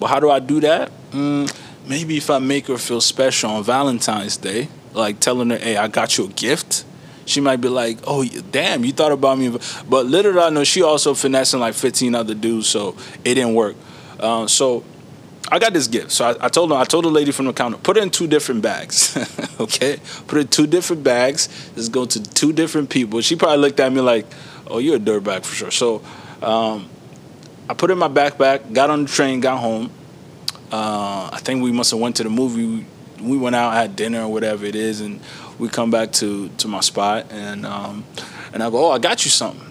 But 0.00 0.08
how 0.08 0.18
do 0.18 0.30
I 0.30 0.40
do 0.40 0.58
that? 0.60 0.90
Mm, 1.12 1.48
maybe 1.86 2.16
if 2.16 2.30
I 2.30 2.38
make 2.38 2.66
her 2.68 2.78
feel 2.78 3.00
special 3.00 3.50
on 3.50 3.64
Valentine's 3.64 4.36
Day, 4.36 4.68
like 4.92 5.20
telling 5.20 5.50
her, 5.50 5.58
"Hey, 5.58 5.76
I 5.76 5.88
got 5.88 6.18
you 6.18 6.24
a 6.24 6.28
gift." 6.28 6.84
She 7.26 7.40
might 7.40 7.60
be 7.60 7.68
like, 7.68 7.98
"Oh, 8.06 8.24
damn, 8.52 8.84
you 8.84 8.92
thought 8.92 9.12
about 9.12 9.38
me." 9.38 9.56
But 9.88 10.06
little 10.06 10.38
I 10.40 10.50
know, 10.50 10.64
she 10.64 10.82
also 10.82 11.14
finessing 11.14 11.60
like 11.60 11.74
15 11.74 12.14
other 12.14 12.34
dudes, 12.34 12.68
so 12.68 12.96
it 13.24 13.34
didn't 13.34 13.54
work. 13.54 13.76
Uh, 14.20 14.46
so 14.46 14.84
I 15.50 15.58
got 15.58 15.72
this 15.72 15.86
gift. 15.86 16.10
So 16.10 16.26
I, 16.26 16.46
I, 16.46 16.48
told 16.48 16.70
her, 16.70 16.76
I 16.76 16.84
told 16.84 17.04
the 17.04 17.10
lady 17.10 17.30
from 17.30 17.46
the 17.46 17.52
counter, 17.52 17.76
put 17.76 17.96
it 17.96 18.02
in 18.02 18.10
two 18.10 18.26
different 18.26 18.62
bags. 18.62 19.16
okay? 19.60 19.98
Put 20.26 20.38
it 20.38 20.40
in 20.42 20.48
two 20.48 20.66
different 20.66 21.04
bags. 21.04 21.48
Let's 21.76 21.88
go 21.88 22.06
to 22.06 22.22
two 22.22 22.52
different 22.52 22.90
people. 22.90 23.20
She 23.20 23.36
probably 23.36 23.58
looked 23.58 23.78
at 23.80 23.92
me 23.92 24.00
like, 24.00 24.26
oh, 24.66 24.78
you're 24.78 24.96
a 24.96 25.00
dirtbag 25.00 25.44
for 25.44 25.54
sure. 25.54 25.70
So 25.70 26.02
um, 26.42 26.88
I 27.68 27.74
put 27.74 27.90
it 27.90 27.92
in 27.92 27.98
my 27.98 28.08
backpack, 28.08 28.72
got 28.72 28.90
on 28.90 29.04
the 29.04 29.10
train, 29.10 29.40
got 29.40 29.58
home. 29.58 29.90
Uh, 30.72 31.30
I 31.32 31.38
think 31.42 31.62
we 31.62 31.72
must 31.72 31.90
have 31.90 32.00
went 32.00 32.16
to 32.16 32.22
the 32.22 32.30
movie. 32.30 32.86
We 33.20 33.36
went 33.36 33.56
out, 33.56 33.72
had 33.72 33.96
dinner 33.96 34.22
or 34.22 34.28
whatever 34.28 34.64
it 34.64 34.74
is, 34.74 35.00
and 35.00 35.20
we 35.58 35.68
come 35.68 35.90
back 35.90 36.12
to, 36.14 36.48
to 36.48 36.68
my 36.68 36.80
spot, 36.80 37.26
and 37.30 37.64
um, 37.64 38.04
and 38.52 38.62
I 38.62 38.70
go, 38.70 38.86
oh, 38.86 38.90
I 38.90 38.98
got 38.98 39.24
you 39.24 39.30
something. 39.30 39.70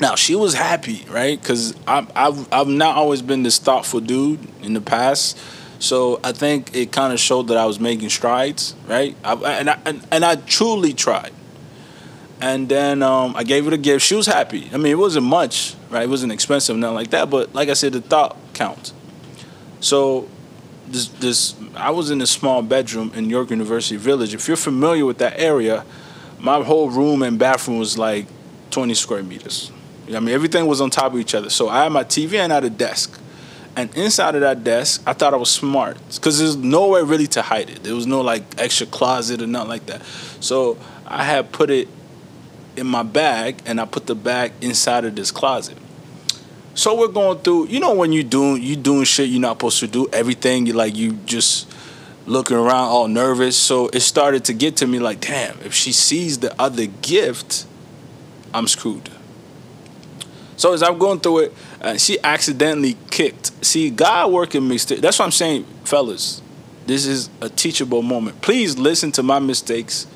Now 0.00 0.14
she 0.14 0.34
was 0.34 0.54
happy, 0.54 1.06
right? 1.10 1.40
Because 1.40 1.74
I've, 1.86 2.10
I've 2.52 2.68
not 2.68 2.96
always 2.96 3.22
been 3.22 3.42
this 3.42 3.58
thoughtful 3.58 4.00
dude 4.00 4.40
in 4.62 4.74
the 4.74 4.80
past, 4.80 5.38
so 5.78 6.20
I 6.22 6.32
think 6.32 6.74
it 6.74 6.92
kind 6.92 7.12
of 7.12 7.20
showed 7.20 7.48
that 7.48 7.56
I 7.56 7.64
was 7.66 7.80
making 7.80 8.10
strides, 8.10 8.74
right? 8.86 9.16
I, 9.24 9.34
and 9.34 9.70
I 9.70 9.78
and, 9.84 10.06
and 10.10 10.24
I 10.24 10.36
truly 10.36 10.92
tried. 10.92 11.32
And 12.38 12.68
then 12.68 13.02
um, 13.02 13.34
I 13.34 13.44
gave 13.44 13.64
her 13.64 13.70
the 13.70 13.78
gift. 13.78 14.04
She 14.04 14.14
was 14.14 14.26
happy. 14.26 14.68
I 14.72 14.76
mean, 14.76 14.92
it 14.92 14.98
wasn't 14.98 15.24
much, 15.24 15.74
right? 15.88 16.02
It 16.02 16.10
wasn't 16.10 16.32
expensive, 16.32 16.76
nothing 16.76 16.94
like 16.94 17.10
that. 17.10 17.30
But 17.30 17.54
like 17.54 17.70
I 17.70 17.72
said, 17.72 17.94
the 17.94 18.02
thought 18.02 18.36
counts. 18.52 18.92
So 19.80 20.28
this 20.86 21.08
this 21.08 21.54
I 21.74 21.90
was 21.90 22.10
in 22.10 22.20
a 22.20 22.26
small 22.26 22.62
bedroom 22.62 23.12
in 23.14 23.30
York 23.30 23.50
University 23.50 23.96
Village. 23.96 24.34
If 24.34 24.48
you're 24.48 24.56
familiar 24.56 25.04
with 25.04 25.18
that 25.18 25.38
area, 25.38 25.84
my 26.38 26.62
whole 26.62 26.90
room 26.90 27.22
and 27.22 27.38
bathroom 27.38 27.78
was 27.78 27.96
like 27.98 28.26
20 28.70 28.94
square 28.94 29.22
meters 29.22 29.70
I 30.14 30.20
mean, 30.20 30.28
everything 30.34 30.66
was 30.66 30.80
on 30.80 30.90
top 30.90 31.12
of 31.12 31.18
each 31.18 31.34
other. 31.34 31.50
So 31.50 31.68
I 31.68 31.84
had 31.84 31.92
my 31.92 32.04
TV 32.04 32.34
and 32.34 32.52
I 32.52 32.56
had 32.56 32.64
a 32.64 32.70
desk. 32.70 33.20
And 33.74 33.94
inside 33.96 34.34
of 34.34 34.40
that 34.40 34.64
desk, 34.64 35.02
I 35.06 35.12
thought 35.12 35.34
I 35.34 35.36
was 35.36 35.50
smart 35.50 35.98
because 36.14 36.38
there's 36.38 36.56
nowhere 36.56 37.04
really 37.04 37.26
to 37.28 37.42
hide 37.42 37.68
it. 37.68 37.82
There 37.82 37.94
was 37.94 38.06
no 38.06 38.20
like 38.20 38.42
extra 38.58 38.86
closet 38.86 39.42
or 39.42 39.46
nothing 39.46 39.68
like 39.68 39.86
that. 39.86 40.02
So 40.40 40.78
I 41.06 41.24
had 41.24 41.52
put 41.52 41.70
it 41.70 41.88
in 42.76 42.86
my 42.86 43.02
bag 43.02 43.60
and 43.66 43.80
I 43.80 43.84
put 43.84 44.06
the 44.06 44.14
bag 44.14 44.52
inside 44.60 45.04
of 45.04 45.14
this 45.14 45.30
closet. 45.30 45.76
So 46.76 46.94
we're 46.94 47.08
going 47.08 47.38
through, 47.38 47.68
you 47.68 47.80
know, 47.80 47.94
when 47.94 48.12
you 48.12 48.22
doing 48.22 48.62
you 48.62 48.76
doing 48.76 49.04
shit 49.04 49.30
you're 49.30 49.40
not 49.40 49.56
supposed 49.56 49.80
to 49.80 49.86
do, 49.86 50.08
everything 50.12 50.66
you 50.66 50.74
like 50.74 50.94
you 50.94 51.12
just 51.24 51.72
looking 52.26 52.58
around 52.58 52.88
all 52.88 53.08
nervous. 53.08 53.56
So 53.56 53.88
it 53.88 54.00
started 54.00 54.44
to 54.44 54.52
get 54.52 54.76
to 54.76 54.86
me 54.86 54.98
like, 54.98 55.22
damn, 55.22 55.58
if 55.62 55.72
she 55.72 55.90
sees 55.90 56.38
the 56.38 56.54
other 56.60 56.84
gift, 56.84 57.64
I'm 58.52 58.68
screwed. 58.68 59.08
So 60.58 60.74
as 60.74 60.82
I'm 60.82 60.98
going 60.98 61.20
through 61.20 61.38
it, 61.38 61.54
uh, 61.80 61.96
she 61.96 62.18
accidentally 62.22 62.98
kicked. 63.10 63.64
See, 63.64 63.88
God 63.88 64.30
working 64.30 64.68
mixed. 64.68 64.90
That's 65.00 65.18
what 65.18 65.24
I'm 65.24 65.30
saying, 65.30 65.64
fellas. 65.84 66.42
This 66.86 67.06
is 67.06 67.30
a 67.40 67.48
teachable 67.48 68.02
moment. 68.02 68.42
Please 68.42 68.76
listen 68.76 69.12
to 69.12 69.22
my 69.22 69.38
mistakes. 69.38 70.06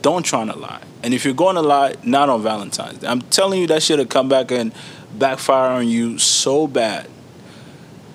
Don't 0.00 0.24
try 0.24 0.44
to 0.44 0.56
lie. 0.56 0.82
And 1.02 1.12
if 1.12 1.24
you're 1.24 1.34
going 1.34 1.56
to 1.56 1.62
lie, 1.62 1.96
not 2.04 2.28
on 2.28 2.42
Valentine's 2.42 2.98
Day. 2.98 3.08
I'm 3.08 3.22
telling 3.22 3.60
you 3.60 3.66
that 3.68 3.82
should 3.82 3.98
have 3.98 4.08
come 4.08 4.28
back 4.28 4.50
and 4.52 4.72
backfire 5.12 5.70
on 5.70 5.88
you 5.88 6.18
so 6.18 6.66
bad. 6.66 7.08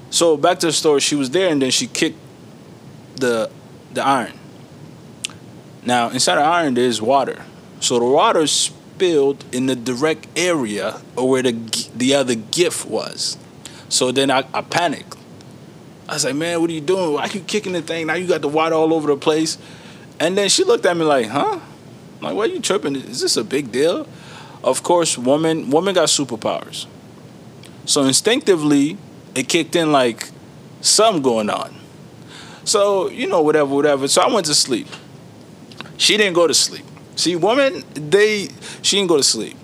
So 0.09 0.37
back 0.37 0.59
to 0.59 0.67
the 0.67 0.73
story. 0.73 1.01
She 1.01 1.15
was 1.15 1.29
there 1.31 1.49
and 1.49 1.61
then 1.61 1.71
she 1.71 1.87
kicked 1.87 2.17
the 3.15 3.51
the 3.93 4.03
iron. 4.03 4.33
Now 5.83 6.09
inside 6.09 6.35
the 6.35 6.43
iron 6.43 6.75
there's 6.75 7.01
water. 7.01 7.43
So 7.79 7.99
the 7.99 8.05
water 8.05 8.47
spilled 8.47 9.43
in 9.51 9.65
the 9.65 9.75
direct 9.75 10.27
area 10.37 10.93
where 11.15 11.43
the 11.43 11.53
the 11.95 12.13
other 12.13 12.35
gift 12.35 12.85
was. 12.85 13.37
So 13.89 14.11
then 14.11 14.31
I, 14.31 14.45
I 14.53 14.61
panicked. 14.61 15.15
I 16.07 16.13
was 16.13 16.25
like, 16.25 16.35
man, 16.35 16.61
what 16.61 16.69
are 16.69 16.73
you 16.73 16.81
doing? 16.81 17.13
Why 17.13 17.25
you 17.25 17.41
kicking 17.41 17.73
the 17.73 17.81
thing? 17.81 18.07
Now 18.07 18.13
you 18.13 18.27
got 18.27 18.41
the 18.41 18.47
water 18.47 18.75
all 18.75 18.93
over 18.93 19.07
the 19.07 19.17
place. 19.17 19.57
And 20.19 20.37
then 20.37 20.49
she 20.49 20.63
looked 20.63 20.85
at 20.85 20.95
me 20.95 21.03
like, 21.03 21.27
huh? 21.27 21.59
Like, 22.21 22.35
why 22.35 22.43
are 22.43 22.47
you 22.47 22.59
tripping? 22.59 22.95
Is 22.95 23.21
this 23.21 23.37
a 23.37 23.43
big 23.43 23.71
deal? 23.71 24.07
Of 24.63 24.83
course, 24.83 25.17
woman 25.17 25.69
woman 25.69 25.93
got 25.95 26.07
superpowers. 26.09 26.87
So 27.85 28.03
instinctively, 28.03 28.97
it 29.35 29.47
kicked 29.47 29.75
in 29.75 29.91
like 29.91 30.29
something 30.81 31.21
going 31.21 31.49
on. 31.49 31.75
So, 32.63 33.09
you 33.09 33.27
know, 33.27 33.41
whatever, 33.41 33.73
whatever. 33.73 34.07
So 34.07 34.21
I 34.21 34.33
went 34.33 34.45
to 34.47 34.53
sleep. 34.55 34.87
She 35.97 36.17
didn't 36.17 36.33
go 36.33 36.47
to 36.47 36.53
sleep. 36.53 36.85
See, 37.15 37.35
woman, 37.35 37.83
they 37.93 38.49
she 38.81 38.97
didn't 38.97 39.09
go 39.09 39.17
to 39.17 39.23
sleep. 39.23 39.55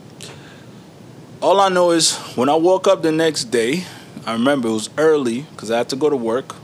All 1.42 1.60
I 1.60 1.70
know 1.70 1.92
is 1.92 2.16
when 2.36 2.48
I 2.48 2.56
woke 2.56 2.88
up 2.88 3.02
the 3.02 3.12
next 3.12 3.46
day, 3.46 3.84
I 4.26 4.34
remember 4.34 4.70
it 4.70 4.74
was 4.74 4.90
early 4.98 5.42
because 5.42 5.70
I 5.70 5.80
had 5.80 5.90
to 5.90 5.96
go 5.98 6.10
to 6.10 6.16
work. 6.16 6.56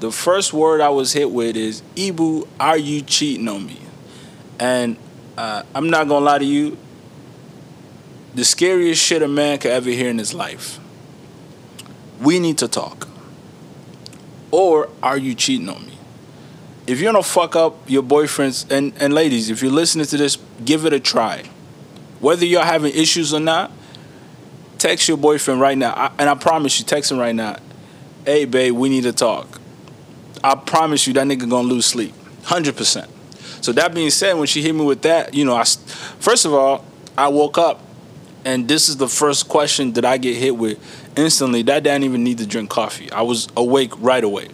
The 0.00 0.12
first 0.12 0.52
word 0.52 0.80
I 0.80 0.90
was 0.90 1.12
hit 1.12 1.30
with 1.30 1.56
is, 1.56 1.82
Ibu, 1.96 2.46
are 2.60 2.76
you 2.76 3.00
cheating 3.00 3.48
on 3.48 3.64
me? 3.64 3.80
And 4.62 4.96
uh, 5.36 5.64
I'm 5.74 5.90
not 5.90 6.06
gonna 6.06 6.24
lie 6.24 6.38
to 6.38 6.44
you, 6.44 6.78
the 8.32 8.44
scariest 8.44 9.02
shit 9.02 9.20
a 9.20 9.26
man 9.26 9.58
could 9.58 9.72
ever 9.72 9.90
hear 9.90 10.08
in 10.08 10.18
his 10.18 10.32
life. 10.32 10.78
We 12.20 12.38
need 12.38 12.58
to 12.58 12.68
talk. 12.68 13.08
Or 14.52 14.88
are 15.02 15.18
you 15.18 15.34
cheating 15.34 15.68
on 15.68 15.84
me? 15.84 15.98
If 16.86 17.00
you're 17.00 17.12
gonna 17.12 17.24
fuck 17.24 17.56
up 17.56 17.90
your 17.90 18.04
boyfriends 18.04 18.70
and, 18.70 18.92
and 19.00 19.12
ladies, 19.12 19.50
if 19.50 19.62
you're 19.62 19.72
listening 19.72 20.06
to 20.06 20.16
this, 20.16 20.38
give 20.64 20.86
it 20.86 20.92
a 20.92 21.00
try. 21.00 21.42
Whether 22.20 22.46
you're 22.46 22.64
having 22.64 22.94
issues 22.94 23.34
or 23.34 23.40
not, 23.40 23.72
text 24.78 25.08
your 25.08 25.16
boyfriend 25.16 25.60
right 25.60 25.76
now. 25.76 25.92
I, 25.92 26.12
and 26.20 26.30
I 26.30 26.36
promise 26.36 26.78
you, 26.78 26.84
text 26.84 27.10
him 27.10 27.18
right 27.18 27.34
now. 27.34 27.56
Hey, 28.24 28.44
babe, 28.44 28.74
we 28.74 28.90
need 28.90 29.02
to 29.02 29.12
talk. 29.12 29.60
I 30.44 30.54
promise 30.54 31.08
you, 31.08 31.14
that 31.14 31.26
nigga 31.26 31.50
gonna 31.50 31.66
lose 31.66 31.86
sleep. 31.86 32.14
100%. 32.44 33.08
So 33.62 33.72
that 33.72 33.94
being 33.94 34.10
said, 34.10 34.34
when 34.34 34.46
she 34.46 34.60
hit 34.60 34.74
me 34.74 34.84
with 34.84 35.02
that, 35.02 35.34
you 35.34 35.44
know, 35.44 35.54
I 35.54 35.64
first 35.64 36.44
of 36.44 36.52
all, 36.52 36.84
I 37.16 37.28
woke 37.28 37.58
up, 37.58 37.80
and 38.44 38.68
this 38.68 38.88
is 38.88 38.96
the 38.96 39.08
first 39.08 39.48
question 39.48 39.92
that 39.92 40.04
I 40.04 40.18
get 40.18 40.36
hit 40.36 40.56
with 40.56 40.78
instantly. 41.16 41.62
That 41.62 41.84
didn't 41.84 42.02
even 42.02 42.24
need 42.24 42.38
to 42.38 42.46
drink 42.46 42.70
coffee. 42.70 43.10
I 43.12 43.22
was 43.22 43.48
awake 43.56 43.92
right 43.98 44.22
away, 44.22 44.48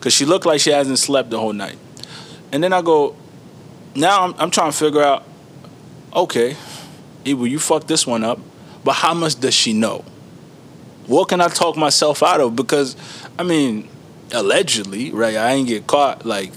cause 0.00 0.12
she 0.12 0.24
looked 0.24 0.44
like 0.44 0.60
she 0.60 0.70
hasn't 0.70 0.98
slept 0.98 1.30
the 1.30 1.38
whole 1.38 1.52
night. 1.52 1.78
And 2.50 2.62
then 2.62 2.72
I 2.72 2.82
go, 2.82 3.14
now 3.94 4.24
I'm, 4.24 4.34
I'm 4.38 4.50
trying 4.50 4.72
to 4.72 4.76
figure 4.76 5.02
out, 5.02 5.24
okay, 6.14 6.56
Ibu, 7.24 7.48
you 7.48 7.60
fucked 7.60 7.86
this 7.86 8.06
one 8.06 8.24
up, 8.24 8.40
but 8.82 8.94
how 8.94 9.14
much 9.14 9.38
does 9.38 9.54
she 9.54 9.72
know? 9.72 10.04
What 11.06 11.28
can 11.28 11.40
I 11.40 11.48
talk 11.48 11.76
myself 11.76 12.22
out 12.22 12.40
of? 12.40 12.56
Because, 12.56 12.96
I 13.38 13.42
mean, 13.42 13.88
allegedly, 14.32 15.12
right? 15.12 15.36
I 15.36 15.52
ain't 15.52 15.68
get 15.68 15.86
caught 15.86 16.26
like 16.26 16.52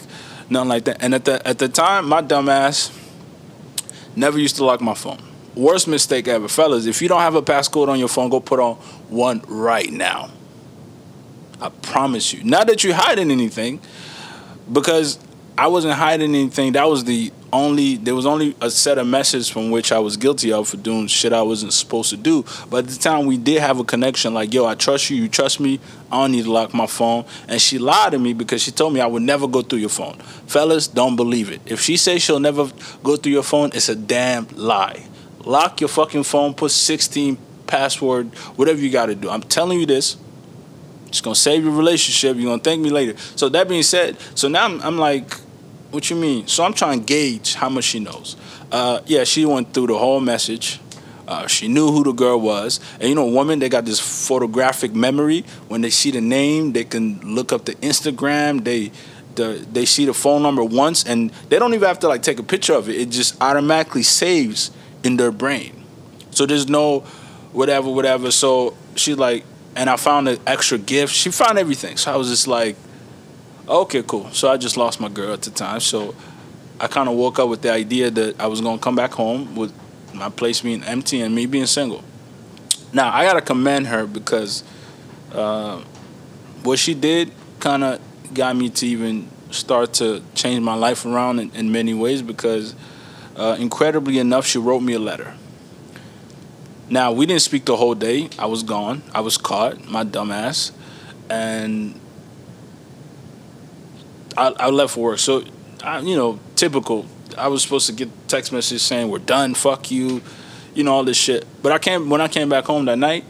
nothing 0.51 0.69
like 0.69 0.83
that. 0.85 0.97
And 1.01 1.15
at 1.15 1.25
the 1.25 1.45
at 1.47 1.57
the 1.57 1.67
time, 1.67 2.07
my 2.07 2.21
dumbass 2.21 2.95
never 4.15 4.37
used 4.37 4.57
to 4.57 4.65
lock 4.65 4.81
my 4.81 4.93
phone. 4.93 5.21
Worst 5.55 5.87
mistake 5.87 6.27
ever, 6.27 6.47
fellas. 6.47 6.85
If 6.85 7.01
you 7.01 7.07
don't 7.07 7.21
have 7.21 7.35
a 7.35 7.41
passcode 7.41 7.87
on 7.87 7.99
your 7.99 8.07
phone, 8.07 8.29
go 8.29 8.39
put 8.39 8.59
on 8.59 8.75
one 9.09 9.41
right 9.47 9.91
now. 9.91 10.29
I 11.59 11.69
promise 11.69 12.33
you. 12.33 12.43
Not 12.43 12.67
that 12.67 12.83
you're 12.83 12.93
hiding 12.93 13.31
anything, 13.31 13.81
because 14.71 15.19
I 15.57 15.67
wasn't 15.67 15.93
hiding 15.93 16.33
anything. 16.35 16.73
That 16.73 16.89
was 16.89 17.03
the 17.03 17.31
only 17.53 17.97
there 17.97 18.15
was 18.15 18.25
only 18.25 18.55
a 18.61 18.69
set 18.69 18.97
of 18.97 19.07
messages 19.07 19.49
from 19.49 19.71
which 19.71 19.91
I 19.91 19.99
was 19.99 20.17
guilty 20.17 20.51
of 20.51 20.69
for 20.69 20.77
doing 20.77 21.07
shit 21.07 21.33
I 21.33 21.41
wasn't 21.41 21.73
supposed 21.73 22.09
to 22.11 22.17
do. 22.17 22.45
But 22.69 22.85
at 22.85 22.87
the 22.87 22.97
time 22.97 23.25
we 23.25 23.37
did 23.37 23.61
have 23.61 23.79
a 23.79 23.83
connection 23.83 24.33
like, 24.33 24.53
yo, 24.53 24.65
I 24.65 24.75
trust 24.75 25.09
you, 25.09 25.17
you 25.17 25.27
trust 25.27 25.59
me, 25.59 25.79
I 26.11 26.21
don't 26.21 26.31
need 26.31 26.45
to 26.45 26.51
lock 26.51 26.73
my 26.73 26.87
phone. 26.87 27.25
And 27.47 27.61
she 27.61 27.77
lied 27.77 28.13
to 28.13 28.19
me 28.19 28.33
because 28.33 28.61
she 28.61 28.71
told 28.71 28.93
me 28.93 29.01
I 29.01 29.07
would 29.07 29.23
never 29.23 29.47
go 29.47 29.61
through 29.61 29.79
your 29.79 29.89
phone. 29.89 30.17
Fellas, 30.47 30.87
don't 30.87 31.15
believe 31.15 31.51
it. 31.51 31.61
If 31.65 31.81
she 31.81 31.97
says 31.97 32.21
she'll 32.21 32.39
never 32.39 32.69
go 33.03 33.17
through 33.17 33.33
your 33.33 33.43
phone, 33.43 33.71
it's 33.73 33.89
a 33.89 33.95
damn 33.95 34.47
lie. 34.55 35.05
Lock 35.43 35.81
your 35.81 35.89
fucking 35.89 36.23
phone, 36.23 36.53
put 36.53 36.71
16 36.71 37.37
password, 37.67 38.33
whatever 38.55 38.79
you 38.79 38.89
gotta 38.89 39.15
do. 39.15 39.29
I'm 39.29 39.41
telling 39.41 39.79
you 39.79 39.85
this. 39.85 40.17
It's 41.07 41.19
gonna 41.19 41.35
save 41.35 41.63
your 41.63 41.73
relationship. 41.73 42.37
You're 42.37 42.51
gonna 42.51 42.61
thank 42.61 42.81
me 42.81 42.89
later. 42.89 43.17
So 43.35 43.49
that 43.49 43.67
being 43.67 43.83
said, 43.83 44.17
so 44.33 44.47
now 44.47 44.65
I'm, 44.65 44.81
I'm 44.81 44.97
like 44.97 45.29
what 45.91 46.09
you 46.09 46.15
mean? 46.15 46.47
So 46.47 46.63
I'm 46.63 46.73
trying 46.73 46.99
to 46.99 47.05
gauge 47.05 47.55
how 47.55 47.69
much 47.69 47.85
she 47.85 47.99
knows. 47.99 48.35
Uh, 48.71 49.01
yeah, 49.05 49.23
she 49.23 49.45
went 49.45 49.73
through 49.73 49.87
the 49.87 49.97
whole 49.97 50.19
message. 50.19 50.79
Uh, 51.27 51.47
she 51.47 51.67
knew 51.67 51.91
who 51.91 52.03
the 52.03 52.11
girl 52.11 52.39
was, 52.39 52.79
and 52.99 53.07
you 53.07 53.15
know, 53.15 53.25
women 53.25 53.59
they 53.59 53.69
got 53.69 53.85
this 53.85 53.99
photographic 53.99 54.93
memory. 54.93 55.45
When 55.67 55.81
they 55.81 55.89
see 55.89 56.11
the 56.11 56.19
name, 56.19 56.73
they 56.73 56.83
can 56.83 57.19
look 57.21 57.53
up 57.53 57.65
the 57.65 57.75
Instagram. 57.75 58.63
They 58.63 58.91
the, 59.35 59.65
they 59.71 59.85
see 59.85 60.05
the 60.05 60.13
phone 60.13 60.41
number 60.41 60.63
once, 60.63 61.05
and 61.05 61.31
they 61.49 61.57
don't 61.57 61.73
even 61.73 61.87
have 61.87 61.99
to 61.99 62.07
like 62.09 62.21
take 62.21 62.39
a 62.39 62.43
picture 62.43 62.73
of 62.73 62.89
it. 62.89 62.99
It 62.99 63.09
just 63.09 63.41
automatically 63.41 64.03
saves 64.03 64.71
in 65.03 65.17
their 65.17 65.31
brain. 65.31 65.85
So 66.31 66.45
there's 66.45 66.67
no 66.67 67.01
whatever, 67.53 67.89
whatever. 67.89 68.31
So 68.31 68.75
she 68.95 69.15
like, 69.15 69.45
and 69.75 69.89
I 69.89 69.95
found 69.95 70.27
an 70.27 70.39
extra 70.45 70.77
gift. 70.77 71.13
She 71.13 71.31
found 71.31 71.57
everything. 71.57 71.97
So 71.97 72.11
I 72.11 72.17
was 72.17 72.29
just 72.29 72.47
like, 72.47 72.75
Okay, 73.67 74.03
cool. 74.03 74.29
So 74.31 74.49
I 74.49 74.57
just 74.57 74.75
lost 74.75 74.99
my 74.99 75.09
girl 75.09 75.33
at 75.33 75.43
the 75.43 75.51
time. 75.51 75.79
So 75.79 76.15
I 76.79 76.87
kind 76.87 77.07
of 77.07 77.15
woke 77.15 77.37
up 77.39 77.47
with 77.47 77.61
the 77.61 77.71
idea 77.71 78.09
that 78.09 78.39
I 78.39 78.47
was 78.47 78.59
going 78.59 78.79
to 78.79 78.83
come 78.83 78.95
back 78.95 79.11
home 79.11 79.55
with 79.55 79.71
my 80.13 80.29
place 80.29 80.61
being 80.61 80.83
empty 80.83 81.21
and 81.21 81.33
me 81.33 81.45
being 81.45 81.67
single. 81.67 82.03
Now, 82.91 83.13
I 83.13 83.23
got 83.23 83.33
to 83.33 83.41
commend 83.41 83.87
her 83.87 84.05
because 84.07 84.63
uh, 85.31 85.79
what 86.63 86.79
she 86.79 86.93
did 86.93 87.31
kind 87.59 87.83
of 87.83 88.01
got 88.33 88.55
me 88.55 88.69
to 88.69 88.87
even 88.87 89.29
start 89.51 89.93
to 89.93 90.23
change 90.33 90.61
my 90.61 90.73
life 90.73 91.05
around 91.05 91.39
in, 91.39 91.51
in 91.51 91.71
many 91.71 91.93
ways 91.93 92.21
because 92.21 92.75
uh, 93.35 93.55
incredibly 93.59 94.17
enough, 94.17 94.45
she 94.45 94.57
wrote 94.57 94.81
me 94.81 94.93
a 94.93 94.99
letter. 94.99 95.35
Now, 96.89 97.11
we 97.13 97.25
didn't 97.25 97.43
speak 97.43 97.65
the 97.65 97.77
whole 97.77 97.95
day. 97.95 98.29
I 98.37 98.47
was 98.47 98.63
gone. 98.63 99.03
I 99.13 99.21
was 99.21 99.37
caught, 99.37 99.87
my 99.87 100.03
dumbass. 100.03 100.71
And 101.29 102.00
I, 104.37 104.47
I 104.47 104.69
left 104.69 104.93
for 104.93 105.03
work. 105.03 105.19
So, 105.19 105.43
I, 105.83 105.99
you 105.99 106.15
know, 106.15 106.39
typical. 106.55 107.05
I 107.37 107.47
was 107.47 107.63
supposed 107.63 107.87
to 107.87 107.93
get 107.93 108.09
text 108.27 108.51
message 108.51 108.81
saying 108.81 109.09
we're 109.09 109.19
done, 109.19 109.53
fuck 109.53 109.89
you, 109.89 110.21
you 110.73 110.83
know 110.83 110.93
all 110.93 111.03
this 111.03 111.17
shit. 111.17 111.45
But 111.61 111.71
I 111.71 111.79
came 111.79 112.09
when 112.09 112.21
I 112.21 112.27
came 112.27 112.49
back 112.49 112.65
home 112.65 112.85
that 112.85 112.97
night 112.97 113.23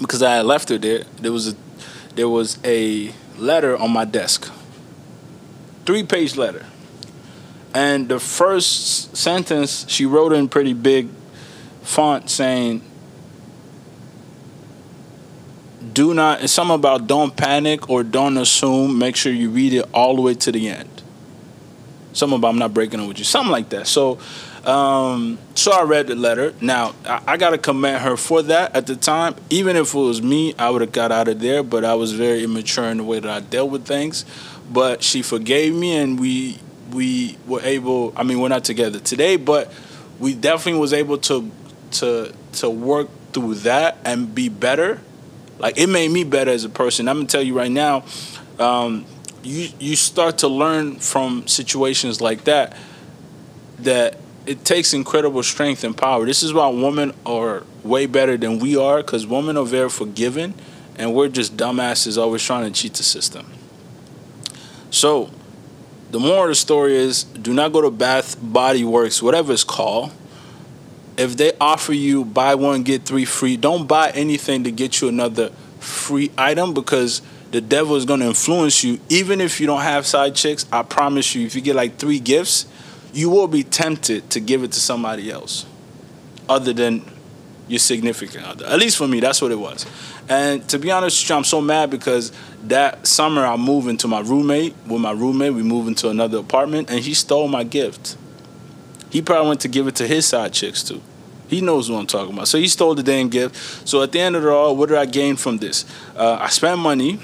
because 0.00 0.22
I 0.22 0.36
had 0.36 0.46
left 0.46 0.68
her 0.68 0.78
there. 0.78 1.04
There 1.20 1.32
was 1.32 1.52
a 1.52 1.56
there 2.14 2.28
was 2.28 2.58
a 2.64 3.12
letter 3.36 3.76
on 3.76 3.92
my 3.92 4.04
desk, 4.04 4.50
three 5.84 6.02
page 6.02 6.36
letter, 6.36 6.66
and 7.74 8.08
the 8.08 8.18
first 8.18 9.16
sentence 9.16 9.86
she 9.88 10.06
wrote 10.06 10.32
in 10.32 10.48
pretty 10.48 10.72
big 10.72 11.08
font 11.82 12.30
saying 12.30 12.82
do 15.94 16.12
not 16.12 16.42
it's 16.42 16.52
something 16.52 16.74
about 16.74 17.06
don't 17.06 17.36
panic 17.36 17.88
or 17.88 18.02
don't 18.02 18.36
assume. 18.36 18.98
Make 18.98 19.16
sure 19.16 19.32
you 19.32 19.50
read 19.50 19.72
it 19.72 19.88
all 19.94 20.16
the 20.16 20.22
way 20.22 20.34
to 20.34 20.52
the 20.52 20.68
end. 20.68 21.02
Something 22.12 22.38
about 22.38 22.48
i'm 22.48 22.58
not 22.58 22.74
breaking 22.74 23.00
it 23.00 23.06
with 23.06 23.18
you. 23.18 23.24
Something 23.24 23.52
like 23.52 23.70
that. 23.70 23.86
So 23.86 24.18
um, 24.64 25.38
so 25.54 25.72
i 25.72 25.82
read 25.82 26.08
the 26.08 26.14
letter. 26.14 26.54
Now 26.60 26.94
i, 27.06 27.22
I 27.26 27.36
gotta 27.36 27.58
commend 27.58 28.02
her 28.02 28.16
for 28.16 28.42
that 28.42 28.74
at 28.74 28.86
the 28.86 28.96
time. 28.96 29.36
Even 29.50 29.76
if 29.76 29.94
it 29.94 29.98
was 29.98 30.20
me 30.22 30.54
i 30.58 30.68
would 30.68 30.80
have 30.80 30.92
got 30.92 31.12
out 31.12 31.28
of 31.28 31.40
there 31.40 31.62
but 31.62 31.84
i 31.84 31.94
was 31.94 32.12
very 32.12 32.42
immature 32.44 32.84
in 32.86 32.98
the 32.98 33.04
way 33.04 33.20
that 33.20 33.30
i 33.30 33.40
dealt 33.40 33.70
with 33.70 33.86
things. 33.86 34.24
But 34.70 35.02
she 35.02 35.22
forgave 35.22 35.74
me 35.74 35.96
and 35.96 36.18
we 36.18 36.58
we 36.92 37.36
were 37.46 37.60
able 37.62 38.12
i 38.16 38.22
mean 38.22 38.40
we're 38.40 38.48
not 38.48 38.64
together 38.64 39.00
today 39.00 39.36
but 39.36 39.72
we 40.18 40.34
definitely 40.34 40.80
was 40.80 40.92
able 40.92 41.18
to 41.18 41.50
to 41.90 42.32
to 42.52 42.70
work 42.70 43.08
through 43.32 43.54
that 43.54 43.98
and 44.04 44.34
be 44.34 44.48
better 44.48 45.00
like 45.58 45.78
it 45.78 45.88
made 45.88 46.10
me 46.10 46.24
better 46.24 46.50
as 46.50 46.64
a 46.64 46.68
person. 46.68 47.08
I'm 47.08 47.16
gonna 47.16 47.28
tell 47.28 47.42
you 47.42 47.56
right 47.56 47.70
now, 47.70 48.04
um, 48.58 49.06
you 49.42 49.68
you 49.78 49.96
start 49.96 50.38
to 50.38 50.48
learn 50.48 50.96
from 50.96 51.46
situations 51.46 52.20
like 52.20 52.44
that 52.44 52.76
that 53.80 54.18
it 54.46 54.64
takes 54.64 54.92
incredible 54.92 55.42
strength 55.42 55.84
and 55.84 55.96
power. 55.96 56.26
This 56.26 56.42
is 56.42 56.52
why 56.52 56.68
women 56.68 57.14
are 57.24 57.62
way 57.82 58.06
better 58.06 58.36
than 58.36 58.58
we 58.58 58.76
are 58.76 58.98
because 58.98 59.26
women 59.26 59.56
are 59.56 59.64
very 59.64 59.88
forgiving, 59.88 60.54
and 60.96 61.14
we're 61.14 61.28
just 61.28 61.56
dumbasses 61.56 62.20
always 62.20 62.42
trying 62.42 62.70
to 62.70 62.80
cheat 62.80 62.94
the 62.94 63.02
system. 63.02 63.46
So, 64.90 65.30
the 66.10 66.20
moral 66.20 66.44
of 66.44 66.48
the 66.50 66.54
story 66.54 66.96
is 66.96 67.24
do 67.24 67.52
not 67.52 67.72
go 67.72 67.80
to 67.80 67.90
Bath 67.90 68.36
Body 68.40 68.84
Works, 68.84 69.22
whatever 69.22 69.52
it's 69.52 69.64
called. 69.64 70.12
If 71.16 71.36
they 71.36 71.52
offer 71.60 71.92
you 71.92 72.24
buy 72.24 72.54
one, 72.56 72.82
get 72.82 73.04
three 73.04 73.24
free, 73.24 73.56
don't 73.56 73.86
buy 73.86 74.10
anything 74.10 74.64
to 74.64 74.70
get 74.70 75.00
you 75.00 75.08
another 75.08 75.50
free 75.78 76.30
item 76.36 76.74
because 76.74 77.22
the 77.50 77.60
devil 77.60 77.94
is 77.94 78.04
going 78.04 78.20
to 78.20 78.26
influence 78.26 78.82
you. 78.82 78.98
Even 79.08 79.40
if 79.40 79.60
you 79.60 79.66
don't 79.66 79.82
have 79.82 80.06
side 80.06 80.34
chicks, 80.34 80.66
I 80.72 80.82
promise 80.82 81.34
you, 81.34 81.46
if 81.46 81.54
you 81.54 81.60
get 81.60 81.76
like 81.76 81.98
three 81.98 82.18
gifts, 82.18 82.66
you 83.12 83.30
will 83.30 83.46
be 83.46 83.62
tempted 83.62 84.28
to 84.30 84.40
give 84.40 84.64
it 84.64 84.72
to 84.72 84.80
somebody 84.80 85.30
else 85.30 85.66
other 86.48 86.72
than 86.72 87.04
your 87.68 87.78
significant 87.78 88.44
other. 88.44 88.66
At 88.66 88.78
least 88.78 88.96
for 88.96 89.06
me, 89.06 89.20
that's 89.20 89.40
what 89.40 89.52
it 89.52 89.58
was. 89.58 89.86
And 90.28 90.68
to 90.68 90.78
be 90.78 90.90
honest, 90.90 91.30
I'm 91.30 91.44
so 91.44 91.60
mad 91.60 91.90
because 91.90 92.32
that 92.64 93.06
summer 93.06 93.44
I 93.44 93.56
moved 93.56 93.88
into 93.88 94.08
my 94.08 94.20
roommate. 94.20 94.74
With 94.86 95.00
my 95.00 95.12
roommate, 95.12 95.54
we 95.54 95.62
moved 95.62 95.88
into 95.88 96.08
another 96.08 96.38
apartment, 96.38 96.90
and 96.90 97.00
he 97.00 97.14
stole 97.14 97.48
my 97.48 97.64
gift. 97.64 98.16
He 99.14 99.22
probably 99.22 99.46
went 99.46 99.60
to 99.60 99.68
give 99.68 99.86
it 99.86 99.94
to 99.94 100.08
his 100.08 100.26
side 100.26 100.52
chicks 100.52 100.82
too. 100.82 101.00
He 101.46 101.60
knows 101.60 101.88
what 101.88 102.00
I'm 102.00 102.06
talking 102.08 102.34
about. 102.34 102.48
So 102.48 102.58
he 102.58 102.66
stole 102.66 102.96
the 102.96 103.02
damn 103.04 103.28
gift. 103.28 103.86
So 103.88 104.02
at 104.02 104.10
the 104.10 104.18
end 104.18 104.34
of 104.34 104.44
it 104.44 104.48
all, 104.48 104.74
what 104.74 104.88
did 104.88 104.98
I 104.98 105.06
gain 105.06 105.36
from 105.36 105.58
this? 105.58 105.84
Uh, 106.16 106.38
I 106.40 106.48
spent 106.48 106.80
money. 106.80 107.20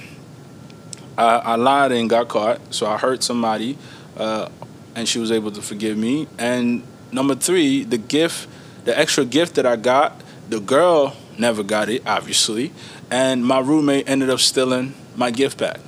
I, 1.18 1.38
I, 1.38 1.54
lied 1.56 1.90
and 1.90 2.08
got 2.08 2.28
caught. 2.28 2.60
So 2.72 2.86
I 2.86 2.96
hurt 2.96 3.24
somebody, 3.24 3.76
uh, 4.16 4.50
and 4.94 5.08
she 5.08 5.18
was 5.18 5.32
able 5.32 5.50
to 5.50 5.60
forgive 5.60 5.98
me. 5.98 6.28
And 6.38 6.84
number 7.10 7.34
three, 7.34 7.82
the 7.82 7.98
gift, 7.98 8.48
the 8.84 8.96
extra 8.96 9.24
gift 9.24 9.56
that 9.56 9.66
I 9.66 9.74
got, 9.74 10.20
the 10.48 10.60
girl 10.60 11.16
never 11.38 11.64
got 11.64 11.88
it, 11.88 12.06
obviously, 12.06 12.70
and 13.10 13.44
my 13.44 13.58
roommate 13.58 14.08
ended 14.08 14.30
up 14.30 14.38
stealing 14.38 14.94
my 15.16 15.32
gift 15.32 15.58
back. 15.58 15.80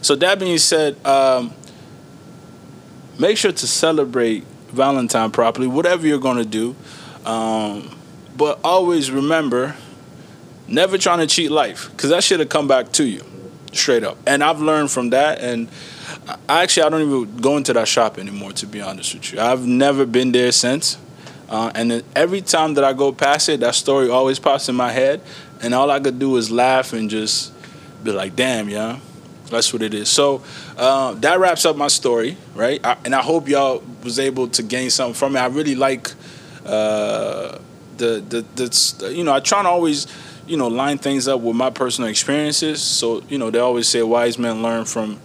So 0.00 0.16
that 0.16 0.40
being 0.40 0.58
said, 0.58 0.96
um, 1.06 1.54
make 3.16 3.38
sure 3.38 3.52
to 3.52 3.66
celebrate 3.68 4.44
Valentine 4.72 5.30
properly, 5.30 5.66
whatever 5.66 6.06
you're 6.06 6.18
going 6.18 6.38
to 6.38 6.44
do. 6.44 6.74
Um, 7.24 7.96
but 8.36 8.58
always 8.64 9.10
remember, 9.10 9.76
never 10.66 10.98
trying 10.98 11.18
to 11.18 11.26
cheat 11.26 11.50
life, 11.50 11.90
because 11.90 12.10
that 12.10 12.24
should 12.24 12.40
have 12.40 12.48
come 12.48 12.66
back 12.66 12.92
to 12.92 13.04
you, 13.04 13.24
straight 13.72 14.02
up. 14.02 14.16
And 14.26 14.42
I've 14.42 14.60
learned 14.60 14.90
from 14.90 15.10
that, 15.10 15.40
and 15.40 15.68
I 16.48 16.62
actually 16.62 16.84
I 16.84 16.88
don't 16.88 17.02
even 17.02 17.36
go 17.36 17.56
into 17.56 17.72
that 17.74 17.88
shop 17.88 18.18
anymore, 18.18 18.52
to 18.52 18.66
be 18.66 18.80
honest 18.80 19.14
with 19.14 19.32
you. 19.32 19.40
I've 19.40 19.66
never 19.66 20.06
been 20.06 20.32
there 20.32 20.52
since. 20.52 20.98
Uh, 21.48 21.70
and 21.74 22.02
every 22.16 22.40
time 22.40 22.74
that 22.74 22.84
I 22.84 22.94
go 22.94 23.12
past 23.12 23.50
it, 23.50 23.60
that 23.60 23.74
story 23.74 24.08
always 24.08 24.38
pops 24.38 24.70
in 24.70 24.74
my 24.74 24.90
head, 24.90 25.20
and 25.60 25.74
all 25.74 25.90
I 25.90 26.00
could 26.00 26.18
do 26.18 26.36
is 26.38 26.50
laugh 26.50 26.94
and 26.94 27.10
just 27.10 27.52
be 28.02 28.10
like, 28.10 28.34
"Damn, 28.34 28.70
yeah, 28.70 28.98
that's 29.52 29.72
what 29.72 29.82
it 29.82 29.94
is." 29.94 30.08
So 30.08 30.42
uh, 30.76 31.14
that 31.14 31.38
wraps 31.38 31.64
up 31.64 31.76
my 31.76 31.88
story, 31.88 32.36
right? 32.54 32.84
I, 32.84 32.96
and 33.04 33.14
I 33.14 33.22
hope 33.22 33.48
y'all 33.48 33.82
was 34.02 34.18
able 34.18 34.48
to 34.48 34.62
gain 34.62 34.90
something 34.90 35.14
from 35.14 35.36
it. 35.36 35.40
I 35.40 35.46
really 35.46 35.74
like 35.74 36.10
uh, 36.64 37.58
the, 37.96 38.22
the 38.28 38.44
the 38.56 39.12
you 39.14 39.24
know 39.24 39.32
I 39.32 39.40
try 39.40 39.62
to 39.62 39.68
always 39.68 40.06
you 40.46 40.56
know 40.56 40.68
line 40.68 40.98
things 40.98 41.28
up 41.28 41.40
with 41.40 41.56
my 41.56 41.70
personal 41.70 42.10
experiences. 42.10 42.82
So 42.82 43.22
you 43.28 43.38
know 43.38 43.50
they 43.50 43.58
always 43.58 43.88
say 43.88 44.02
wise 44.02 44.38
men 44.38 44.62
learn 44.62 44.84
from 44.84 45.20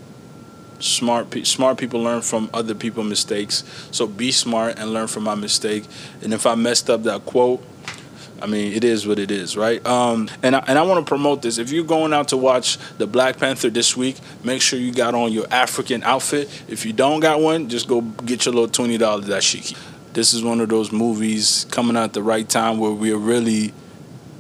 smart 0.80 1.30
pe- 1.32 1.44
smart 1.44 1.78
people 1.78 2.02
learn 2.02 2.22
from 2.22 2.50
other 2.54 2.76
people's 2.76 3.08
mistakes. 3.08 3.64
So 3.92 4.08
be 4.08 4.32
smart 4.32 4.78
and 4.78 4.94
learn 4.94 5.08
from 5.08 5.24
my 5.24 5.36
mistake. 5.36 5.86
And 6.22 6.34
if 6.34 6.46
I 6.46 6.56
messed 6.56 6.90
up 6.90 7.04
that 7.04 7.26
quote, 7.26 7.64
I 8.42 8.46
mean, 8.46 8.74
it 8.74 8.84
is 8.84 9.08
what 9.08 9.20
it 9.20 9.32
is, 9.32 9.58
right? 9.58 9.86
Um, 9.86 10.30
and 10.44 10.56
I, 10.56 10.64
and 10.68 10.78
I 10.78 10.84
want 10.84 11.06
to 11.06 11.10
promote 11.10 11.42
this. 11.42 11.58
If 11.58 11.72
you're 11.72 11.84
going 11.84 12.14
out 12.14 12.30
to 12.30 12.38
watch 12.38 12.78
the 12.98 13.08
Black 13.08 13.38
Panther 13.38 13.70
this 13.70 13.98
week, 13.98 14.18
make 14.44 14.62
sure 14.62 14.80
you 14.80 14.94
got 14.94 15.16
on 15.16 15.32
your 15.32 15.46
African 15.52 16.04
outfit. 16.04 16.50
If 16.68 16.86
you 16.86 16.94
don't 16.94 17.20
got 17.20 17.42
one, 17.42 17.70
just 17.70 17.88
go 17.88 18.02
get 18.02 18.46
your 18.46 18.54
little 18.54 18.70
twenty 18.70 18.98
dollars 18.98 19.28
dashiki. 19.28 19.78
This 20.14 20.34
is 20.34 20.44
one 20.44 20.62
of 20.62 20.70
those 20.70 20.92
movies 20.92 21.66
coming 21.70 21.96
out 21.96 22.06
at 22.06 22.14
the 22.14 22.24
right 22.24 22.48
time 22.48 22.80
where 22.80 22.92
we 22.92 23.12
are 23.12 23.18
really 23.18 23.74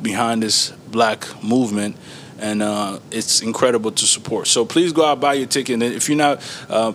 behind 0.02 0.44
this 0.44 0.72
black 0.92 1.44
movement 1.44 1.96
and 2.40 2.62
uh, 2.62 3.00
it's 3.12 3.42
incredible 3.42 3.92
to 3.92 4.06
support. 4.06 4.48
So 4.48 4.66
please 4.66 4.94
go 4.94 5.06
out 5.06 5.20
buy 5.20 5.34
your 5.36 5.48
ticket. 5.48 5.74
And 5.74 5.84
if 5.84 6.08
you're 6.10 6.18
not, 6.18 6.42
uh, 6.70 6.94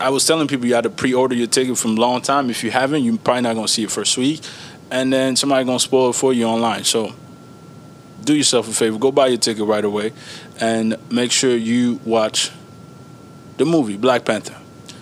I 0.00 0.10
was 0.10 0.26
telling 0.26 0.46
people 0.48 0.66
you 0.66 0.74
had 0.74 0.84
to 0.84 0.90
pre-order 0.90 1.34
your 1.34 1.46
ticket 1.46 1.78
from 1.78 1.96
a 1.96 2.00
long 2.00 2.20
time. 2.20 2.50
If 2.50 2.62
you 2.62 2.70
haven't, 2.70 3.02
you're 3.02 3.16
probably 3.16 3.42
not 3.42 3.54
gonna 3.54 3.68
see 3.68 3.84
it 3.84 3.90
first 3.90 4.18
week, 4.18 4.40
and 4.90 5.12
then 5.12 5.36
somebody 5.36 5.64
gonna 5.64 5.80
spoil 5.80 6.10
it 6.10 6.14
for 6.14 6.32
you 6.32 6.44
online. 6.44 6.84
So 6.84 7.12
do 8.24 8.34
yourself 8.34 8.68
a 8.68 8.72
favor, 8.72 8.98
go 8.98 9.12
buy 9.12 9.28
your 9.28 9.38
ticket 9.38 9.64
right 9.64 9.84
away, 9.84 10.12
and 10.60 10.96
make 11.10 11.32
sure 11.32 11.56
you 11.56 12.00
watch 12.04 12.50
the 13.56 13.64
movie 13.64 13.96
Black 13.96 14.24
Panther. 14.24 14.56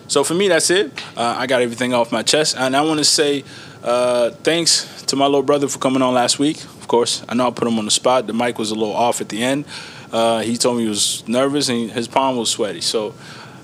So 0.07 0.22
for 0.22 0.35
me, 0.35 0.49
that's 0.49 0.70
it. 0.70 0.93
Uh, 1.16 1.35
I 1.39 1.47
got 1.47 1.62
everything 1.62 1.95
off 1.95 2.12
my 2.12 2.22
chest, 2.22 2.57
and 2.57 2.76
I 2.76 2.82
want 2.82 2.99
to 2.99 3.05
say 3.05 3.45
uh, 3.82 4.30
thanks 4.30 5.03
to 5.05 5.16
my 5.16 5.26
little 5.26 5.43
brother 5.43 5.68
for 5.68 5.78
coming 5.78 6.03
on 6.03 6.14
last 6.14 6.39
week. 6.39 6.62
Of 6.62 6.89
course, 6.89 7.24
I 7.28 7.35
know 7.35 7.49
I 7.49 7.51
put 7.51 7.66
him 7.66 7.78
on 7.78 7.85
the 7.85 7.91
spot. 7.91 8.26
The 8.26 8.32
mic 8.32 8.59
was 8.59 8.70
a 8.70 8.74
little 8.74 8.95
off 8.95 9.20
at 9.20 9.28
the 9.28 9.43
end. 9.43 9.64
Uh, 10.12 10.41
he 10.41 10.57
told 10.57 10.76
me 10.76 10.85
he 10.85 10.89
was 10.89 11.26
nervous 11.26 11.68
and 11.68 11.91
his 11.91 12.07
palm 12.07 12.37
was 12.37 12.51
sweaty. 12.51 12.80
So, 12.80 13.14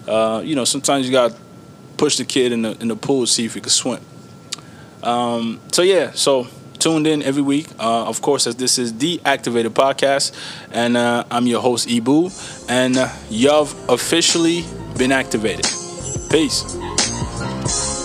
uh, 0.08 0.42
you 0.44 0.56
know, 0.56 0.64
sometimes 0.64 1.06
you 1.06 1.12
got 1.12 1.30
to 1.30 1.36
push 1.96 2.16
the 2.16 2.24
kid 2.24 2.50
in 2.50 2.62
the 2.62 2.76
in 2.80 2.88
the 2.88 2.96
pool 2.96 3.20
to 3.20 3.26
see 3.26 3.44
if 3.44 3.54
he 3.54 3.60
can 3.60 3.70
swim. 3.70 4.00
Um, 5.02 5.60
so 5.72 5.82
yeah, 5.82 6.12
so 6.12 6.46
tuned 6.78 7.06
in 7.06 7.22
every 7.22 7.42
week. 7.42 7.68
Uh, 7.78 8.06
of 8.06 8.22
course, 8.22 8.46
as 8.46 8.56
this 8.56 8.78
is 8.78 8.96
the 8.98 9.20
Activated 9.24 9.74
Podcast, 9.74 10.32
and 10.72 10.96
uh, 10.96 11.24
I'm 11.30 11.46
your 11.46 11.60
host 11.60 11.88
Ibu, 11.88 12.68
and 12.68 12.96
uh, 12.96 13.08
you've 13.28 13.74
officially 13.88 14.64
been 14.96 15.12
activated. 15.12 15.66
Peace. 16.30 17.99